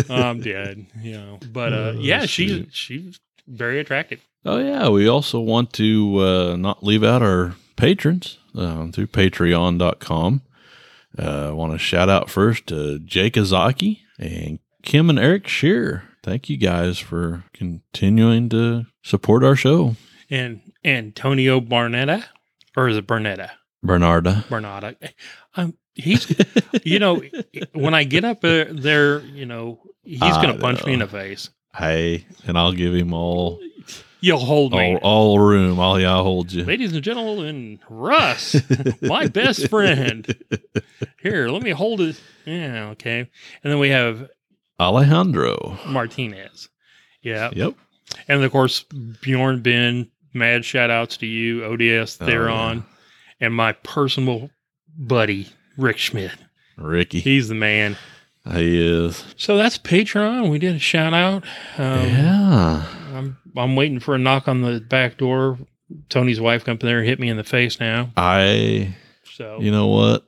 I'm 0.09 0.41
dead. 0.41 0.87
You 1.01 1.13
know. 1.13 1.39
But 1.53 1.73
uh, 1.73 1.77
Oh, 1.77 1.99
yeah, 1.99 2.27
she's 2.27 2.67
she's 2.71 3.19
very 3.49 3.81
attractive. 3.81 4.21
Oh 4.47 4.59
yeah, 4.59 4.89
we 4.91 5.09
also 5.09 5.41
want 5.41 5.73
to 5.75 6.19
uh, 6.19 6.57
not 6.57 6.85
leave 6.85 7.03
out 7.03 7.23
our 7.23 7.55
patrons 7.77 8.39
um, 8.55 8.93
through 8.93 9.07
Patreon.com. 9.07 10.43
Uh, 11.19 11.49
I 11.49 11.51
want 11.53 11.73
to 11.73 11.79
shout 11.79 12.11
out 12.11 12.29
first 12.29 12.67
to 12.67 12.99
Jake 12.99 13.35
Azaki 13.35 14.01
and 14.19 14.59
Kim 14.83 15.09
and 15.09 15.19
Eric 15.19 15.49
Shear. 15.49 16.05
Thank 16.23 16.51
you 16.51 16.59
guys 16.59 16.99
for 16.99 17.45
continuing 17.55 18.51
to 18.51 18.85
support 19.03 19.45
our 19.45 19.57
show. 19.57 19.97
And 20.29 20.61
Antonio 20.85 21.61
Barnetta, 21.61 22.25
or 22.77 22.89
is 22.89 22.99
it 22.99 23.07
Bernetta? 23.07 23.51
Bernarda. 23.85 24.45
Bernarda. 24.45 24.97
Um, 25.57 25.75
he's, 25.95 26.35
you 26.85 26.99
know, 26.99 27.23
when 27.73 27.95
I 27.95 28.05
get 28.05 28.25
up 28.25 28.45
uh, 28.45 28.65
there, 28.71 29.21
you 29.21 29.47
know, 29.47 29.81
he's 30.03 30.21
I 30.21 30.43
gonna 30.43 30.59
punch 30.59 30.85
me 30.85 30.95
in 30.95 30.99
the 30.99 31.07
face. 31.07 31.49
Hey, 31.75 32.27
and 32.47 32.59
I'll 32.59 32.73
give 32.73 32.95
him 32.95 33.13
all 33.13 33.61
You'll 34.25 34.39
hold 34.39 34.73
me. 34.73 34.95
all, 35.03 35.35
all 35.35 35.39
room. 35.39 35.79
I'll, 35.79 36.01
yeah, 36.01 36.13
I'll 36.15 36.23
hold 36.23 36.51
you. 36.51 36.65
Ladies 36.65 36.95
and 36.95 37.03
gentlemen, 37.05 37.79
Russ, 37.91 38.57
my 39.03 39.27
best 39.27 39.69
friend. 39.69 40.35
Here, 41.23 41.49
let 41.49 41.63
me 41.63 41.73
hold 41.73 42.01
it. 42.01 42.19
Yeah, 42.47 42.89
okay. 42.93 43.19
And 43.21 43.71
then 43.71 43.79
we 43.79 43.91
have 43.91 44.31
Alejandro. 44.81 45.79
Martinez. 45.87 46.71
Yeah. 47.23 47.51
Yep. 47.53 47.75
And 48.29 48.43
of 48.43 48.51
course, 48.51 48.85
Bjorn 49.21 49.61
Ben, 49.61 50.11
mad 50.33 50.65
shout 50.65 50.91
outs 50.91 51.19
to 51.19 51.27
you, 51.27 51.63
ODS 51.65 52.19
Oh, 52.21 52.25
Theron, 52.27 52.79
yeah. 53.41 53.47
and 53.47 53.55
my 53.55 53.73
personal 53.73 54.49
buddy, 54.97 55.49
Rick 55.77 55.99
Schmidt. 55.99 56.33
Ricky. 56.79 57.21
He's 57.21 57.49
the 57.49 57.55
man. 57.55 57.97
He 58.51 58.81
is. 58.81 59.23
So 59.37 59.57
that's 59.59 59.77
Patreon. 59.79 60.51
We 60.51 60.59
did 60.59 60.77
a 60.77 60.79
shout 60.79 61.13
out. 61.15 61.45
Um, 61.79 62.09
yeah. 62.09 62.85
I'm 63.15 63.37
I'm 63.57 63.77
waiting 63.77 64.01
for 64.01 64.15
a 64.15 64.19
knock 64.19 64.49
on 64.49 64.61
the 64.63 64.81
back 64.81 65.17
door. 65.19 65.59
Tony's 66.09 66.41
wife 66.41 66.65
come 66.65 66.75
up 66.75 66.81
there 66.81 66.99
and 66.99 67.07
hit 67.07 67.21
me 67.21 67.29
in 67.29 67.37
the 67.37 67.45
face 67.45 67.79
now. 67.79 68.11
I, 68.17 68.95
So 69.25 69.59
you 69.61 69.71
know 69.71 69.87
what? 69.89 70.25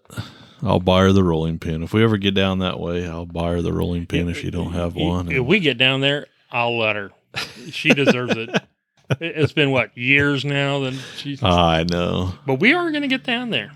I'll 0.62 0.80
buy 0.80 1.02
her 1.02 1.12
the 1.12 1.24
rolling 1.24 1.58
pin. 1.58 1.82
If 1.82 1.92
we 1.92 2.02
ever 2.04 2.16
get 2.16 2.34
down 2.34 2.60
that 2.60 2.78
way, 2.80 3.06
I'll 3.06 3.26
buy 3.26 3.52
her 3.52 3.62
the 3.62 3.72
rolling 3.72 4.06
pin 4.06 4.28
if 4.28 4.38
she 4.38 4.50
don't 4.50 4.72
have 4.72 4.94
one. 4.94 5.30
If 5.30 5.44
we 5.44 5.58
get 5.60 5.78
down 5.78 6.00
there, 6.00 6.26
I'll 6.50 6.78
let 6.78 6.96
her. 6.96 7.10
She 7.70 7.90
deserves 7.90 8.36
it. 8.36 8.50
It- 9.08 9.36
It's 9.36 9.52
been 9.52 9.70
what 9.70 9.96
years 9.96 10.44
now 10.44 10.80
that 10.80 10.94
she's. 11.16 11.40
Ah, 11.40 11.70
I 11.70 11.84
know. 11.84 12.32
but 12.44 12.58
we 12.58 12.74
are 12.74 12.90
going 12.90 13.02
to 13.02 13.08
get 13.08 13.22
down 13.22 13.50
there. 13.50 13.70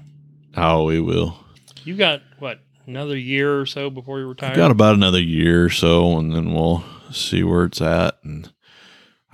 Oh, 0.57 0.85
we 0.87 1.01
will. 1.01 1.37
You 1.85 1.95
got 1.97 2.21
what 2.41 2.59
another 2.87 3.17
year 3.17 3.61
or 3.61 3.65
so 3.67 3.91
before 3.91 4.19
you 4.19 4.27
retire. 4.27 4.51
I've 4.51 4.57
got 4.57 4.73
about 4.73 4.97
another 4.97 5.21
year 5.23 5.67
or 5.67 5.71
so, 5.71 6.19
and 6.19 6.35
then 6.35 6.53
we'll 6.53 6.83
see 7.13 7.45
where 7.45 7.63
it's 7.65 7.81
at. 7.81 8.17
And 8.25 8.51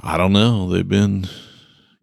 I 0.01 0.17
don't 0.17 0.33
know. 0.33 0.69
They've 0.71 0.87
been 0.89 1.27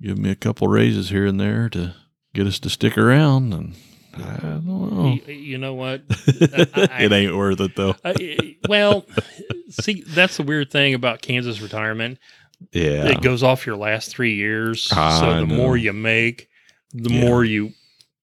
giving 0.01 0.23
me 0.23 0.31
a 0.31 0.35
couple 0.35 0.67
raises 0.67 1.09
here 1.09 1.25
and 1.25 1.39
there 1.39 1.69
to 1.69 1.95
get 2.33 2.47
us 2.47 2.59
to 2.59 2.69
stick 2.69 2.97
around, 2.97 3.53
and 3.53 3.75
I 4.15 4.37
don't 4.37 4.65
know. 4.65 5.19
you, 5.27 5.33
you 5.33 5.57
know 5.57 5.73
what? 5.73 6.03
I- 6.09 7.03
it 7.03 7.11
ain't 7.11 7.35
worth 7.35 7.59
it 7.61 7.75
though. 7.75 7.95
I, 8.03 8.55
well, 8.67 9.05
see, 9.69 10.03
that's 10.07 10.37
the 10.37 10.43
weird 10.43 10.71
thing 10.71 10.93
about 10.93 11.21
Kansas 11.21 11.61
retirement. 11.61 12.19
Yeah. 12.71 13.07
It 13.09 13.21
goes 13.21 13.43
off 13.43 13.65
your 13.65 13.75
last 13.75 14.09
three 14.09 14.35
years. 14.35 14.83
So 14.83 14.95
the 14.95 15.45
know. 15.45 15.55
more 15.55 15.75
you 15.77 15.93
make, 15.93 16.47
the 16.93 17.13
Yeah. 17.13 17.21
more 17.21 17.43
you, 17.43 17.71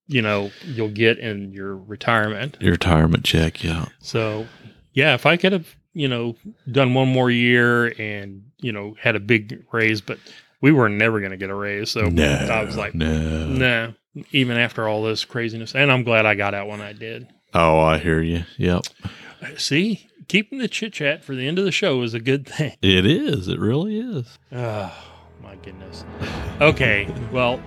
you 0.06 0.22
know, 0.22 0.50
you'll 0.64 0.88
get 0.90 1.18
in 1.18 1.52
your 1.52 1.76
retirement. 1.76 2.56
Your 2.60 2.72
retirement 2.72 3.24
check, 3.24 3.62
yeah. 3.62 3.86
So, 4.00 4.46
yeah, 4.94 5.14
if 5.14 5.26
I 5.26 5.36
could 5.36 5.52
have, 5.52 5.76
you 5.92 6.08
know, 6.08 6.36
done 6.70 6.94
one 6.94 7.08
more 7.08 7.30
year 7.30 7.88
and, 8.00 8.44
you 8.62 8.72
know, 8.72 8.96
had 9.00 9.16
a 9.16 9.20
big 9.20 9.64
raise, 9.72 10.00
but 10.00 10.18
we 10.61 10.72
were 10.72 10.88
never 10.88 11.20
going 11.20 11.32
to 11.32 11.36
get 11.36 11.50
a 11.50 11.54
raise. 11.54 11.90
So 11.90 12.02
no, 12.08 12.24
I 12.24 12.64
was 12.64 12.76
like, 12.76 12.94
no. 12.94 13.46
nah, 13.46 13.92
even 14.32 14.56
after 14.56 14.88
all 14.88 15.02
this 15.02 15.24
craziness. 15.24 15.74
And 15.74 15.90
I'm 15.90 16.02
glad 16.02 16.26
I 16.26 16.34
got 16.34 16.54
out 16.54 16.68
when 16.68 16.80
I 16.80 16.92
did. 16.92 17.28
Oh, 17.54 17.80
I 17.80 17.98
hear 17.98 18.20
you. 18.20 18.44
Yep. 18.58 18.82
See, 19.56 20.08
keeping 20.28 20.58
the 20.58 20.68
chit 20.68 20.92
chat 20.92 21.24
for 21.24 21.34
the 21.34 21.48
end 21.48 21.58
of 21.58 21.64
the 21.64 21.72
show 21.72 22.02
is 22.02 22.14
a 22.14 22.20
good 22.20 22.46
thing. 22.46 22.76
It 22.82 23.06
is. 23.06 23.48
It 23.48 23.58
really 23.58 23.98
is. 23.98 24.38
Oh, 24.52 24.92
my 25.42 25.56
goodness. 25.56 26.04
Okay, 26.61 27.12
well, 27.32 27.61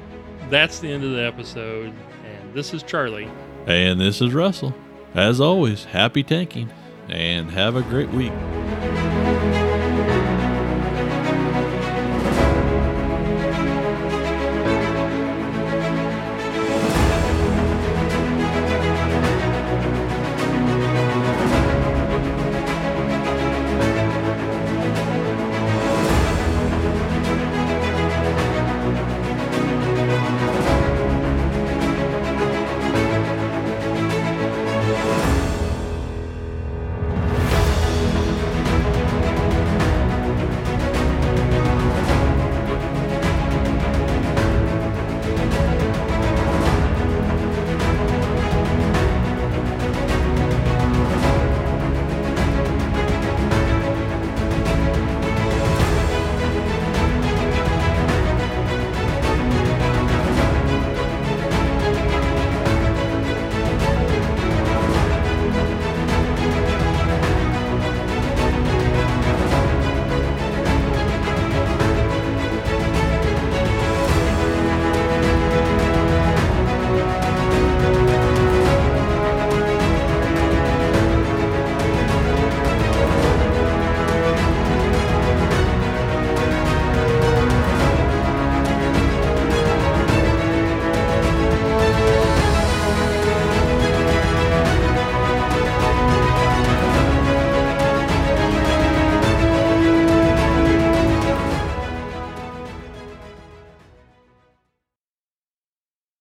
that's 0.50 0.80
the 0.80 0.90
end 0.90 1.04
of 1.04 1.12
the 1.12 1.24
episode. 1.24 1.94
And 2.24 2.54
this 2.54 2.74
is 2.74 2.84
Charlie. 2.84 3.30
And 3.66 4.00
this 4.00 4.22
is 4.22 4.34
Russell. 4.34 4.74
As 5.14 5.42
always, 5.42 5.84
happy 5.84 6.24
tanking 6.24 6.72
and 7.10 7.52
have 7.52 7.76
a 7.76 7.82
great 7.84 8.10
week. 8.10 8.32